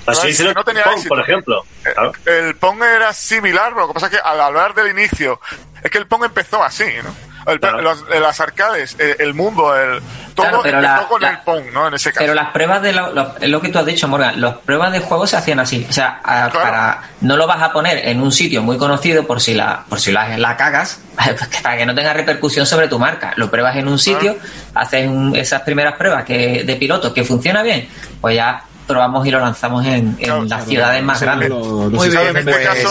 Así 0.05 0.43
no 0.53 0.65
tenía 0.65 0.83
Pong, 0.83 0.93
éxito. 0.95 1.07
por 1.15 1.19
ejemplo. 1.21 1.65
Claro. 1.81 2.11
El 2.25 2.55
Pong 2.57 2.83
era 2.83 3.13
similar, 3.13 3.71
lo 3.71 3.87
que 3.87 3.93
pasa 3.93 4.07
es 4.07 4.11
que 4.11 4.17
al 4.19 4.41
hablar 4.41 4.73
del 4.73 4.89
inicio, 4.89 5.39
es 5.81 5.89
que 5.89 5.97
el 5.97 6.07
Pong 6.07 6.25
empezó 6.25 6.61
así, 6.61 6.83
¿no? 7.01 7.15
El- 7.49 7.57
Claro. 7.61 7.81
los- 7.81 8.09
las 8.09 8.41
arcades, 8.41 8.97
el, 8.99 9.15
el 9.19 9.33
mundo, 9.33 9.73
el, 9.79 10.01
todo 10.33 10.45
Claro, 10.47 10.59
pero 10.63 10.77
empezó 10.79 10.95
la- 11.01 11.07
con 11.07 11.21
la- 11.21 11.29
el 11.29 11.37
Pong, 11.39 11.63
¿no? 11.73 11.87
En 11.87 11.93
ese 11.93 12.09
caso. 12.11 12.19
Pero 12.19 12.33
las 12.33 12.49
pruebas 12.51 12.81
de 12.81 12.93
lo, 12.93 13.13
lo- 13.13 13.35
es 13.39 13.49
lo 13.49 13.61
que 13.61 13.69
tú 13.69 13.79
has 13.79 13.85
dicho, 13.85 14.07
Morgan, 14.07 14.39
las 14.41 14.55
pruebas 14.57 14.91
de 14.91 14.99
juego 14.99 15.27
se 15.27 15.37
hacían 15.37 15.59
así. 15.59 15.85
O 15.89 15.93
sea, 15.93 16.19
a- 16.23 16.49
Claro. 16.49 16.59
para 16.61 17.01
no 17.21 17.37
lo 17.37 17.47
vas 17.47 17.61
a 17.61 17.71
poner 17.71 18.07
en 18.07 18.21
un 18.21 18.31
sitio 18.31 18.61
muy 18.61 18.77
conocido 18.77 19.25
por 19.25 19.39
si 19.41 19.53
la 19.53 19.83
por 19.87 19.99
si 19.99 20.11
la, 20.11 20.37
la 20.37 20.57
cagas, 20.57 20.99
para 21.63 21.77
que 21.77 21.85
no 21.85 21.93
tenga 21.95 22.13
repercusión 22.13 22.65
sobre 22.65 22.87
tu 22.87 22.99
marca. 22.99 23.33
Lo 23.35 23.49
pruebas 23.51 23.75
en 23.77 23.87
un 23.87 23.99
sitio, 23.99 24.35
haces 24.75 25.07
un- 25.07 25.35
esas 25.35 25.61
primeras 25.61 25.95
pruebas 25.95 26.23
que 26.25 26.63
de 26.63 26.75
piloto 26.75 27.13
que 27.13 27.23
funciona 27.23 27.61
bien, 27.63 27.87
pues 28.21 28.35
ya 28.35 28.63
probamos 28.87 29.25
y 29.25 29.31
lo 29.31 29.39
lanzamos 29.39 29.85
en, 29.85 29.93
en 29.93 30.15
Claro, 30.17 30.43
las 30.43 30.65
ciudades 30.65 31.01
más 31.03 31.21
grandes. 31.21 31.49
Muy 31.49 32.09
bien, 32.09 32.27
en 32.27 32.37
este 32.37 32.63
caso-. 32.63 32.89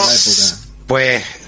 Pues, 0.86 1.22
Sí. 1.24 1.41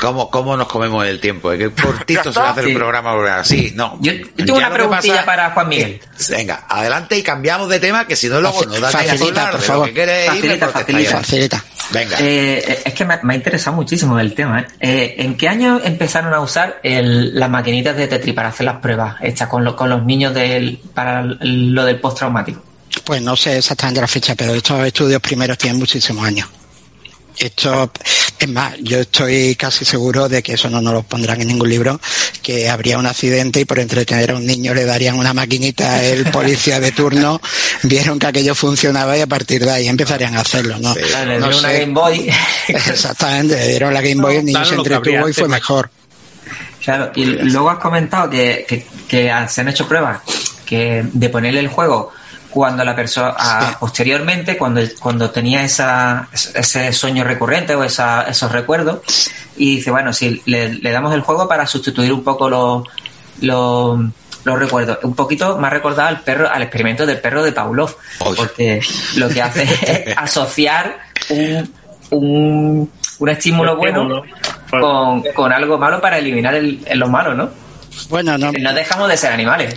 ¿Cómo, 0.00 0.30
¿cómo 0.30 0.56
nos 0.56 0.66
comemos 0.68 1.06
el 1.06 1.20
tiempo? 1.20 1.52
Es 1.52 1.58
que 1.58 1.70
cortito 1.82 2.32
se 2.32 2.38
va 2.40 2.48
a 2.48 2.52
hacer 2.52 2.64
Sí. 2.64 2.70
el 2.70 2.76
programa 2.76 3.38
así. 3.38 3.72
No. 3.74 3.98
Yo- 4.00 4.12
yo 4.12 4.24
Ya 4.36 4.44
tengo 4.44 4.58
una 4.58 4.70
preguntilla 4.70 5.14
pasa 5.14 5.26
para 5.26 5.50
Juan 5.50 5.68
Miguel. 5.68 6.00
es- 6.18 6.28
Venga, 6.30 6.64
adelante 6.68 7.16
y 7.18 7.22
cambiamos 7.22 7.68
de 7.68 7.80
tema, 7.80 8.06
que 8.06 8.16
si 8.16 8.28
no 8.28 8.40
luego 8.40 8.64
nos 8.64 8.80
da 8.80 8.90
Facilita, 8.90 9.50
por 9.50 9.60
favor. 9.60 9.90
Facilita, 9.94 10.68
facilita. 10.68 11.16
Facilita. 11.18 11.64
Venga. 11.90 12.16
Eh, 12.20 12.82
es 12.84 12.94
que 12.94 13.04
me, 13.04 13.18
me 13.22 13.34
ha 13.34 13.36
interesado 13.36 13.76
muchísimo 13.76 14.18
el 14.18 14.34
tema. 14.34 14.60
¿eh? 14.60 14.66
Eh, 14.80 15.14
¿En 15.18 15.36
qué 15.36 15.48
año 15.48 15.80
empezaron 15.84 16.34
a 16.34 16.40
usar 16.40 16.80
el- 16.82 17.38
las 17.38 17.48
maquinitas 17.48 17.96
de 17.96 18.08
Tetris 18.08 18.34
para 18.34 18.48
hacer 18.48 18.66
las 18.66 18.76
pruebas 18.78 19.16
hechas 19.22 19.48
con, 19.48 19.62
lo- 19.64 19.76
con 19.76 19.88
los 19.90 20.04
niños 20.04 20.34
del, 20.34 20.78
para 20.94 21.22
lo 21.22 21.84
del 21.84 22.00
postraumático? 22.00 22.62
Pues 23.04 23.22
no 23.22 23.36
sé 23.36 23.58
exactamente 23.58 24.00
la 24.00 24.08
fecha, 24.08 24.34
pero 24.34 24.54
estos 24.54 24.84
estudios 24.84 25.20
primeros 25.20 25.58
tienen 25.58 25.78
muchísimos 25.78 26.26
años. 26.26 26.48
Esto, 27.38 27.90
es 28.38 28.48
más, 28.48 28.74
yo 28.80 28.98
estoy 29.00 29.54
casi 29.56 29.84
seguro 29.84 30.28
de 30.28 30.42
que 30.42 30.54
eso 30.54 30.70
no 30.70 30.80
nos 30.80 30.94
lo 30.94 31.02
pondrán 31.02 31.40
en 31.42 31.48
ningún 31.48 31.68
libro, 31.68 32.00
que 32.42 32.68
habría 32.70 32.98
un 32.98 33.06
accidente 33.06 33.60
y 33.60 33.64
por 33.66 33.78
entretener 33.78 34.30
a 34.30 34.36
un 34.36 34.46
niño 34.46 34.72
le 34.72 34.84
darían 34.84 35.16
una 35.18 35.34
maquinita, 35.34 36.02
el 36.02 36.24
policía 36.30 36.80
de 36.80 36.92
turno, 36.92 37.40
vieron 37.82 38.18
que 38.18 38.26
aquello 38.28 38.54
funcionaba 38.54 39.16
y 39.18 39.20
a 39.20 39.26
partir 39.26 39.64
de 39.64 39.70
ahí 39.70 39.86
empezarían 39.88 40.34
a 40.36 40.40
hacerlo, 40.40 40.78
¿no? 40.78 40.94
Sí. 40.94 41.00
Claro, 41.00 41.26
le 41.32 41.38
No 41.38 41.46
dieron 41.48 41.58
una. 41.64 41.72
Game 41.72 41.92
Boy. 41.92 42.30
Exactamente, 42.68 43.54
le 43.56 43.68
dieron 43.68 43.92
la 43.94 44.00
Game 44.00 44.22
Boy, 44.22 44.36
el 44.36 44.44
niño 44.44 44.58
Claro, 44.60 44.68
se 44.68 44.74
entretuvo 44.76 45.28
y 45.28 45.32
fue 45.32 45.48
mejor. 45.48 45.90
Claro, 46.82 47.10
y 47.16 47.24
luego 47.24 47.70
has 47.70 47.78
comentado 47.78 48.30
que, 48.30 48.64
que- 48.68 48.86
que 49.08 49.32
se 49.48 49.60
han 49.60 49.68
hecho 49.68 49.86
pruebas 49.88 50.20
que 50.64 51.04
de 51.12 51.28
ponerle 51.28 51.60
el 51.60 51.68
juego 51.68 52.12
cuando 52.50 52.84
la 52.84 52.94
persona 52.96 53.34
a- 53.38 53.76
posteriormente 53.78 54.56
cuando 54.56 54.80
cuando 55.00 55.30
tenía 55.30 55.62
esa 55.64 56.28
ese 56.32 56.92
sueño 56.92 57.24
recurrente 57.24 57.74
o 57.74 57.84
esa, 57.84 58.22
esos 58.22 58.50
recuerdos 58.52 59.00
y 59.56 59.76
dice 59.76 59.90
bueno 59.90 60.12
si 60.12 60.42
le, 60.46 60.74
le 60.74 60.90
damos 60.90 61.12
el 61.14 61.20
juego 61.22 61.48
para 61.48 61.66
sustituir 61.66 62.12
un 62.12 62.22
poco 62.24 62.48
los 62.48 62.84
los 63.40 64.00
los 64.44 64.58
recuerdos 64.58 64.98
un 65.02 65.14
poquito 65.14 65.58
más 65.58 65.72
recordado 65.72 66.08
al 66.08 66.20
perro 66.20 66.48
al 66.50 66.62
experimento 66.62 67.04
del 67.04 67.18
perro 67.20 67.42
de 67.42 67.52
Pavlov 67.52 67.96
Oye. 68.20 68.36
porque 68.36 68.80
lo 69.16 69.28
que 69.28 69.42
hace 69.42 69.62
es 70.10 70.16
asociar 70.16 70.98
un 71.30 71.72
un, 72.10 72.90
un 73.18 73.28
estímulo 73.28 73.76
bueno 73.76 74.22
con, 74.70 75.22
con 75.34 75.52
algo 75.52 75.76
malo 75.78 76.00
para 76.00 76.18
eliminar 76.18 76.54
el, 76.54 76.80
el- 76.86 76.98
lo 77.00 77.08
malo, 77.08 77.34
¿no? 77.34 77.50
Bueno, 78.08 78.36
no, 78.38 78.52
No 78.52 78.72
dejamos 78.74 79.08
de 79.08 79.16
ser 79.16 79.32
animales. 79.32 79.74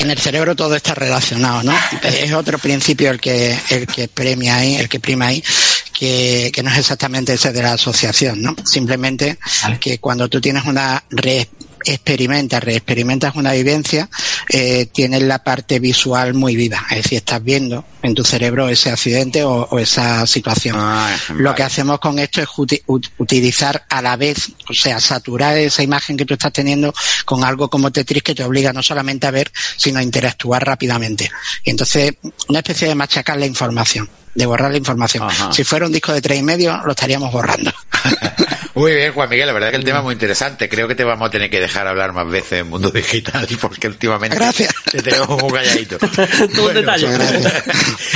En 0.00 0.10
el 0.10 0.18
cerebro 0.18 0.56
todo 0.56 0.74
está 0.74 0.94
relacionado, 0.94 1.62
¿no? 1.62 1.74
Es 2.02 2.32
otro 2.32 2.58
principio 2.58 3.10
el 3.10 3.20
que, 3.20 3.56
el 3.68 3.86
que 3.86 4.08
premia 4.08 4.56
ahí, 4.56 4.76
el 4.76 4.88
que 4.88 4.98
prima 4.98 5.26
ahí, 5.26 5.44
que, 5.92 6.50
que 6.52 6.62
no 6.62 6.70
es 6.70 6.78
exactamente 6.78 7.34
ese 7.34 7.52
de 7.52 7.62
la 7.62 7.74
asociación, 7.74 8.40
¿no? 8.40 8.56
Simplemente 8.64 9.38
que 9.78 9.98
cuando 9.98 10.28
tú 10.28 10.40
tienes 10.40 10.64
una 10.64 11.04
re 11.10 11.48
experimentas, 11.84 12.62
reexperimentas 12.62 13.34
una 13.36 13.52
vivencia, 13.52 14.08
eh, 14.48 14.86
tienes 14.92 15.22
la 15.22 15.42
parte 15.42 15.78
visual 15.78 16.34
muy 16.34 16.56
viva. 16.56 16.84
Es 16.90 17.02
decir, 17.04 17.18
estás 17.18 17.42
viendo 17.42 17.84
en 18.02 18.14
tu 18.14 18.24
cerebro 18.24 18.68
ese 18.68 18.90
accidente 18.90 19.44
o, 19.44 19.68
o 19.70 19.78
esa 19.78 20.26
situación. 20.26 20.76
Ah, 20.78 21.14
Lo 21.30 21.44
vale. 21.50 21.56
que 21.56 21.62
hacemos 21.62 21.98
con 22.00 22.18
esto 22.18 22.40
es 22.42 22.48
uti- 22.56 22.82
ut- 22.86 23.10
utilizar 23.18 23.84
a 23.88 24.00
la 24.02 24.16
vez, 24.16 24.50
o 24.68 24.72
sea, 24.74 25.00
saturar 25.00 25.56
esa 25.58 25.82
imagen 25.82 26.16
que 26.16 26.24
tú 26.24 26.34
estás 26.34 26.52
teniendo 26.52 26.92
con 27.24 27.44
algo 27.44 27.68
como 27.70 27.90
Tetris 27.90 28.22
que 28.22 28.34
te 28.34 28.44
obliga 28.44 28.72
no 28.72 28.82
solamente 28.82 29.26
a 29.26 29.30
ver, 29.30 29.50
sino 29.76 29.98
a 29.98 30.02
interactuar 30.02 30.64
rápidamente. 30.64 31.30
Y 31.64 31.70
entonces, 31.70 32.14
una 32.48 32.60
especie 32.60 32.88
de 32.88 32.94
machacar 32.94 33.38
la 33.38 33.46
información, 33.46 34.08
de 34.34 34.46
borrar 34.46 34.70
la 34.70 34.78
información. 34.78 35.24
Ajá. 35.24 35.52
Si 35.52 35.64
fuera 35.64 35.86
un 35.86 35.92
disco 35.92 36.12
de 36.12 36.20
tres 36.22 36.38
y 36.38 36.42
medio, 36.42 36.76
lo 36.84 36.90
estaríamos 36.92 37.32
borrando. 37.32 37.72
Muy 38.74 38.94
bien, 38.94 39.12
Juan 39.12 39.28
Miguel, 39.28 39.46
la 39.48 39.52
verdad 39.52 39.70
que 39.70 39.76
el 39.76 39.84
tema 39.84 39.98
es 39.98 40.04
muy 40.04 40.12
interesante. 40.12 40.68
Creo 40.68 40.86
que 40.86 40.94
te 40.94 41.02
vamos 41.02 41.26
a 41.26 41.30
tener 41.30 41.50
que 41.50 41.60
dejar 41.60 41.86
hablar 41.88 42.12
más 42.12 42.28
veces 42.28 42.60
en 42.60 42.68
Mundo 42.68 42.90
Digital 42.90 43.46
porque 43.60 43.88
últimamente 43.88 44.36
Gracias. 44.36 44.72
te 44.90 45.02
tenemos 45.02 45.42
muy 45.42 45.52
calladito. 45.52 45.98
Un 46.66 46.74
detalle. 46.74 47.08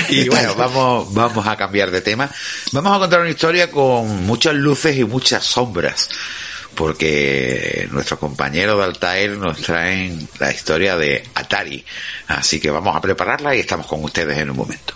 y 0.09 0.29
bueno, 0.29 0.55
vamos, 0.55 1.13
vamos 1.13 1.47
a 1.47 1.57
cambiar 1.57 1.91
de 1.91 2.01
tema. 2.01 2.31
Vamos 2.73 2.97
a 2.97 3.01
contar 3.01 3.21
una 3.21 3.31
historia 3.31 3.71
con 3.71 4.25
muchas 4.25 4.55
luces 4.55 4.97
y 4.97 5.05
muchas 5.05 5.45
sombras. 5.45 6.09
Porque 6.75 7.89
nuestros 7.93 8.19
compañeros 8.19 8.79
de 8.79 8.85
Altair 8.85 9.31
nos 9.33 9.61
traen 9.61 10.29
la 10.41 10.53
historia 10.53 10.97
de 10.97 11.23
Atari. 11.35 11.85
Así 12.29 12.59
que 12.59 12.71
vamos 12.71 12.97
a 12.97 13.01
prepararla 13.01 13.55
y 13.55 13.61
estamos 13.61 13.87
con 13.87 14.03
ustedes 14.03 14.39
en 14.39 14.51
un 14.51 14.57
momento. 14.57 14.95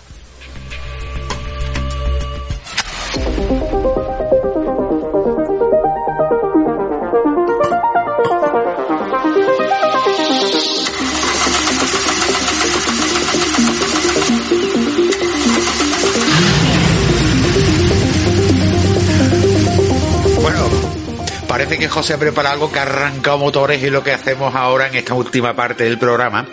Parece 21.49 21.79
que 21.79 21.89
José 21.89 22.17
prepara 22.19 22.51
algo 22.51 22.71
que 22.71 22.77
ha 22.77 22.83
arrancado 22.83 23.39
motores 23.39 23.81
y 23.81 23.89
lo 23.89 24.03
que 24.03 24.13
hacemos 24.13 24.53
ahora 24.55 24.87
en 24.87 24.95
esta 24.95 25.15
última 25.15 25.55
parte 25.55 25.83
del 25.83 25.97
programa, 25.97 26.45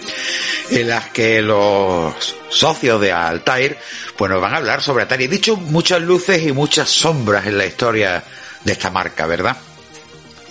en 0.71 0.89
las 0.89 1.11
que 1.11 1.43
los 1.43 2.15
socios 2.49 2.99
de 3.01 3.13
Altair, 3.13 3.79
pues 4.17 4.31
nos 4.31 4.41
van 4.41 4.55
a 4.55 4.57
hablar 4.57 4.81
sobre 4.83 5.05
Atari. 5.05 5.25
He 5.25 5.29
dicho 5.29 5.57
muchas 5.57 6.01
luces 6.01 6.43
y 6.43 6.53
muchas 6.53 6.89
sombras 6.89 7.47
en 7.47 7.59
la 7.59 7.67
historia 7.67 8.25
de 8.65 8.73
esta 8.73 8.91
marca, 8.91 9.27
¿verdad? 9.27 9.55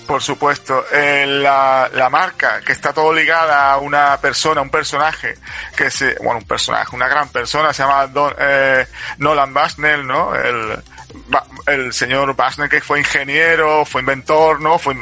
Por 0.05 0.21
supuesto, 0.21 0.85
la, 0.93 1.89
marca 2.11 2.61
que 2.61 2.73
está 2.73 2.93
todo 2.93 3.11
ligada 3.11 3.71
a 3.73 3.77
una 3.77 4.15
persona, 4.21 4.61
un 4.61 4.69
personaje 4.69 5.33
que 5.75 5.89
se, 5.89 6.15
bueno, 6.19 6.37
un 6.37 6.45
personaje, 6.45 6.95
una 6.95 7.07
gran 7.07 7.29
persona, 7.29 7.73
se 7.73 7.81
llama 7.81 8.05
Don- 8.05 8.35
eh, 8.37 8.85
Nolan 9.17 9.51
Bushnell, 9.51 10.05
¿no? 10.05 10.33
El 11.67 11.93
señor 11.93 12.33
Bushnell 12.35 12.69
que 12.69 12.81
fue 12.81 12.99
ingeniero, 12.99 13.85
fue 13.85 14.01
inventor, 14.01 14.61
¿no? 14.61 14.77
Fue 14.77 14.95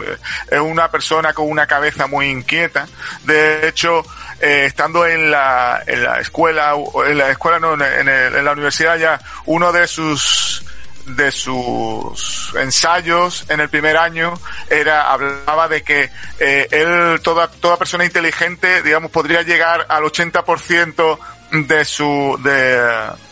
es 0.50 0.60
una 0.60 0.90
persona 0.90 1.34
con 1.34 1.50
una 1.50 1.68
cabeza 1.68 2.08
muy 2.08 2.28
inquieta. 2.30 2.88
De 3.24 3.68
hecho, 3.68 4.04
eh, 4.40 4.66
estando 4.66 5.06
en 5.06 5.32
la, 5.32 5.84
en 5.86 6.04
la 6.04 6.20
escuela, 6.20 6.74
en 7.08 7.18
la 7.18 7.30
escuela 7.30 7.60
no, 7.60 7.74
en, 7.74 8.08
el- 8.08 8.36
en 8.36 8.46
la 8.46 8.52
universidad 8.54 8.98
ya, 8.98 9.20
uno 9.46 9.72
de 9.72 9.88
sus 9.88 10.66
de 11.06 11.32
sus 11.32 12.54
ensayos 12.58 13.46
en 13.50 13.60
el 13.60 13.68
primer 13.68 13.98
año 13.98 14.36
era 14.70 15.12
hablaba 15.12 15.68
de 15.68 15.84
que 15.84 16.10
eh, 16.40 16.68
él 16.72 17.20
toda 17.22 17.50
toda 17.50 17.76
persona 17.76 18.06
inteligente 18.06 18.82
digamos 18.84 19.12
podría 19.12 19.42
llegar 19.42 19.86
al 19.90 20.04
80% 20.04 21.20
de 21.54 21.86
su 21.86 22.40
de, 22.44 22.80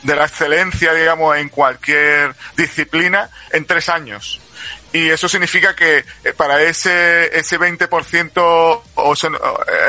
de 0.04 0.16
la 0.16 0.26
excelencia 0.26 0.94
digamos 0.94 1.36
en 1.38 1.50
cualquier 1.50 2.36
disciplina 2.56 3.30
en 3.52 3.66
tres 3.66 3.90
años 3.90 4.40
y 4.94 5.10
eso 5.10 5.30
significa 5.30 5.76
que 5.76 6.04
eh, 6.24 6.34
para 6.36 6.62
ese 6.62 7.38
ese 7.38 7.58
20% 7.60 8.82
o 8.96 9.16
sea, 9.16 9.30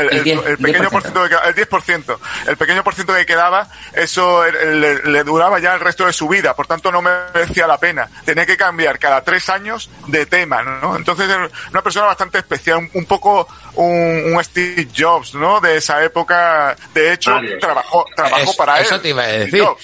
el, 0.01 0.07
El 0.11 0.17
el- 0.19 0.25
10, 0.25 0.47
el 0.47 0.59
pequeño 0.59 0.89
10%. 0.89 0.91
por 0.91 1.03
ciento 1.03 1.29
que- 1.29 1.49
el 1.49 1.55
10%, 1.55 2.19
el 2.49 2.57
pequeño 2.57 2.85
por 2.85 2.95
ciento 2.95 3.15
que 3.15 3.27
quedaba, 3.27 3.69
eso 3.93 4.45
le, 4.45 5.03
le 5.03 5.25
duraba 5.25 5.59
ya 5.59 5.75
el 5.75 5.81
resto 5.81 6.07
de 6.07 6.13
su 6.13 6.29
vida, 6.29 6.55
por 6.55 6.67
tanto 6.67 6.91
no 6.93 7.03
merecía 7.03 7.67
la 7.67 7.79
pena. 7.79 8.09
Tenía 8.25 8.47
que 8.47 8.57
cambiar 8.57 8.99
cada 8.99 9.23
tres 9.25 9.49
años 9.49 9.91
de 10.07 10.27
tema, 10.27 10.63
¿no? 10.63 10.97
Entonces 10.97 11.29
una 11.71 11.83
persona 11.83 12.07
bastante 12.07 12.39
especial, 12.39 12.79
un, 12.79 12.91
un 12.95 13.05
poco 13.07 13.49
un, 13.75 14.35
un 14.35 14.45
Steve 14.45 14.89
Jobs, 14.97 15.35
¿no? 15.35 15.61
De 15.61 15.77
esa 15.77 16.03
época. 16.05 16.77
De 16.95 17.13
hecho, 17.13 17.33
Vale. 17.33 17.57
trabajó, 17.59 18.05
trabajó 18.15 18.43
Eso- 18.43 18.57
para 18.57 18.79
él. 18.79 18.87
eso 18.87 19.01
te 19.01 19.09
iba 19.09 19.23
a 19.23 19.27
decir. 19.27 19.63
Jobs. 19.63 19.83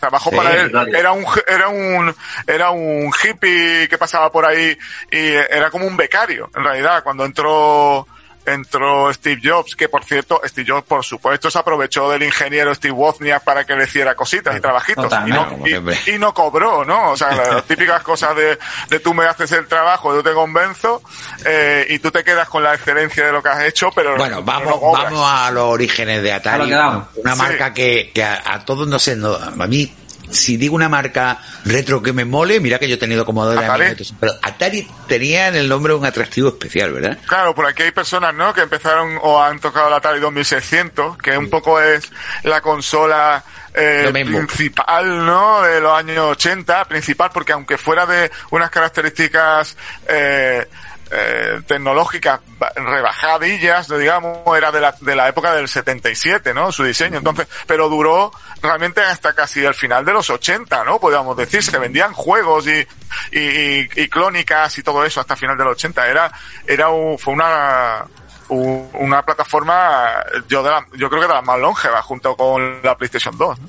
Trabajó 0.00 0.30
Sí, 0.30 0.36
para 0.36 0.54
él. 0.62 0.72
Era 0.94 1.12
un, 1.12 1.24
era 1.46 1.68
un, 1.68 2.14
era 2.46 2.70
un 2.70 3.12
hippie 3.22 3.86
que 3.88 3.98
pasaba 3.98 4.32
por 4.32 4.46
ahí 4.46 4.76
y 5.10 5.18
era 5.18 5.70
como 5.70 5.86
un 5.86 5.96
becario, 5.96 6.50
en 6.56 6.64
realidad, 6.64 7.02
cuando 7.04 7.24
entró 7.24 8.06
entró 8.46 9.12
Steve 9.12 9.40
Jobs, 9.44 9.76
que 9.76 9.88
por 9.88 10.04
cierto, 10.04 10.40
Steve 10.46 10.70
Jobs 10.72 10.86
por 10.86 11.04
supuesto 11.04 11.50
se 11.50 11.58
aprovechó 11.58 12.10
del 12.10 12.22
ingeniero 12.22 12.74
Steve 12.74 12.92
Wozniak 12.92 13.44
para 13.44 13.64
que 13.64 13.74
le 13.76 13.84
hiciera 13.84 14.14
cositas 14.14 14.56
y 14.56 14.60
trabajitos. 14.60 15.12
Y 15.26 15.30
no, 15.30 15.58
y- 15.66 16.10
y 16.14 16.18
no 16.18 16.32
cobró, 16.34 16.84
¿no? 16.84 17.10
O 17.12 17.16
sea, 17.16 17.32
las 17.34 17.64
típicas 17.68 18.02
cosas 18.02 18.34
de, 18.36 18.58
de 18.88 19.00
tú 19.00 19.14
me 19.14 19.24
haces 19.26 19.52
el 19.52 19.66
trabajo, 19.66 20.14
yo 20.14 20.22
te 20.22 20.32
convenzo, 20.32 21.02
eh, 21.44 21.86
y 21.90 21.98
tú 21.98 22.10
te 22.10 22.24
quedas 22.24 22.48
con 22.48 22.62
la 22.62 22.74
excelencia 22.74 23.26
de 23.26 23.32
lo 23.32 23.42
que 23.42 23.48
has 23.48 23.62
hecho, 23.64 23.90
pero 23.94 24.16
Bueno, 24.16 24.42
vamos, 24.42 24.80
no 24.80 24.92
vamos 24.92 25.30
a 25.30 25.50
los 25.50 25.64
orígenes 25.64 26.22
de 26.22 26.32
Atari. 26.32 26.72
Una 26.72 27.08
Sí. 27.14 27.38
marca 27.38 27.72
que, 27.74 28.10
que 28.14 28.24
a, 28.24 28.42
a 28.44 28.64
todos 28.64 28.86
no 28.88 28.98
sé, 28.98 29.16
no, 29.16 29.34
a 29.34 29.50
mí, 29.66 29.92
si 30.30 30.56
digo 30.56 30.74
una 30.74 30.88
marca 30.88 31.38
retro 31.64 32.02
que 32.02 32.12
me 32.12 32.24
mole, 32.24 32.60
mira 32.60 32.78
que 32.78 32.88
yo 32.88 32.94
he 32.94 32.98
tenido 32.98 33.24
Commodore 33.24 33.64
Atari. 33.64 33.96
Pero 34.18 34.32
Atari 34.42 34.88
tenía 35.06 35.48
en 35.48 35.56
el 35.56 35.68
nombre 35.68 35.94
un 35.94 36.04
atractivo 36.04 36.48
especial, 36.48 36.92
¿verdad? 36.92 37.18
Claro, 37.26 37.54
por 37.54 37.66
aquí 37.66 37.82
hay 37.82 37.92
personas, 37.92 38.34
¿no? 38.34 38.52
Que 38.52 38.62
empezaron 38.62 39.18
o 39.22 39.42
han 39.42 39.58
tocado 39.60 39.90
la 39.90 39.96
Atari 39.96 40.20
2600, 40.20 41.18
que 41.18 41.36
un 41.36 41.50
poco 41.50 41.80
es 41.80 42.10
la 42.44 42.60
consola 42.60 43.42
eh, 43.74 44.10
principal, 44.12 45.24
¿no? 45.24 45.62
De 45.62 45.80
los 45.80 45.92
años 45.92 46.32
80, 46.32 46.84
principal, 46.86 47.30
porque 47.32 47.52
aunque 47.52 47.78
fuera 47.78 48.06
de 48.06 48.30
unas 48.50 48.70
características 48.70 49.76
eh, 50.08 50.66
eh, 51.10 51.60
tecnológicas 51.66 52.40
ba- 52.58 52.72
rebajadillas, 52.76 53.88
digamos, 53.88 54.38
era 54.56 54.70
de 54.70 54.80
la, 54.80 54.94
de 55.00 55.16
la 55.16 55.28
época 55.28 55.52
del 55.54 55.68
77, 55.68 56.54
¿no? 56.54 56.70
Su 56.72 56.84
diseño. 56.84 57.18
Entonces, 57.18 57.46
pero 57.66 57.88
duró 57.88 58.32
realmente 58.62 59.00
hasta 59.02 59.32
casi 59.32 59.64
el 59.64 59.74
final 59.74 60.04
de 60.04 60.12
los 60.12 60.30
80, 60.30 60.84
¿no? 60.84 60.98
Podríamos 61.00 61.36
decir, 61.36 61.62
se 61.62 61.78
vendían 61.78 62.12
juegos 62.12 62.66
y, 62.66 62.86
y, 63.32 63.38
y- 63.40 63.88
y 63.96 64.08
clónicas 64.08 64.76
y 64.78 64.82
todo 64.82 65.04
eso 65.04 65.20
hasta 65.20 65.36
final 65.36 65.56
del 65.56 65.68
80. 65.68 66.06
Era, 66.08 66.30
era 66.66 66.88
un- 66.90 67.18
fue 67.18 67.34
una, 67.34 68.04
un- 68.48 68.88
una 68.94 69.22
plataforma, 69.22 70.24
yo, 70.48 70.62
de 70.62 70.70
la- 70.70 70.86
yo 70.94 71.08
creo 71.08 71.22
que 71.22 71.28
de 71.28 71.34
las 71.34 71.44
más 71.44 71.58
longevas, 71.58 72.04
junto 72.04 72.36
con 72.36 72.80
la 72.82 72.96
PlayStation 72.96 73.36
2. 73.36 73.58
¿no? 73.58 73.66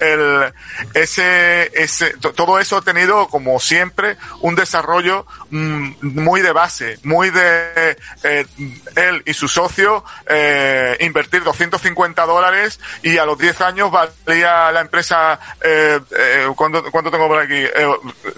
El, 0.00 0.52
ese, 0.94 1.70
ese, 1.74 2.16
to- 2.18 2.32
todo 2.32 2.58
eso 2.58 2.76
ha 2.76 2.82
tenido, 2.82 3.28
como 3.28 3.58
siempre, 3.60 4.16
un 4.40 4.54
desarrollo 4.54 5.26
mm, 5.50 5.92
muy 6.20 6.40
de 6.40 6.52
base, 6.52 6.98
muy 7.04 7.30
de 7.30 7.96
eh, 8.22 8.46
él 8.96 9.22
y 9.26 9.34
su 9.34 9.48
socio 9.48 10.04
eh, 10.28 10.96
invertir 11.00 11.42
250 11.44 12.24
dólares 12.26 12.80
y 13.02 13.18
a 13.18 13.24
los 13.24 13.38
10 13.38 13.60
años 13.62 13.90
valía 13.90 14.70
la 14.72 14.80
empresa, 14.80 15.38
eh, 15.62 16.00
eh, 16.18 16.46
¿cuánto, 16.56 16.82
cuánto 16.90 17.10
tengo 17.10 17.28
por 17.28 17.40
aquí? 17.42 17.64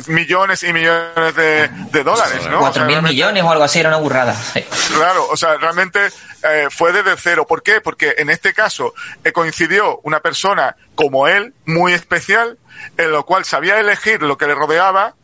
Millones 0.08 0.62
y 0.62 0.72
millones 0.72 1.34
de, 1.36 1.68
de 1.68 2.04
dólares, 2.04 2.46
¿no? 2.50 2.56
O 2.58 2.60
Cuatro 2.60 2.80
sea, 2.80 2.84
mil 2.84 2.94
realmente- 2.96 3.14
millones 3.14 3.42
o 3.44 3.50
algo 3.50 3.64
así, 3.64 3.80
era 3.80 3.88
una 3.90 3.98
burrada. 3.98 4.34
Sí. 4.34 4.64
Claro, 4.94 5.26
o 5.28 5.36
sea, 5.36 5.56
realmente 5.56 6.00
fue 6.70 6.92
desde 6.92 7.16
cero. 7.16 7.44
¿Por 7.46 7.62
qué? 7.62 7.80
Porque 7.80 8.14
en 8.18 8.30
este 8.30 8.54
caso 8.54 8.94
coincidió 9.32 9.98
una 10.04 10.20
persona 10.20 10.76
como 10.96 11.28
él, 11.28 11.54
muy 11.64 11.92
especial, 11.92 12.58
en 12.96 13.12
lo 13.12 13.24
cual 13.24 13.44
sabía 13.44 13.78
elegir 13.78 14.22
lo 14.22 14.36
que 14.36 14.46
le 14.46 14.54
rodeaba 14.54 15.14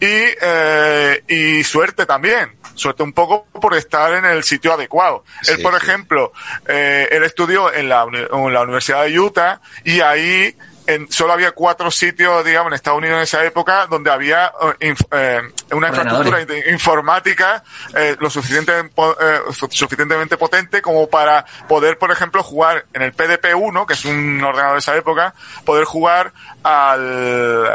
y, 0.00 0.06
eh, 0.40 1.22
y 1.28 1.62
suerte 1.64 2.06
también. 2.06 2.56
Suerte 2.74 3.02
un 3.02 3.12
poco 3.12 3.46
por 3.60 3.74
estar 3.74 4.12
en 4.14 4.24
el 4.24 4.44
sitio 4.44 4.72
adecuado. 4.72 5.24
él, 5.48 5.60
por 5.62 5.78
sí. 5.78 5.84
ejemplo, 5.84 6.32
eh, 6.66 7.08
él 7.10 7.24
estudió 7.24 7.72
en 7.72 7.88
la, 7.88 8.04
en 8.04 8.52
la 8.52 8.62
Universidad 8.62 9.04
de 9.04 9.18
Utah 9.18 9.60
y 9.84 10.00
ahí 10.00 10.56
en, 10.88 11.12
solo 11.12 11.32
había 11.34 11.52
cuatro 11.52 11.90
sitios, 11.90 12.44
digamos, 12.44 12.70
en 12.70 12.74
Estados 12.74 12.98
Unidos 12.98 13.18
en 13.18 13.22
esa 13.22 13.44
época 13.44 13.86
donde 13.86 14.10
había 14.10 14.46
eh, 14.80 14.88
inf- 14.88 15.06
eh, 15.12 15.40
una 15.72 15.88
infraestructura 15.88 16.40
informática 16.70 17.62
eh, 17.94 18.16
lo 18.18 18.30
suficiente, 18.30 18.72
po- 18.94 19.16
eh, 19.20 19.40
su- 19.52 19.68
suficientemente 19.70 20.36
potente 20.36 20.80
como 20.82 21.08
para 21.08 21.44
poder, 21.68 21.98
por 21.98 22.10
ejemplo, 22.10 22.42
jugar 22.42 22.86
en 22.94 23.02
el 23.02 23.14
PDP-1, 23.14 23.86
que 23.86 23.92
es 23.92 24.04
un 24.04 24.42
ordenador 24.42 24.74
de 24.74 24.78
esa 24.80 24.96
época, 24.96 25.34
poder 25.64 25.84
jugar 25.84 26.32
al, 26.62 27.66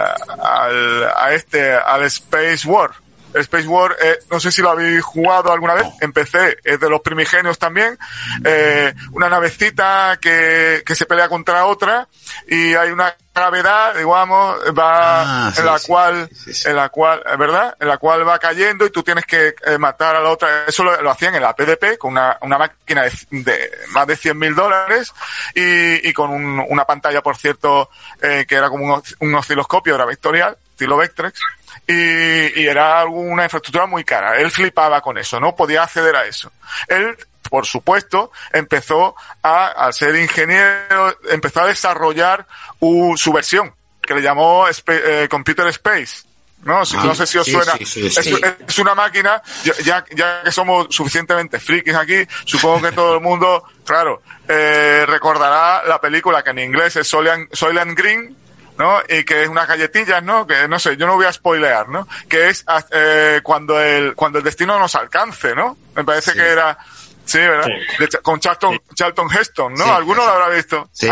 al 0.42 1.04
a 1.16 1.34
este, 1.34 1.74
al 1.74 2.04
Space 2.04 2.68
War. 2.68 2.92
Space 3.36 3.68
War, 3.68 3.96
eh, 4.02 4.20
no 4.32 4.40
sé 4.40 4.52
si 4.52 4.62
lo 4.62 4.70
habéis 4.72 5.02
jugado 5.04 5.52
alguna 5.52 5.74
vez, 5.74 5.88
empecé, 6.02 6.58
es 6.64 6.80
de 6.80 6.90
los 6.90 7.02
primigenios 7.02 7.58
también, 7.60 7.98
eh, 8.44 8.94
una 9.12 9.30
navecita 9.30 10.18
que, 10.22 10.84
que 10.86 10.96
se 10.96 11.06
pelea 11.06 11.30
contra 11.30 11.66
otra 11.66 12.08
y 12.48 12.74
hay 12.76 12.92
una 12.92 13.16
gravedad, 13.36 13.96
digamos, 13.96 14.58
va 14.78 15.48
Ah, 15.48 15.52
sí, 15.54 15.60
en 15.62 15.66
la 15.66 15.80
sí, 15.80 15.88
cual, 15.88 16.30
sí, 16.32 16.70
en 16.70 16.76
la 16.76 16.90
cual, 16.90 17.24
eh, 17.26 17.36
¿verdad? 17.36 17.76
En 17.80 17.88
la 17.88 17.98
cual 17.98 18.28
va 18.28 18.38
cayendo 18.38 18.86
y 18.86 18.92
tú 18.92 19.02
tienes 19.02 19.26
que 19.26 19.56
eh, 19.66 19.78
matar 19.80 20.16
a 20.16 20.20
la 20.22 20.30
otra. 20.30 20.66
Eso 20.68 20.84
lo, 20.84 21.02
lo 21.02 21.10
hacían 21.10 21.34
en 21.34 21.42
la 21.42 21.56
PDP 21.56 21.98
con 21.98 22.12
una, 22.12 22.38
una 22.42 22.60
máquina 22.60 23.02
de, 23.04 23.12
de 23.32 23.72
más 23.90 24.06
de 24.06 24.16
100 24.18 24.38
mil 24.38 24.54
dólares 24.54 25.12
y, 25.56 26.08
y 26.08 26.14
con 26.14 26.30
un- 26.30 26.64
una 26.70 26.86
pantalla, 26.86 27.24
por 27.24 27.36
cierto, 27.36 27.90
eh, 28.22 28.46
que 28.48 28.54
era 28.56 28.70
como 28.70 28.86
un, 28.86 28.92
os- 28.92 29.16
un 29.20 29.34
osciloscopio, 29.34 29.96
era 29.96 30.06
vectorial, 30.06 30.56
estilo 30.70 30.98
Vectrex. 30.98 31.40
Y, 31.88 32.62
y 32.62 32.68
era 32.68 33.06
una 33.06 33.44
infraestructura 33.44 33.86
muy 33.86 34.04
cara. 34.04 34.38
Él 34.38 34.50
flipaba 34.52 35.02
con 35.02 35.18
eso, 35.18 35.40
no 35.40 35.56
podía 35.56 35.84
acceder 35.84 36.16
a 36.16 36.26
eso. 36.26 36.52
Él, 36.88 37.18
por 37.50 37.66
supuesto, 37.66 38.32
empezó 38.54 39.16
a, 39.42 39.68
al 39.68 39.94
ser 39.94 40.16
ingeniero, 40.16 41.18
empezó 41.30 41.62
a 41.62 41.68
desarrollar 41.68 42.48
su 42.80 43.34
versión, 43.34 43.74
que 44.02 44.16
le 44.16 44.22
llamó 44.22 44.66
eh, 44.88 45.28
Computer 45.30 45.68
Space. 45.68 46.24
No, 46.64 46.86
Si- 46.86 46.96
Ah, 46.96 47.02
no 47.04 47.14
sé 47.14 47.28
si 47.28 47.38
os 47.38 47.46
sí, 47.46 47.52
suena. 47.52 47.74
sí, 47.74 47.86
sí, 47.86 48.08
es, 48.08 48.80
una 48.80 48.96
máquina, 48.96 49.42
ya, 49.66 49.74
ya, 49.84 50.06
ya 50.16 50.44
que 50.44 50.52
somos 50.54 50.88
suficientemente 50.90 51.60
frikis 51.60 51.94
aquí, 51.94 52.26
supongo 52.46 52.84
que 52.88 52.94
todo 52.94 53.16
el 53.16 53.20
mundo, 53.20 53.66
claro, 53.86 54.22
eh, 54.48 55.04
recordará 55.06 55.84
la 55.86 56.00
película 56.00 56.42
que 56.42 56.52
en 56.52 56.60
inglés 56.60 56.96
es 56.96 57.06
Soylent, 57.10 57.54
Soylent 57.54 57.98
Green, 57.98 58.38
¿no? 58.78 59.00
Y 59.10 59.24
que 59.24 59.44
es 59.44 59.50
unas 59.50 59.68
galletillas, 59.68 60.24
¿no? 60.24 60.48
Que 60.48 60.68
no 60.68 60.80
sé, 60.80 60.98
yo 60.98 61.06
no 61.08 61.16
voy 61.16 61.26
a 61.26 61.34
spoilear, 61.34 61.90
¿no? 61.90 62.08
Que 62.30 62.50
es 62.50 62.66
eh, 62.92 63.42
cuando 63.44 63.80
el 63.82 64.16
cuando 64.16 64.40
el 64.40 64.44
destino 64.44 64.78
nos 64.80 64.96
alcance, 64.96 65.54
¿no? 65.56 65.78
Me 65.96 66.04
parece 66.04 66.32
Sí. 66.32 66.38
que 66.38 66.48
era 66.48 66.78
Sí, 67.26 67.38
¿verdad? 67.40 67.66
Sí. 67.66 68.04
De 68.04 68.08
con 68.22 68.40
Charlton, 68.40 68.82
Charlton 68.94 69.28
Heston, 69.32 69.74
¿no? 69.74 69.86
Sí, 69.86 69.90
¿Alguno 69.90 70.26
lo 70.26 70.32
habrá 70.32 70.50
visto? 70.50 70.90
Sí. 70.92 71.08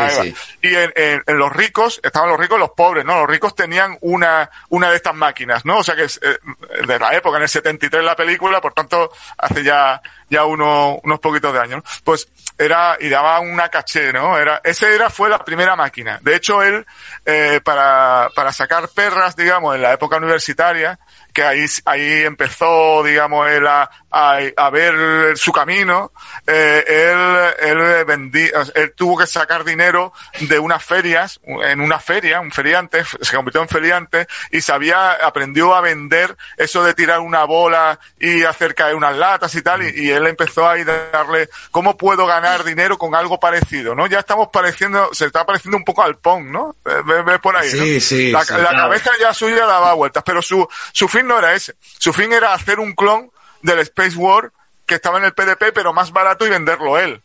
Y 0.61 0.75
en, 0.75 0.91
en- 0.95 1.23
en 1.25 1.37
los 1.37 1.51
ricos, 1.51 1.99
estaban 2.03 2.29
los 2.29 2.39
ricos 2.39 2.57
y 2.57 2.59
los 2.59 2.71
pobres, 2.71 3.05
¿no? 3.05 3.19
Los 3.19 3.29
ricos 3.29 3.55
tenían 3.55 3.97
una, 4.01 4.49
una 4.69 4.89
de 4.89 4.97
estas 4.97 5.15
máquinas, 5.15 5.65
¿no? 5.65 5.77
O 5.79 5.83
sea 5.83 5.95
que 5.95 6.03
es 6.03 6.19
eh, 6.21 6.37
de 6.85 6.99
la 6.99 7.13
época, 7.15 7.37
en 7.37 7.43
el 7.43 7.49
73 7.49 8.03
la 8.03 8.15
película, 8.15 8.59
por 8.61 8.73
tanto, 8.73 9.11
hace 9.37 9.63
ya, 9.63 10.01
ya 10.29 10.43
uno, 10.45 10.99
unos 11.03 11.19
poquitos 11.19 11.53
de 11.53 11.59
años, 11.59 11.77
¿no? 11.83 11.83
Pues 12.03 12.27
era, 12.57 12.97
y 12.99 13.09
daba 13.09 13.39
una 13.39 13.69
caché, 13.69 14.11
¿no? 14.13 14.37
Era, 14.37 14.61
ese 14.63 14.93
era, 14.93 15.09
fue 15.09 15.29
la 15.29 15.39
primera 15.43 15.75
máquina. 15.75 16.19
De 16.21 16.35
hecho, 16.35 16.61
él, 16.61 16.85
eh, 17.25 17.61
para, 17.63 18.29
para 18.35 18.51
sacar 18.53 18.89
perras, 18.89 19.35
digamos, 19.35 19.75
en 19.75 19.81
la 19.81 19.93
época 19.93 20.17
universitaria, 20.17 20.99
que 21.33 21.43
ahí, 21.43 21.65
ahí 21.85 22.23
empezó, 22.23 23.01
digamos, 23.03 23.49
él 23.49 23.65
a, 23.65 23.89
a, 24.11 24.39
a 24.57 24.69
ver 24.69 25.37
su 25.37 25.51
camino, 25.51 26.11
eh, 26.45 26.83
él, 26.87 27.69
él 27.69 28.05
vendí, 28.05 28.49
él 28.75 28.93
tuvo 28.95 29.17
que 29.17 29.27
sacar 29.27 29.63
dinero 29.63 30.13
de 30.41 30.59
unas 30.59 30.83
ferias, 30.83 31.39
en 31.45 31.79
una 31.81 31.99
feria, 31.99 32.39
un 32.41 32.51
feriante, 32.51 33.03
se 33.21 33.35
convirtió 33.35 33.61
en 33.61 33.69
feriante 33.69 34.27
y 34.51 34.61
sabía, 34.61 35.13
aprendió 35.13 35.73
a 35.73 35.81
vender 35.81 36.35
eso 36.57 36.83
de 36.83 36.93
tirar 36.93 37.19
una 37.19 37.45
bola 37.45 37.99
y 38.19 38.43
hacer 38.43 38.75
caer 38.75 38.95
unas 38.95 39.15
latas 39.15 39.53
y 39.55 39.61
tal, 39.61 39.83
y, 39.83 40.05
y 40.07 40.09
él 40.11 40.27
empezó 40.27 40.67
a 40.67 40.75
darle, 40.83 41.49
¿cómo 41.71 41.95
puedo 41.97 42.25
ganar 42.25 42.63
dinero 42.63 42.97
con 42.97 43.15
algo 43.15 43.39
parecido, 43.39 43.95
no? 43.95 44.07
Ya 44.07 44.19
estamos 44.19 44.49
pareciendo, 44.51 45.09
se 45.13 45.25
está 45.25 45.45
pareciendo 45.45 45.77
un 45.77 45.83
poco 45.85 46.03
al 46.03 46.17
Pong, 46.17 46.45
¿no? 46.47 46.75
Ves, 46.83 47.25
ves 47.25 47.39
por 47.39 47.55
ahí, 47.55 47.71
¿no? 47.73 47.83
Sí, 47.83 48.01
sí, 48.01 48.31
La, 48.31 48.43
sí. 48.43 48.53
la 48.53 48.59
Claro. 48.61 48.77
cabeza 48.77 49.11
ya 49.19 49.33
suya 49.33 49.65
daba 49.65 49.93
vueltas, 49.93 50.23
pero 50.25 50.41
su, 50.41 50.67
su 50.91 51.07
fin 51.07 51.27
no 51.27 51.39
era 51.39 51.53
ese. 51.53 51.75
Su 51.97 52.11
fin 52.13 52.33
era 52.33 52.53
hacer 52.53 52.79
un 52.79 52.93
clon 52.93 53.31
del 53.61 53.79
Space 53.79 54.15
War 54.15 54.51
que 54.85 54.95
estaba 54.95 55.19
en 55.19 55.25
el 55.25 55.33
PDP, 55.33 55.73
pero 55.73 55.93
más 55.93 56.11
barato 56.11 56.45
y 56.45 56.49
venderlo 56.49 56.97
él. 56.97 57.21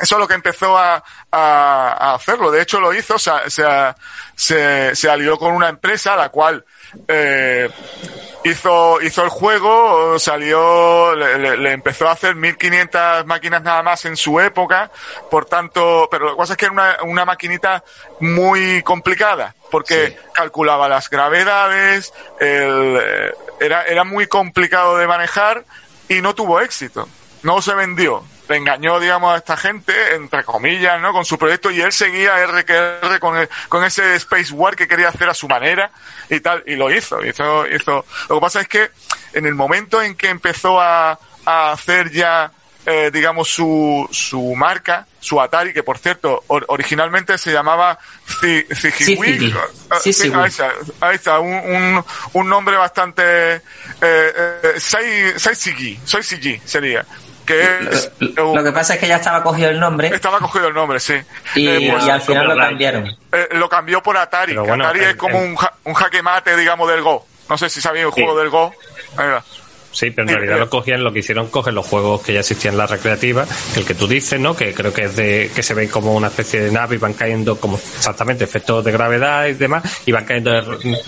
Eso 0.00 0.14
es 0.14 0.20
lo 0.20 0.28
que 0.28 0.34
empezó 0.34 0.78
a, 0.78 1.02
a, 1.30 1.92
a 1.92 2.14
hacerlo. 2.14 2.50
De 2.50 2.62
hecho, 2.62 2.80
lo 2.80 2.94
hizo, 2.94 3.18
se, 3.18 3.30
se, 3.48 3.64
se, 4.34 4.94
se 4.96 5.10
alió 5.10 5.38
con 5.38 5.52
una 5.52 5.68
empresa, 5.68 6.16
la 6.16 6.30
cual 6.30 6.64
eh, 7.08 7.68
hizo, 8.44 9.00
hizo 9.00 9.22
el 9.22 9.28
juego, 9.28 10.18
salió, 10.18 11.14
le, 11.14 11.38
le- 11.38 11.56
le 11.56 11.72
empezó 11.72 12.08
a 12.08 12.12
hacer 12.12 12.34
1500 12.34 13.26
máquinas 13.26 13.62
nada 13.62 13.82
más 13.82 14.04
en 14.04 14.16
su 14.16 14.40
época, 14.40 14.90
por 15.30 15.44
tanto, 15.46 16.08
pero 16.10 16.24
lo 16.26 16.30
que 16.32 16.36
pasa 16.38 16.52
es 16.54 16.56
que 16.56 16.64
era 16.66 16.72
una, 16.72 16.96
una 17.04 17.24
maquinita 17.24 17.84
muy 18.20 18.82
complicada, 18.82 19.54
porque 19.70 20.08
Sí. 20.08 20.16
calculaba 20.32 20.88
las 20.88 21.08
gravedades, 21.08 22.12
el, 22.40 22.98
eh, 23.00 23.34
era, 23.60 23.84
era 23.84 24.04
muy 24.04 24.26
complicado 24.26 24.96
de 24.96 25.06
manejar 25.06 25.64
y 26.08 26.20
no 26.20 26.34
tuvo 26.34 26.60
éxito. 26.60 27.08
No 27.42 27.60
se 27.62 27.74
vendió. 27.74 28.24
Engañó, 28.56 29.00
digamos, 29.00 29.34
a 29.34 29.38
esta 29.38 29.56
gente, 29.56 29.92
entre 30.14 30.44
comillas, 30.44 31.00
¿no? 31.00 31.12
Con 31.12 31.24
su 31.24 31.38
proyecto 31.38 31.70
y 31.70 31.80
él 31.80 31.92
seguía 31.92 32.38
R 32.40 32.64
que 32.64 32.74
R 33.02 33.18
con, 33.20 33.36
el- 33.36 33.48
con 33.68 33.84
ese 33.84 34.14
Space 34.16 34.52
War 34.52 34.76
que 34.76 34.86
quería 34.88 35.08
hacer 35.08 35.28
a 35.28 35.34
su 35.34 35.48
manera 35.48 35.90
y 36.30 36.40
tal, 36.40 36.62
y 36.66 36.76
lo 36.76 36.90
hizo, 36.90 37.24
hizo, 37.24 37.66
hizo. 37.68 38.04
Lo 38.28 38.36
que 38.36 38.40
pasa 38.40 38.60
es 38.60 38.68
que 38.68 38.90
en 39.34 39.46
el 39.46 39.54
momento 39.54 40.00
en 40.02 40.14
que 40.14 40.28
empezó 40.28 40.80
a, 40.80 41.18
a 41.44 41.72
hacer 41.72 42.10
ya 42.10 42.50
eh, 42.84 43.10
digamos, 43.12 43.48
su, 43.48 44.08
su 44.10 44.56
marca, 44.56 45.06
su 45.20 45.40
Atari, 45.40 45.72
que 45.72 45.84
por 45.84 45.98
cierto, 45.98 46.42
or- 46.48 46.64
originalmente 46.66 47.38
se 47.38 47.52
llamaba. 47.52 47.96
Cicigui. 48.40 49.52
Ah, 49.88 49.98
ahí 51.00 51.14
está, 51.14 51.38
un, 51.38 51.52
un, 51.54 52.04
un 52.32 52.48
nombre 52.48 52.76
bastante, 52.76 53.22
eh, 53.54 53.60
eh, 54.00 54.72
Sei- 54.78 55.38
Seisigi, 55.38 56.00
Seisigi 56.04 56.60
sería, 56.64 57.06
que 57.46 57.62
es, 57.90 58.10
Lo 58.36 58.62
que 58.64 58.72
pasa 58.72 58.94
es 58.94 59.00
que 59.00 59.08
ya 59.08 59.16
estaba 59.16 59.42
cogido 59.42 59.70
el 59.70 59.80
nombre 59.80 60.08
estaba 60.08 60.38
cogido 60.38 60.68
el 60.68 60.74
nombre, 60.74 61.00
sí. 61.00 61.14
y, 61.54 61.68
Eh, 61.68 61.90
pues, 61.92 62.06
y 62.06 62.10
al 62.10 62.20
final 62.22 62.46
lo 62.48 62.56
cambiaron. 62.56 63.06
eh, 63.32 63.48
lo 63.52 63.68
cambió 63.68 64.02
por 64.02 64.16
Atari. 64.16 64.54
Bueno, 64.56 64.84
Atari 64.84 65.00
el- 65.00 65.10
es 65.10 65.16
como 65.16 65.38
el- 65.38 65.50
un, 65.50 65.56
ja- 65.56 65.72
un 65.84 65.94
jaque 65.94 66.22
mate, 66.22 66.56
digamos, 66.56 66.88
del 66.88 67.02
Go. 67.02 67.26
No 67.48 67.58
sé 67.58 67.68
si 67.68 67.80
sabéis 67.80 68.06
el 68.06 68.12
Sí. 68.12 68.22
juego 68.22 68.38
del 68.38 68.50
Go. 68.50 68.72
Ahí 69.16 69.28
va. 69.28 69.42
Sí, 69.92 70.10
pero 70.10 70.26
en 70.28 70.34
realidad 70.34 70.58
lo 70.58 70.70
cogían, 70.70 71.04
lo 71.04 71.12
que 71.12 71.18
hicieron, 71.18 71.48
coger 71.48 71.74
los 71.74 71.86
juegos 71.86 72.22
que 72.22 72.32
ya 72.32 72.40
existían 72.40 72.74
en 72.74 72.78
la 72.78 72.86
recreativa, 72.86 73.46
el 73.76 73.84
que 73.84 73.94
tú 73.94 74.06
dices, 74.08 74.40
¿no? 74.40 74.56
Que 74.56 74.72
creo 74.72 74.92
que 74.92 75.02
es 75.04 75.16
de, 75.16 75.50
que 75.54 75.62
se 75.62 75.74
ven 75.74 75.88
como 75.88 76.14
una 76.14 76.28
especie 76.28 76.60
de 76.62 76.72
nave 76.72 76.96
y 76.96 76.98
van 76.98 77.12
cayendo 77.12 77.60
como 77.60 77.76
exactamente 77.76 78.44
efectos 78.44 78.82
de 78.84 78.90
gravedad 78.90 79.46
y 79.46 79.52
demás, 79.54 79.82
y 80.06 80.12
van 80.12 80.24
cayendo 80.24 80.50
de- 80.50 80.98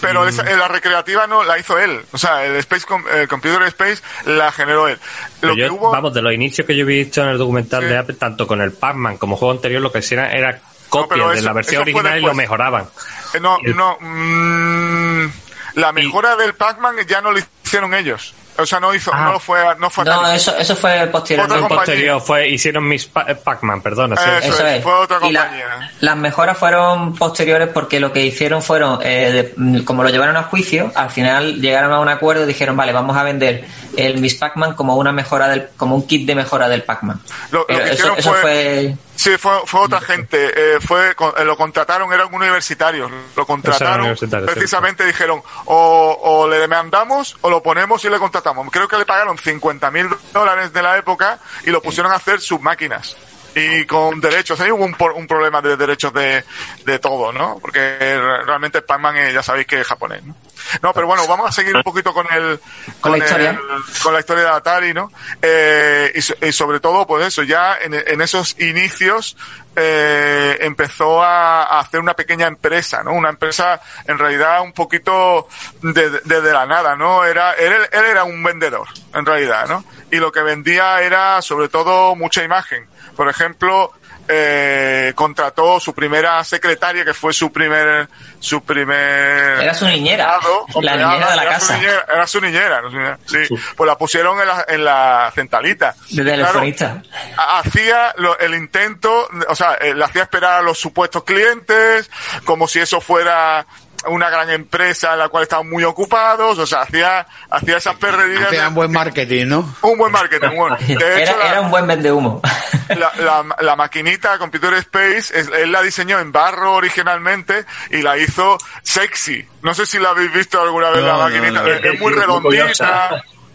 Pero 0.00 0.26
esa- 0.26 0.50
eh, 0.50 0.56
la 0.56 0.68
recreativa 0.68 1.26
no 1.26 1.44
la 1.44 1.58
hizo 1.58 1.78
él. 1.78 2.00
O 2.12 2.18
sea, 2.18 2.44
el 2.46 2.56
Space 2.56 2.86
Com- 2.86 3.04
el 3.12 3.28
Computer 3.28 3.62
Space 3.64 4.02
la 4.24 4.50
generó 4.52 4.88
él. 4.88 4.94
Lo 4.96 5.00
Pero 5.40 5.54
yo, 5.56 5.64
que 5.66 5.70
hubo. 5.72 5.90
vamos, 5.90 6.14
de 6.14 6.22
los 6.22 6.32
inicios 6.32 6.66
que 6.66 6.74
yo 6.74 6.82
he 6.84 6.86
visto 6.86 7.22
en 7.22 7.28
el 7.28 7.38
documental 7.38 7.82
Sí. 7.82 7.88
de 7.88 7.98
Apple, 7.98 8.16
tanto 8.18 8.46
con 8.46 8.60
el 8.62 8.72
Pac-Man 8.72 9.18
como 9.18 9.36
juego 9.36 9.52
anterior, 9.52 9.82
lo 9.82 9.92
que 9.92 9.98
hicieron 9.98 10.26
era 10.26 10.60
copias 10.88 11.08
pero 11.10 11.28
de 11.30 11.36
eso- 11.36 11.44
la 11.44 11.52
versión 11.52 11.82
original 11.82 12.18
y 12.18 12.22
lo 12.22 12.34
mejoraban. 12.34 12.86
eh, 13.34 13.40
no, 13.40 13.58
el- 13.62 13.76
no. 13.76 13.96
mm, 14.00 15.30
la 15.74 15.92
mejora 15.92 16.36
del 16.36 16.54
Pac-Man 16.54 16.96
ya 17.06 17.20
no 17.20 17.30
lo 17.32 17.38
hicieron 17.38 17.59
ellos. 17.94 18.34
O 18.58 18.66
sea, 18.66 18.78
no 18.78 18.92
hizo, 18.92 19.10
Ah. 19.14 19.30
no 19.32 19.40
fue, 19.40 19.58
no 19.78 19.88
fue 19.88 20.04
No, 20.04 20.30
eso, 20.32 20.54
eso 20.56 20.76
fue 20.76 21.06
posterior. 21.06 21.48
Compañía. 21.48 21.68
posterior 21.76 22.20
fue, 22.20 22.48
hicieron 22.50 22.86
mis 22.86 23.06
Pa- 23.06 23.24
eh, 23.26 23.34
Pac-Man, 23.34 23.80
perdona. 23.80 24.16
sí. 24.16 24.22
Eso 24.42 24.52
Eso 24.54 24.66
es, 24.66 24.76
es. 24.78 24.82
fue 24.82 24.92
otra 24.92 25.18
Y 25.22 25.32
la- 25.32 25.40
compañía. 25.44 25.90
las 26.00 26.16
mejoras 26.18 26.58
fueron 26.58 27.14
posteriores 27.14 27.68
porque 27.72 28.00
lo 28.00 28.12
que 28.12 28.22
hicieron 28.26 28.60
fueron, 28.62 28.98
eh, 29.02 29.32
de- 29.32 29.54
mm, 29.56 29.84
como 29.84 30.02
lo 30.02 30.10
llevaron 30.10 30.36
a 30.36 30.42
juicio, 30.42 30.92
al 30.94 31.10
final 31.10 31.60
llegaron 31.62 31.90
a 31.92 32.00
un 32.00 32.08
acuerdo 32.10 32.42
y 32.44 32.46
dijeron, 32.48 32.76
vale, 32.76 32.92
vamos 32.92 33.16
a 33.16 33.22
vender 33.22 33.64
el 33.96 34.18
Miss 34.20 34.34
Pac-Man 34.34 34.74
como 34.74 34.96
una 34.96 35.12
mejora 35.12 35.48
del, 35.48 35.68
como 35.78 35.94
un 35.94 36.06
kit 36.06 36.26
de 36.26 36.34
mejora 36.34 36.68
del 36.68 36.82
Pac-Man. 36.82 37.18
Lo- 37.52 37.60
lo 37.60 37.66
Pero 37.66 37.78
que 37.78 37.84
eso, 37.86 37.94
hicieron 37.94 38.18
eso 38.18 38.30
fue- 38.32 38.40
fue 38.42 38.96
Sí, 39.20 39.36
fue, 39.36 39.52
fue 39.66 39.80
otra 39.82 40.00
gente. 40.00 40.50
Eh, 40.56 40.80
fue, 40.80 41.10
eh, 41.10 41.44
lo 41.44 41.54
contrataron, 41.54 42.10
eran 42.10 42.32
universitarios. 42.32 43.10
Lo 43.36 43.44
contrataron. 43.44 44.16
precisamente 44.46 45.04
dijeron, 45.04 45.42
o, 45.66 46.18
o 46.22 46.48
le 46.48 46.58
demandamos 46.58 47.36
o 47.42 47.50
lo 47.50 47.62
ponemos 47.62 48.02
y 48.06 48.08
le 48.08 48.18
contratamos. 48.18 48.66
Creo 48.70 48.88
que 48.88 48.96
le 48.96 49.04
pagaron 49.04 49.36
50 49.36 49.90
mil 49.90 50.08
dólares 50.32 50.72
de 50.72 50.80
la 50.80 50.96
época 50.96 51.38
y 51.66 51.70
lo 51.70 51.82
pusieron 51.82 52.10
a 52.10 52.14
hacer 52.14 52.40
sus 52.40 52.62
máquinas. 52.62 53.14
Y 53.54 53.84
con 53.86 54.20
derechos, 54.20 54.60
ahí 54.60 54.70
hubo 54.70 54.84
un, 54.84 54.94
un 55.16 55.26
problema 55.26 55.60
de 55.60 55.76
derechos 55.76 56.12
de, 56.12 56.44
de 56.84 56.98
todo, 57.00 57.32
¿no? 57.32 57.58
Porque 57.60 57.78
re- 57.98 58.44
realmente 58.44 58.80
Pac-Man 58.82 59.32
ya 59.32 59.42
sabéis 59.42 59.66
que 59.66 59.80
es 59.80 59.86
japonés, 59.86 60.22
¿no? 60.24 60.36
No, 60.82 60.92
pero 60.92 61.06
bueno, 61.06 61.26
vamos 61.26 61.48
a 61.48 61.52
seguir 61.52 61.74
un 61.74 61.82
poquito 61.82 62.12
con 62.14 62.26
el, 62.32 62.60
Con 63.00 63.12
la 63.12 63.18
el- 63.18 63.24
historia. 63.24 63.60
con 64.02 64.12
la 64.14 64.20
historia 64.20 64.44
de 64.44 64.50
Atari, 64.50 64.94
¿no? 64.94 65.10
Eh, 65.42 66.12
y, 66.14 66.46
y 66.46 66.52
sobre 66.52 66.78
todo, 66.80 67.06
pues 67.06 67.26
eso, 67.26 67.42
ya 67.42 67.76
en, 67.80 67.94
en 67.94 68.20
esos 68.20 68.54
inicios 68.60 69.36
eh, 69.82 70.58
empezó 70.60 71.22
a, 71.22 71.64
a 71.64 71.80
hacer 71.80 72.00
una 72.00 72.14
pequeña 72.14 72.46
empresa, 72.46 73.02
¿no? 73.02 73.12
Una 73.12 73.30
empresa 73.30 73.80
en 74.06 74.18
realidad 74.18 74.62
un 74.62 74.72
poquito 74.72 75.48
de, 75.82 76.10
de, 76.10 76.52
la 76.52 76.66
nada, 76.66 76.96
¿no? 76.96 77.24
Era, 77.24 77.54
él 77.54 77.72
era 77.92 78.24
un 78.24 78.42
vendedor, 78.42 78.88
en 79.14 79.24
realidad, 79.24 79.68
¿no? 79.68 79.84
Y 80.10 80.16
lo 80.16 80.30
que 80.30 80.42
vendía 80.42 81.00
era 81.00 81.40
sobre 81.42 81.68
todo 81.68 82.14
mucha 82.14 82.44
imagen. 82.44 82.86
Por 83.16 83.28
ejemplo, 83.28 83.92
eh, 84.28 85.12
contrató 85.14 85.80
su 85.80 85.92
primera 85.94 86.42
secretaria, 86.44 87.04
que 87.04 87.14
fue 87.14 87.32
su 87.32 87.50
primer, 87.52 88.08
su 88.38 88.62
primer 88.62 89.60
Era 89.62 89.74
su 89.74 89.86
niñera, 89.86 90.34
empleado, 90.34 90.66
la 90.82 90.96
niñera 90.96 91.30
de 91.30 91.36
la 91.36 91.42
era 91.42 91.52
casa. 91.52 91.66
Su 91.66 91.72
niñera, 91.74 92.06
era 92.12 92.26
su 92.26 92.40
niñera, 92.40 93.18
sí. 93.26 93.38
Pues 93.76 93.86
la 93.88 93.96
pusieron 93.98 94.40
en 94.40 94.46
la, 94.48 94.64
en 94.68 94.84
la 94.84 95.32
centralita. 95.34 95.94
de 96.10 96.22
Claro, 96.22 96.36
telefonista. 96.42 97.02
ha- 97.36 97.58
hacía 97.60 98.14
lo- 98.18 98.38
el 98.38 98.54
intento, 98.54 99.28
o 99.48 99.54
sea, 99.54 99.74
eh, 99.74 99.94
le 99.94 100.04
hacía 100.04 100.22
esperar 100.22 100.60
a 100.60 100.62
los 100.62 100.78
supuestos 100.78 101.24
clientes, 101.24 102.10
como 102.44 102.68
si 102.68 102.78
eso 102.80 103.00
fuera 103.00 103.66
una 104.08 104.30
gran 104.30 104.48
empresa 104.50 105.12
en 105.12 105.18
la 105.18 105.28
cual 105.28 105.42
estaban 105.44 105.68
muy 105.68 105.84
ocupados, 105.84 106.58
o 106.58 106.66
sea, 106.66 106.82
hacía, 106.82 107.26
hacía 107.50 107.76
esas 107.76 107.96
perrerías. 107.96 108.40
de- 108.42 108.46
Hacían 108.58 108.74
buen 108.74 108.90
marketing, 108.92 109.46
¿no? 109.46 109.74
un 109.82 109.98
buen 109.98 110.10
marketing, 110.12 110.56
bueno. 110.56 110.76
De 110.80 110.94
hecho, 110.94 111.32
Era, 111.32 111.36
la- 111.36 111.48
era 111.50 111.60
un 111.60 111.70
buen 111.70 111.86
vende 111.86 112.10
humo. 112.10 112.40
la, 112.88 113.12
la, 113.18 113.44
la 113.60 113.76
maquinita 113.76 114.38
Computer 114.38 114.72
Space, 114.74 115.38
es- 115.38 115.48
él 115.48 115.70
la 115.72 115.82
diseñó 115.82 116.18
en 116.18 116.32
barro 116.32 116.74
originalmente 116.74 117.64
y 117.90 118.02
la 118.02 118.16
hizo 118.18 118.56
sexy. 118.82 119.46
No 119.62 119.74
sé 119.74 119.84
si 119.86 119.98
la 119.98 120.10
habéis 120.10 120.32
visto 120.32 120.60
alguna 120.60 120.90
vez 120.90 121.00
No, 121.02 121.06
la 121.06 121.12
no, 121.12 121.18
maquinita. 121.24 121.62
no. 121.62 121.66
es, 121.68 121.84
es 121.84 122.00
muy 122.00 122.12
Muy 122.12 122.20
redondita, 122.20 122.62
curiosa. 122.62 123.10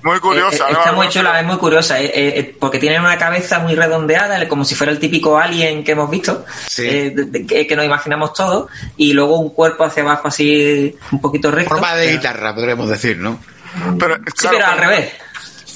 Muy 0.05 0.19
curiosa. 0.21 0.65
Eh, 0.65 0.69
eh, 0.69 0.73
¿no? 0.73 0.79
está 0.79 0.91
muy 0.93 1.09
chula, 1.09 1.39
es 1.39 1.45
muy 1.45 1.57
curiosa, 1.57 1.99
eh, 1.99 2.11
eh, 2.13 2.55
porque 2.59 2.79
tiene 2.79 2.99
una 2.99 3.17
cabeza 3.17 3.59
muy 3.59 3.75
redondeada, 3.75 4.47
como 4.47 4.63
si 4.63 4.73
fuera 4.75 4.91
el 4.93 4.99
típico 4.99 5.37
alien 5.37 5.83
que 5.83 5.91
hemos 5.91 6.09
visto, 6.09 6.45
Sí. 6.67 6.83
eh, 6.87 7.15
que, 7.47 7.67
que 7.67 7.75
nos 7.75 7.83
imaginamos 7.85 8.33
todos, 8.33 8.69
y 8.95 9.11
luego 9.13 9.37
un 9.39 9.49
cuerpo 9.49 9.83
hacia 9.83 10.03
abajo 10.03 10.29
así, 10.29 10.95
un 11.11 11.19
poquito 11.19 11.51
recto. 11.51 11.71
Forma 11.75 11.95
de 11.95 12.11
guitarra, 12.13 12.55
podríamos 12.55 12.87
decir, 12.89 13.17
¿no? 13.17 13.39
Pero, 13.99 14.15
Sí, 14.33 14.47
pero 14.49 14.65
al 14.65 14.77
revés, 14.77 15.11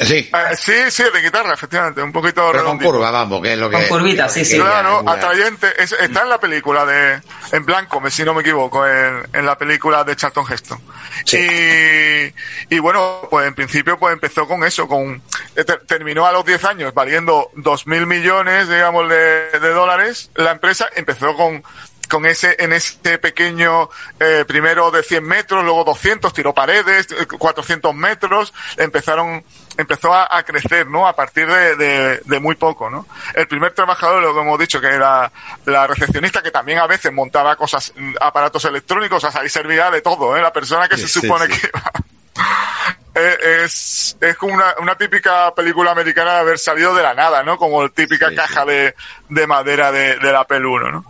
Sí, 0.02 0.16
Eh, 0.34 0.56
sí, 0.58 0.72
sí, 0.92 1.04
de 1.14 1.22
guitarra, 1.22 1.54
efectivamente, 1.54 2.02
un 2.02 2.14
poquito 2.14 2.48
pero 2.54 2.64
con 2.64 2.80
curva, 2.80 3.12
vamos, 3.12 3.42
que 3.42 3.52
es 3.52 3.60
lo 3.60 3.70
que... 3.70 3.76
Con 3.76 4.00
curvita, 4.00 4.30
sí, 4.30 4.46
sí. 4.46 4.56
Claro, 4.58 5.04
Ya, 5.06 5.12
atrayente. 5.12 5.68
Es- 5.78 5.92
está 5.92 6.22
en 6.22 6.30
la 6.30 6.40
película 6.40 6.86
de, 6.86 7.20
en 7.52 7.66
blanco, 7.66 8.02
si 8.10 8.24
no 8.24 8.34
me 8.34 8.40
equivoco, 8.40 8.88
en, 8.88 9.24
en 9.34 9.46
la 9.46 9.58
película 9.58 10.06
de 10.06 10.16
Charlton 10.16 10.46
Heston. 10.50 10.80
Y, 11.34 12.34
y 12.70 12.80
bueno, 12.80 13.22
pues 13.30 13.48
en 13.48 13.56
principio 13.56 13.98
pues 13.98 14.14
empezó 14.14 14.48
con 14.48 14.64
eso, 14.64 14.88
con, 14.88 15.22
eh, 15.56 15.64
ter- 15.64 15.86
terminó 15.86 16.26
a 16.26 16.32
los 16.32 16.46
10 16.46 16.64
años 16.66 16.94
valiendo 16.94 17.50
2.000 17.56 18.06
millones, 18.06 18.68
digamos, 18.70 19.10
de, 19.10 19.60
de 19.60 19.70
dólares. 19.70 20.30
La 20.36 20.52
empresa 20.52 20.88
empezó 20.96 21.36
con, 21.36 21.64
con 22.10 22.26
ese, 22.26 22.56
en 22.60 22.74
ese 22.74 23.18
pequeño, 23.20 23.90
eh, 24.20 24.44
primero 24.48 24.92
de 24.92 25.04
100 25.04 25.24
metros, 25.24 25.64
luego 25.64 25.84
200, 25.84 26.34
tiró 26.34 26.54
paredes, 26.54 27.08
eh, 27.12 27.26
400 27.26 27.94
metros, 27.96 28.54
empezaron, 28.78 29.44
empezó 29.78 30.14
a, 30.14 30.28
a 30.36 30.44
crecer, 30.44 30.88
¿no? 30.88 31.08
A 31.08 31.16
partir 31.16 31.48
de, 31.48 31.76
de, 31.76 32.22
de 32.26 32.40
muy 32.40 32.56
poco, 32.56 32.90
¿no? 32.90 33.08
El 33.36 33.48
primer 33.48 33.74
trabajador, 33.74 34.22
lo 34.22 34.34
que 34.34 34.42
hemos 34.42 34.60
dicho, 34.60 34.80
que 34.82 34.88
era 34.88 35.32
la 35.66 35.88
recepcionista, 35.88 36.42
que 36.42 36.52
también 36.52 36.80
a 36.80 36.88
veces 36.88 37.12
montaba 37.14 37.56
cosas, 37.56 37.94
aparatos 38.22 38.66
electrónicos, 38.66 39.24
o 39.24 39.32
sea, 39.32 39.42
ahí 39.42 39.50
servía 39.50 39.90
de 39.92 40.02
todo, 40.02 40.36
¿eh? 40.38 40.42
La 40.42 40.52
persona 40.54 40.88
que 40.88 40.98
Sí, 40.98 41.08
se 41.08 41.20
supone 41.22 41.46
sí. 41.48 41.62
que 41.62 41.68
Eh, 41.68 41.72
es, 43.16 44.18
es 44.22 44.38
como 44.38 44.54
una, 44.54 44.76
una 44.80 44.96
típica 44.98 45.54
película 45.54 45.92
americana 45.92 46.36
de 46.36 46.40
haber 46.40 46.60
salido 46.60 46.94
de 46.96 47.04
la 47.04 47.14
nada, 47.14 47.44
¿no? 47.44 47.58
Como 47.58 47.82
la 47.84 47.90
típica 47.90 48.30
Sí, 48.30 48.36
caja 48.36 48.66
De, 48.66 48.96
de 49.30 49.48
madera 49.48 49.92
de, 49.92 50.18
del 50.18 50.36
Apple 50.36 50.60
I, 50.60 50.92
¿no? 50.92 51.06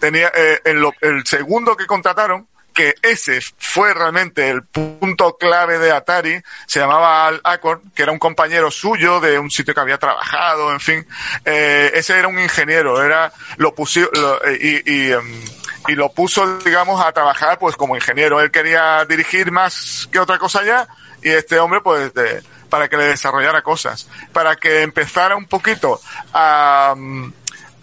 Tenía, 0.00 0.30
eh, 0.34 0.60
en 0.64 0.80
lo- 0.80 0.94
el 1.00 1.24
segundo 1.26 1.76
que 1.76 1.86
contrataron, 1.86 2.46
que 2.72 2.94
ese 3.02 3.40
fue 3.58 3.94
realmente 3.94 4.48
el 4.50 4.64
punto 4.64 5.36
clave 5.38 5.78
de 5.78 5.92
Atari, 5.92 6.40
se 6.66 6.80
llamaba 6.80 7.26
Al 7.26 7.40
Acorn, 7.44 7.82
que 7.94 8.02
era 8.02 8.12
un 8.12 8.18
compañero 8.18 8.70
suyo 8.70 9.20
de 9.20 9.38
un 9.38 9.50
sitio 9.50 9.74
que 9.74 9.80
había 9.80 9.98
trabajado, 9.98 10.72
en 10.72 10.80
fin. 10.80 11.06
Eh, 11.44 11.90
ese 11.94 12.18
era 12.18 12.28
un 12.28 12.38
ingeniero, 12.38 13.02
era, 13.02 13.32
lo 13.56 13.74
puso, 13.74 14.00
lo- 14.12 14.42
eh, 14.44 14.58
y, 14.84 14.92
y, 14.92 15.12
em, 15.12 15.44
y 15.88 15.92
lo 15.94 16.10
puso, 16.12 16.58
digamos, 16.58 17.04
a 17.04 17.12
trabajar 17.12 17.58
pues 17.58 17.76
como 17.76 17.96
ingeniero. 17.96 18.40
Él 18.40 18.50
quería 18.50 19.04
dirigir 19.04 19.50
más 19.50 20.08
que 20.12 20.18
otra 20.18 20.38
cosa 20.38 20.62
ya, 20.64 20.86
y 21.22 21.30
este 21.30 21.58
hombre 21.58 21.80
pues 21.80 22.12
de- 22.14 22.42
para 22.68 22.88
que 22.88 22.96
le 22.96 23.04
desarrollara 23.04 23.60
cosas, 23.62 24.08
para 24.32 24.56
que 24.56 24.80
empezara 24.82 25.36
un 25.36 25.46
poquito 25.46 26.00
a, 26.32 26.94
mm, 26.96 27.32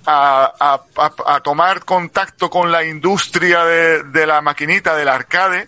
a, 0.06 0.52
a- 0.60 1.12
a- 1.36 1.40
tomar 1.42 1.84
contacto 1.86 2.50
con 2.50 2.72
la 2.72 2.84
industria 2.84 3.64
de, 3.66 4.04
de 4.04 4.26
la 4.26 4.42
maquinita, 4.42 4.96
del 4.96 5.08
arcade, 5.10 5.68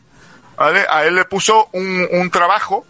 ¿vale? 0.57 0.85
A 0.89 1.03
él 1.05 1.15
le 1.15 1.25
puso 1.25 1.69
un, 1.73 2.07
un 2.11 2.29
trabajo, 2.31 2.85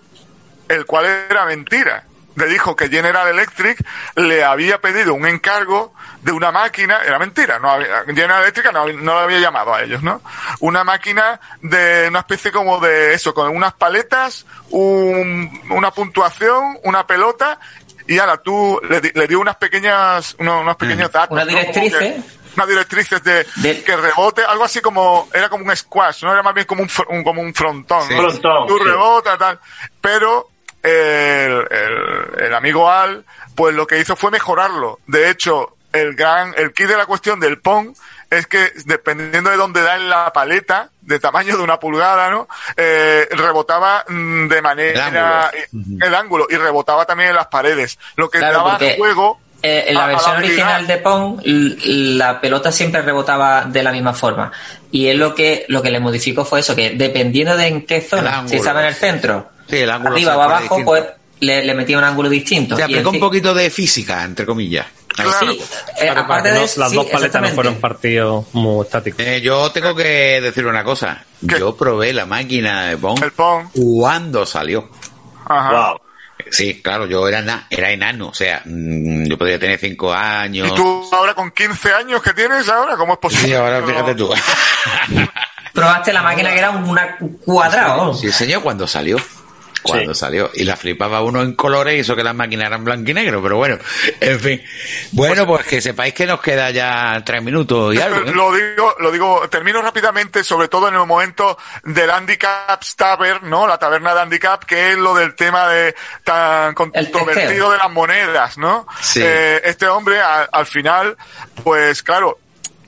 el 0.70 0.86
cual 0.86 1.06
era 1.30 1.46
mentira. 1.46 2.06
Le 2.36 2.46
dijo 2.46 2.78
que 2.78 2.88
General 2.88 3.28
Electric 3.28 3.78
le 4.16 4.42
había 4.46 4.80
pedido 4.80 5.14
un 5.14 5.28
encargo 5.28 5.94
de 6.22 6.32
una 6.32 6.50
máquina, 6.50 7.00
era 7.06 7.20
mentira, 7.20 7.60
no 7.60 7.70
había, 7.70 8.06
General 8.06 8.42
Electric 8.44 8.72
no, 8.72 8.88
no 8.94 9.18
había 9.20 9.40
llamado 9.40 9.74
a 9.74 9.82
ellos, 9.84 10.02
¿no? 10.02 10.22
Una 10.62 10.86
máquina 10.86 11.42
de 11.62 12.06
una 12.08 12.20
especie 12.20 12.54
como 12.54 12.80
de 12.80 13.14
eso, 13.14 13.34
con 13.34 13.54
unas 13.54 13.74
paletas, 13.74 14.46
un- 14.70 15.62
una 15.72 15.92
puntuación, 15.92 16.78
una 16.84 17.06
pelota, 17.06 17.60
y 18.08 18.20
ahora 18.20 18.38
tú 18.38 18.80
le, 18.90 19.02
di- 19.02 19.12
le 19.14 19.28
dio 19.28 19.40
unas 19.40 19.56
pequeñas, 19.58 20.36
unos, 20.40 20.62
unos 20.62 20.76
pequeños 20.78 21.12
datos. 21.12 21.32
Unas 21.32 21.46
¿no? 21.46 21.52
Como 21.52 21.60
directrices. 21.62 22.00
que- 22.00 22.42
unas 22.56 22.68
directrices 22.68 23.24
de, 23.24 23.46
De- 23.58 23.84
que 23.84 23.96
rebote, 23.96 24.44
algo 24.44 24.64
así 24.66 24.82
como, 24.82 25.30
era 25.34 25.48
como 25.48 25.64
un 25.66 25.76
squash, 25.76 26.24
no 26.24 26.34
era 26.34 26.44
más 26.44 26.54
bien 26.54 26.68
como 26.68 26.84
un, 26.84 26.90
un- 27.10 27.24
como 27.24 27.42
un 27.42 27.54
frontón. 27.54 28.08
Sí. 28.08 28.14
¿no? 28.16 28.22
Frontón, 28.24 28.68
Tú 28.68 28.78
sí. 28.78 28.84
rebota, 28.84 29.38
tal. 29.38 29.60
Pero 30.02 30.50
el, 30.84 31.66
el, 31.72 32.44
el 32.46 32.54
amigo 32.54 32.90
Al, 32.92 33.24
pues 33.56 33.74
lo 33.76 33.86
que 33.88 34.00
hizo 34.00 34.16
fue 34.16 34.32
mejorarlo. 34.32 35.00
De 35.08 35.30
hecho, 35.30 35.78
el 35.94 36.16
gran, 36.16 36.54
el 36.58 36.74
kit 36.74 36.88
de 36.88 36.98
la 36.98 37.06
cuestión 37.06 37.40
del 37.40 37.60
Pong 37.60 37.94
es 38.30 38.48
que 38.48 38.72
dependiendo 38.86 39.50
de 39.50 39.58
dónde 39.58 39.82
da 39.82 39.98
en 39.98 40.10
la 40.10 40.32
paleta, 40.32 40.90
de 41.02 41.20
tamaño 41.20 41.58
de 41.58 41.64
una 41.64 41.80
pulgada, 41.80 42.30
¿no? 42.30 42.48
Eh, 42.78 43.28
rebotaba 43.32 44.06
mm, 44.08 44.48
de 44.48 44.62
manera 44.62 45.52
el 45.74 46.16
ángulo. 46.16 46.48
y 46.50 46.56
rebotaba 46.56 47.06
también 47.06 47.30
en 47.32 47.36
las 47.36 47.48
paredes, 47.48 48.00
lo 48.16 48.30
que 48.30 48.40
Claro, 48.40 48.60
daba 48.60 48.80
juego. 48.98 49.40
Eh, 49.64 49.86
en 49.90 49.96
la 49.96 50.06
a 50.06 50.08
versión 50.08 50.38
original 50.38 50.88
de 50.88 50.98
Pong, 50.98 51.40
la 51.44 52.42
pelota 52.42 52.72
siempre 52.72 53.02
rebotaba 53.04 53.66
de 53.66 53.84
la 53.84 53.92
misma 53.92 54.14
forma. 54.14 54.52
Y 54.92 55.08
él 55.08 55.18
lo 55.20 55.36
que, 55.36 55.66
lo 55.68 55.84
que 55.84 55.92
le 55.92 56.00
modificó 56.00 56.46
fue 56.46 56.62
eso, 56.62 56.76
que 56.76 56.92
dependiendo 56.92 57.56
de 57.56 57.68
en 57.68 57.86
qué 57.86 58.02
zona, 58.02 58.38
ángulo, 58.40 58.50
si 58.50 58.56
estaba 58.56 58.82
en 58.82 58.88
el 58.88 58.96
centro, 58.96 59.50
Sí, 59.70 59.78
el 59.78 59.90
ángulo 59.92 60.16
arriba 60.16 60.36
o 60.38 60.42
abajo, 60.42 60.62
distinto. 60.62 60.86
pues 60.86 61.04
le, 61.42 61.64
le 61.64 61.74
metía 61.76 61.98
un 61.98 62.04
ángulo 62.04 62.28
distinto. 62.30 62.76
Se 62.76 62.82
Y 62.82 62.84
aplicó 62.86 63.12
un 63.12 63.20
poquito 63.20 63.54
de 63.54 63.70
física, 63.70 64.24
entre 64.24 64.46
comillas. 64.46 64.88
Claro. 65.16 65.52
Sí, 65.52 65.62
eh, 66.02 66.10
aparte 66.10 66.50
que 66.50 66.54
de 66.54 66.60
no- 66.60 66.66
eso, 66.66 66.80
las 66.80 66.90
sí, 66.90 66.96
dos 66.96 67.06
paletas 67.08 67.42
no 67.42 67.48
fueron 67.50 67.76
partidos 67.76 68.46
muy 68.54 68.86
estáticos. 68.86 69.20
Eh, 69.26 69.42
yo 69.42 69.72
tengo 69.72 69.96
que 69.96 70.40
decir 70.42 70.66
una 70.66 70.84
cosa. 70.84 71.24
¿Qué? 71.48 71.60
Yo 71.60 71.76
probé 71.76 72.14
la 72.14 72.26
máquina 72.26 72.86
de 72.88 72.98
Pong 72.98 73.22
El 73.24 73.32
Pong. 73.32 73.68
cuando 73.74 74.46
salió. 74.46 74.90
Ajá. 75.46 75.72
Wow. 75.90 76.02
Sí, 76.50 76.82
claro, 76.82 77.06
yo 77.06 77.28
era, 77.28 77.42
na- 77.42 77.68
era 77.70 77.92
enano, 77.92 78.30
o 78.30 78.34
sea, 78.34 78.62
mm, 78.66 79.26
yo 79.26 79.38
podía 79.38 79.60
tener 79.60 79.80
cinco 79.80 80.12
años. 80.14 80.68
¿Y 80.70 80.76
tú 80.76 81.08
ahora 81.12 81.34
con 81.36 81.52
15 81.52 81.94
años 81.94 82.22
que 82.22 82.34
tienes 82.34 82.68
ahora? 82.68 82.96
¿Cómo 82.98 83.14
es 83.14 83.20
posible? 83.20 83.48
Sí, 83.48 83.54
ahora 83.54 83.84
fíjate 83.84 84.16
tú. 84.16 84.34
Probaste 85.74 86.12
la 86.12 86.22
máquina 86.22 86.52
que 86.52 86.58
era 86.60 86.72
un 86.72 86.96
cuadrado. 87.46 88.14
Sí, 88.14 88.32
señor, 88.32 88.62
cuando 88.62 88.88
salió. 88.88 89.18
Cuando 89.84 90.14
Sí. 90.14 90.20
salió. 90.20 90.50
Y 90.54 90.64
la 90.64 90.76
flipaba 90.78 91.22
uno 91.22 91.42
en 91.42 91.54
colores 91.56 91.96
y 91.96 92.00
eso 92.02 92.16
que 92.16 92.24
las 92.24 92.36
máquinas 92.36 92.68
eran 92.68 92.84
blanco 92.84 93.10
y 93.12 93.14
negro, 93.14 93.42
pero 93.42 93.58
bueno, 93.58 93.78
en 94.20 94.40
fin. 94.40 94.64
Bueno, 95.12 95.46
pues 95.48 95.66
que 95.66 95.82
sepáis 95.82 96.14
que 96.14 96.26
nos 96.26 96.40
queda 96.42 96.70
ya 96.72 97.22
tres 97.26 97.42
minutos 97.42 97.96
y 97.96 98.00
algo. 98.02 98.18
¿eh? 98.28 98.32
Lo 98.36 98.54
digo, 98.54 98.96
lo 99.00 99.12
digo, 99.12 99.50
termino 99.50 99.82
rápidamente, 99.82 100.44
sobre 100.44 100.68
todo 100.68 100.88
en 100.88 100.94
el 100.96 101.06
momento 101.06 101.58
del 101.84 102.10
Handicap 102.12 102.82
Tavern, 102.96 103.50
¿no? 103.50 103.68
La 103.68 103.78
taberna 103.78 104.14
de 104.14 104.22
Handicap, 104.22 104.64
que 104.66 104.92
es 104.92 104.98
lo 104.98 105.16
del 105.16 105.36
tema 105.36 105.68
de 105.68 105.96
tan 106.24 106.74
controvertido 106.74 107.72
de 107.72 107.78
las 107.78 107.92
monedas, 107.92 108.58
¿no? 108.58 108.86
Sí. 109.02 109.22
Eh, 109.24 109.62
este 109.64 109.88
hombre, 109.88 110.20
a- 110.22 110.48
al 110.52 110.66
final, 110.66 111.18
pues 111.64 112.04
claro, 112.04 112.38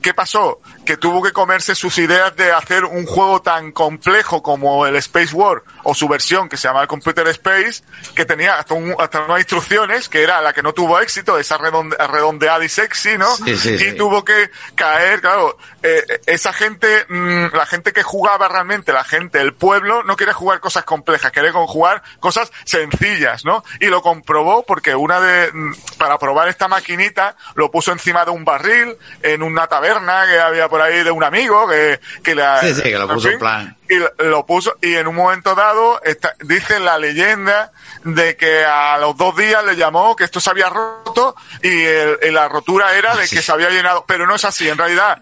¿qué 0.00 0.14
pasó? 0.14 0.60
Que 0.84 0.96
tuvo 0.96 1.22
que 1.22 1.32
comerse 1.32 1.74
sus 1.74 1.96
ideas 1.98 2.36
de 2.36 2.52
hacer 2.52 2.84
un 2.84 3.06
juego 3.06 3.40
tan 3.40 3.72
complejo 3.72 4.42
como 4.42 4.86
el 4.86 4.96
Space 4.96 5.34
War 5.34 5.62
o 5.82 5.94
su 5.94 6.08
versión 6.08 6.48
que 6.48 6.56
se 6.56 6.68
llama 6.68 6.82
el 6.82 6.88
Computer 6.88 7.26
Space, 7.28 7.82
que 8.14 8.24
tenía 8.24 8.58
hasta, 8.58 8.74
un- 8.74 8.94
hasta 8.98 9.22
unas 9.24 9.38
instrucciones 9.38 10.08
que 10.08 10.22
era 10.22 10.40
la 10.42 10.52
que 10.52 10.62
no 10.62 10.72
tuvo 10.74 11.00
éxito, 11.00 11.38
esa 11.38 11.58
redonde- 11.58 11.96
redondeada 12.08 12.64
y 12.64 12.68
sexy, 12.68 13.16
¿no? 13.16 13.34
Sí, 13.36 13.56
sí, 13.56 13.70
y 13.74 13.78
sí. 13.78 13.92
tuvo 13.96 14.24
que 14.24 14.50
caer, 14.74 15.20
claro, 15.20 15.56
eh, 15.82 16.02
esa 16.26 16.52
gente, 16.52 17.06
mm, 17.08 17.46
la 17.54 17.66
gente 17.66 17.92
que 17.92 18.02
jugaba 18.02 18.48
realmente, 18.48 18.92
la 18.92 19.04
gente, 19.04 19.40
el 19.40 19.54
pueblo, 19.54 20.02
no 20.02 20.16
quiere 20.16 20.32
jugar 20.32 20.60
cosas 20.60 20.84
complejas, 20.84 21.32
quiere 21.32 21.52
con- 21.52 21.66
jugar 21.66 22.02
cosas 22.20 22.52
sencillas, 22.64 23.44
¿no? 23.44 23.64
Y 23.80 23.86
lo 23.86 24.02
comprobó 24.02 24.64
porque 24.66 24.94
una 24.94 25.20
de, 25.20 25.50
mm, 25.52 25.72
para 25.98 26.18
probar 26.18 26.48
esta 26.48 26.68
maquinita, 26.68 27.36
lo 27.54 27.70
puso 27.70 27.92
encima 27.92 28.24
de 28.24 28.30
un 28.32 28.44
barril, 28.44 28.96
en 29.22 29.42
una 29.42 29.66
taberna 29.66 30.24
que 30.26 30.38
había 30.38 30.68
por 30.74 30.82
ahí 30.82 31.04
de 31.04 31.10
un 31.12 31.22
amigo, 31.22 31.68
que, 31.68 32.00
que 32.20 32.34
la, 32.34 32.60
Sí, 32.60 32.74
sí, 32.74 32.82
que 32.82 32.98
lo 32.98 33.06
puso 33.06 33.28
en 33.30 33.38
plan. 33.38 33.76
y 33.88 33.94
lo- 34.24 34.44
puso 34.44 34.76
y 34.82 34.96
en 34.96 35.06
un 35.06 35.14
momento 35.14 35.54
dado 35.54 36.02
está- 36.02 36.34
dice 36.40 36.80
la 36.80 36.98
leyenda 36.98 37.70
de 38.02 38.36
que 38.36 38.64
a 38.64 38.98
los 38.98 39.16
dos 39.16 39.36
días 39.36 39.64
le 39.64 39.76
llamó 39.76 40.16
que 40.16 40.24
esto 40.24 40.40
se 40.40 40.50
había 40.50 40.68
roto 40.70 41.36
y, 41.62 41.68
el- 41.84 42.18
la 42.34 42.48
rotura 42.48 42.92
era 42.96 43.14
de 43.14 43.28
Sí. 43.28 43.36
que 43.36 43.42
se 43.42 43.52
había 43.52 43.70
llenado 43.70 44.04
pero 44.04 44.26
no 44.26 44.34
es 44.34 44.44
así 44.44 44.68
en 44.68 44.76
realidad 44.76 45.18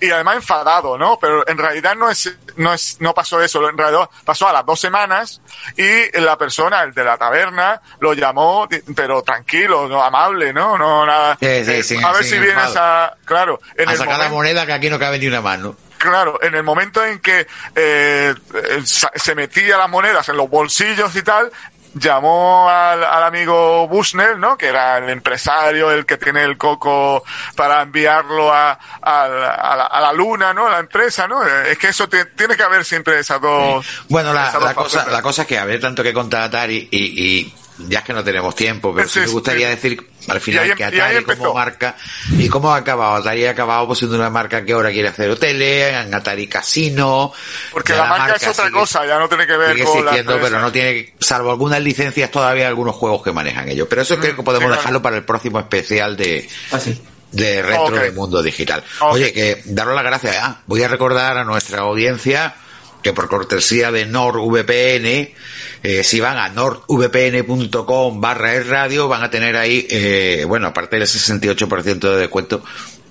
Y 0.00 0.10
además 0.10 0.36
enfadado 0.36 0.96
no 0.96 1.18
pero 1.20 1.46
en 1.48 1.58
realidad 1.58 1.94
no 1.96 2.08
es 2.10 2.32
no 2.56 2.72
es 2.72 2.96
no 3.00 3.14
pasó 3.14 3.40
eso. 3.42 3.68
En 3.68 3.76
realidad 3.76 4.08
pasó 4.24 4.48
a 4.48 4.52
las 4.52 4.64
dos 4.66 4.80
semanas 4.80 5.40
y 5.76 6.18
la 6.20 6.36
persona 6.38 6.82
el 6.82 6.92
de 6.94 7.04
la 7.04 7.16
taberna 7.16 7.80
lo 8.00 8.12
llamó 8.14 8.68
pero 8.94 9.22
tranquilo 9.22 9.88
no 9.88 10.02
amable 10.02 10.52
no 10.52 10.76
no 10.78 11.04
nada. 11.06 11.36
Sí, 11.40 11.82
sí, 11.82 11.94
Eh, 11.96 12.00
a 12.04 12.12
ver 12.12 12.24
si 12.24 12.38
vienes 12.38 12.76
a 12.76 13.14
claro 13.24 13.60
en 13.76 13.88
A 13.88 13.92
el 13.92 13.98
sacar 13.98 14.12
la 14.12 14.28
momento- 14.28 14.34
moneda 14.36 14.66
que 14.66 14.72
aquí 14.72 14.90
no 14.90 14.98
cabe 14.98 15.18
ni 15.18 15.26
una 15.26 15.40
mano. 15.40 15.76
Claro, 15.98 16.42
en 16.42 16.52
el 16.56 16.64
momento 16.64 17.04
en 17.04 17.20
que 17.20 17.46
eh, 17.76 18.34
eh, 18.54 18.82
se 18.84 19.34
metía 19.36 19.76
las 19.78 19.88
monedas 19.88 20.28
en 20.30 20.36
los 20.36 20.50
bolsillos 20.50 21.14
y 21.14 21.22
tal, 21.22 21.52
llamó 21.94 22.68
al, 22.70 23.02
al 23.04 23.22
amigo 23.24 23.86
Bushnell, 23.88 24.38
¿no? 24.40 24.56
Que 24.56 24.68
era 24.68 24.98
el 24.98 25.08
empresario, 25.10 25.90
el 25.90 26.06
que 26.06 26.16
tiene 26.16 26.42
el 26.42 26.56
coco 26.56 27.22
para 27.56 27.82
enviarlo 27.82 28.52
a, 28.52 28.72
a 29.02 29.22
a 29.24 29.28
la- 29.76 29.86
a 29.86 30.00
la 30.00 30.12
luna, 30.12 30.52
¿no? 30.54 30.68
La 30.68 30.78
empresa, 30.78 31.26
¿no? 31.28 31.44
Es 31.46 31.78
que 31.78 31.88
eso 31.88 32.08
te- 32.08 32.24
tiene 32.26 32.56
que 32.56 32.62
haber 32.62 32.84
siempre 32.84 33.18
esas 33.18 33.40
dos. 33.40 33.86
Bueno, 34.08 34.32
la, 34.32 34.50
dos 34.52 34.62
la 34.64 34.74
cosa, 34.74 35.06
la 35.08 35.22
cosa 35.22 35.42
es 35.42 35.48
que 35.48 35.58
habría 35.58 35.80
tanto 35.80 36.02
que 36.02 36.12
contar 36.12 36.42
Atari 36.42 36.88
y, 36.90 36.98
y 37.38 37.54
ya 37.78 38.00
es 38.00 38.04
que 38.04 38.12
no 38.12 38.22
tenemos 38.22 38.54
tiempo, 38.54 38.94
pero 38.94 39.08
sí, 39.08 39.20
Sí, 39.20 39.26
me 39.26 39.32
gustaría 39.32 39.68
sí. 39.68 39.74
decir 39.74 40.06
al 40.28 40.40
final 40.40 40.64
ahí- 40.70 40.74
que 40.76 40.84
Atari 40.84 41.24
como 41.24 41.54
marca 41.54 41.96
y 42.38 42.48
cómo 42.48 42.72
ha 42.72 42.76
acabado. 42.76 43.14
Atari 43.16 43.46
ha 43.46 43.50
acabado 43.50 43.86
pues, 43.86 43.98
siendo 44.00 44.16
una 44.16 44.30
marca 44.30 44.64
que 44.64 44.72
ahora 44.72 44.90
quiere 44.90 45.08
hacer 45.08 45.30
hoteles, 45.30 45.94
en 46.06 46.14
Atari 46.14 46.46
Casino. 46.46 47.32
Porque 47.72 47.92
la 47.94 48.04
marca 48.06 48.36
es 48.36 48.46
otra 48.46 48.66
sigue- 48.66 48.72
cosa, 48.78 49.06
ya 49.06 49.18
no 49.18 49.28
tiene 49.28 49.46
que 49.46 49.56
ver 49.56 49.72
Sigue 49.74 49.84
con 49.84 50.04
la 50.04 50.10
existiendo, 50.12 50.40
pero 50.40 50.60
no 50.60 50.70
tiene, 50.70 51.14
salvo 51.18 51.50
algunas 51.50 51.80
licencias 51.80 52.30
todavía 52.30 52.68
algunos 52.68 52.94
juegos 52.94 53.22
que 53.22 53.32
manejan 53.32 53.68
ellos. 53.68 53.86
Pero 53.90 54.02
eso 54.02 54.18
creo 54.18 54.36
que 54.36 54.42
podemos 54.42 54.66
Mm, 54.66 54.68
claro. 54.68 54.80
dejarlo 54.80 55.02
para 55.02 55.16
el 55.16 55.24
próximo 55.24 55.58
especial 55.58 56.16
de, 56.16 56.48
Así. 56.70 57.00
de 57.32 57.62
retro 57.62 57.84
Ok. 57.86 57.94
de 57.94 58.10
mundo 58.12 58.42
digital. 58.42 58.84
Oye, 59.00 59.32
que 59.32 59.62
daros 59.64 59.94
las 59.94 60.04
gracias. 60.04 60.36
Ah, 60.40 60.60
voy 60.66 60.82
a 60.82 60.88
recordar 60.88 61.38
a 61.38 61.44
nuestra 61.44 61.80
audiencia 61.80 62.54
que 63.02 63.12
por 63.12 63.28
cortesía 63.28 63.90
de 63.90 64.06
NordVPN, 64.06 65.34
eh, 65.82 66.04
si 66.04 66.20
van 66.20 66.38
a 66.38 66.48
nordvpn.com 66.48 68.20
barra 68.20 68.54
es 68.54 68.66
radio, 68.66 69.08
van 69.08 69.22
a 69.22 69.30
tener 69.30 69.56
ahí, 69.56 69.86
eh, 69.90 70.44
bueno, 70.46 70.68
aparte 70.68 70.96
del 70.96 71.06
68% 71.06 71.98
de 71.98 72.16
descuento, 72.16 72.64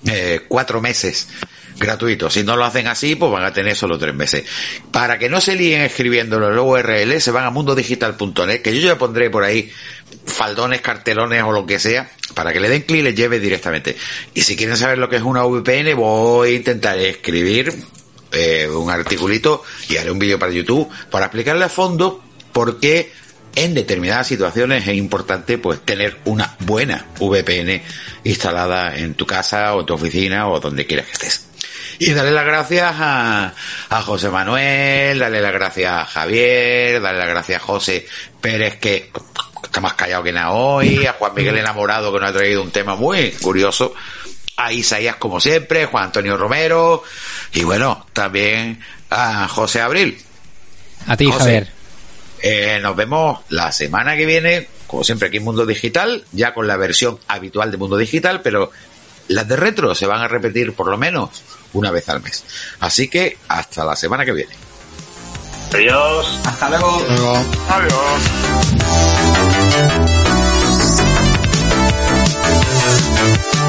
eh, 0.06 0.40
cuatro 0.48 0.80
meses 0.80 1.28
gratuitos. 1.78 2.32
Si 2.32 2.44
no 2.44 2.56
lo 2.56 2.64
hacen 2.64 2.86
así, 2.86 3.14
pues 3.14 3.30
van 3.30 3.44
a 3.44 3.52
tener 3.52 3.76
solo 3.76 3.98
tres 3.98 4.14
meses. 4.14 4.44
Para 4.90 5.18
que 5.18 5.28
no 5.28 5.40
se 5.40 5.54
líen 5.54 5.82
escribiéndolo 5.82 6.48
en 6.48 6.56
la 6.56 6.62
URL, 6.62 7.20
se 7.20 7.30
van 7.30 7.44
a 7.44 7.50
mundodigital.net, 7.50 8.62
que 8.62 8.74
yo 8.74 8.88
ya 8.88 8.98
pondré 8.98 9.30
por 9.30 9.44
ahí 9.44 9.70
faldones, 10.24 10.80
cartelones 10.80 11.42
o 11.42 11.52
lo 11.52 11.66
que 11.66 11.78
sea, 11.78 12.10
para 12.34 12.52
que 12.52 12.60
le 12.60 12.68
den 12.68 12.82
clic 12.82 13.00
y 13.00 13.02
les 13.02 13.14
lleve 13.14 13.40
directamente. 13.40 13.96
Y 14.34 14.42
si 14.42 14.56
quieren 14.56 14.76
saber 14.76 14.98
lo 14.98 15.08
que 15.08 15.16
es 15.16 15.22
una 15.22 15.44
VPN, 15.44 15.94
voy 15.94 16.50
a 16.50 16.56
intentar 16.56 16.98
escribir 16.98 17.72
eh, 18.32 18.68
un 18.68 18.90
articulito 18.90 19.62
y 19.88 19.96
haré 19.96 20.10
un 20.10 20.18
vídeo 20.18 20.38
para 20.38 20.52
YouTube 20.52 20.88
para 21.10 21.26
explicarle 21.26 21.64
a 21.64 21.68
fondo 21.68 22.22
por 22.52 22.80
qué 22.80 23.12
en 23.54 23.74
determinadas 23.74 24.26
situaciones 24.26 24.86
es 24.86 24.94
importante 24.94 25.58
pues 25.58 25.80
tener 25.84 26.18
una 26.24 26.56
buena 26.60 27.06
VPN 27.18 27.82
instalada 28.24 28.96
en 28.96 29.14
tu 29.14 29.26
casa 29.26 29.74
o 29.74 29.80
en 29.80 29.86
tu 29.86 29.94
oficina 29.94 30.48
o 30.48 30.60
donde 30.60 30.86
quieras 30.86 31.06
que 31.06 31.12
estés. 31.12 31.46
Y 31.98 32.12
darle 32.12 32.32
las 32.32 32.46
gracias 32.46 32.94
a, 32.98 33.54
a 33.90 34.02
José 34.02 34.30
Manuel, 34.30 35.18
darle 35.18 35.40
las 35.40 35.52
gracias 35.52 35.92
a 35.92 36.04
Javier, 36.06 37.00
darle 37.00 37.18
las 37.20 37.28
gracias 37.28 37.62
a 37.62 37.64
José 37.64 38.06
Pérez 38.40 38.76
que 38.78 39.10
está 39.62 39.80
más 39.80 39.94
callado 39.94 40.22
que 40.22 40.32
nada 40.32 40.50
hoy, 40.50 41.06
a 41.06 41.12
Juan 41.12 41.34
Miguel 41.34 41.58
Enamorado 41.58 42.12
que 42.12 42.18
nos 42.18 42.30
ha 42.30 42.32
traído 42.32 42.62
un 42.62 42.70
tema 42.70 42.96
muy 42.96 43.30
curioso, 43.32 43.94
a 44.56 44.72
Isaías 44.72 45.16
como 45.16 45.40
siempre, 45.40 45.86
Juan 45.86 46.04
Antonio 46.04 46.36
Romero 46.36 47.02
y 47.52 47.64
bueno, 47.64 48.06
también 48.12 48.80
a 49.10 49.48
José 49.48 49.80
Abril. 49.80 50.18
A 51.06 51.16
ti, 51.16 51.26
José. 51.26 51.38
Javier. 51.38 51.68
Eh, 52.42 52.80
nos 52.82 52.96
vemos 52.96 53.40
la 53.50 53.70
semana 53.70 54.16
que 54.16 54.26
viene, 54.26 54.68
como 54.86 55.04
siempre 55.04 55.28
aquí 55.28 55.36
en 55.36 55.44
Mundo 55.44 55.64
Digital, 55.64 56.24
ya 56.32 56.52
con 56.54 56.66
la 56.66 56.76
versión 56.76 57.18
habitual 57.28 57.70
de 57.70 57.76
Mundo 57.76 57.96
Digital, 57.96 58.40
pero 58.42 58.72
las 59.28 59.46
de 59.46 59.56
retro 59.56 59.94
se 59.94 60.06
van 60.06 60.22
a 60.22 60.28
repetir 60.28 60.74
por 60.74 60.88
lo 60.88 60.98
menos 60.98 61.42
una 61.72 61.90
vez 61.90 62.08
al 62.08 62.20
mes. 62.20 62.44
Así 62.80 63.08
que 63.08 63.38
hasta 63.48 63.84
la 63.84 63.96
semana 63.96 64.24
que 64.24 64.32
viene. 64.32 64.52
Adiós. 65.72 66.40
Hasta 66.44 66.68
luego. 66.68 67.00
Adiós. 67.68 68.22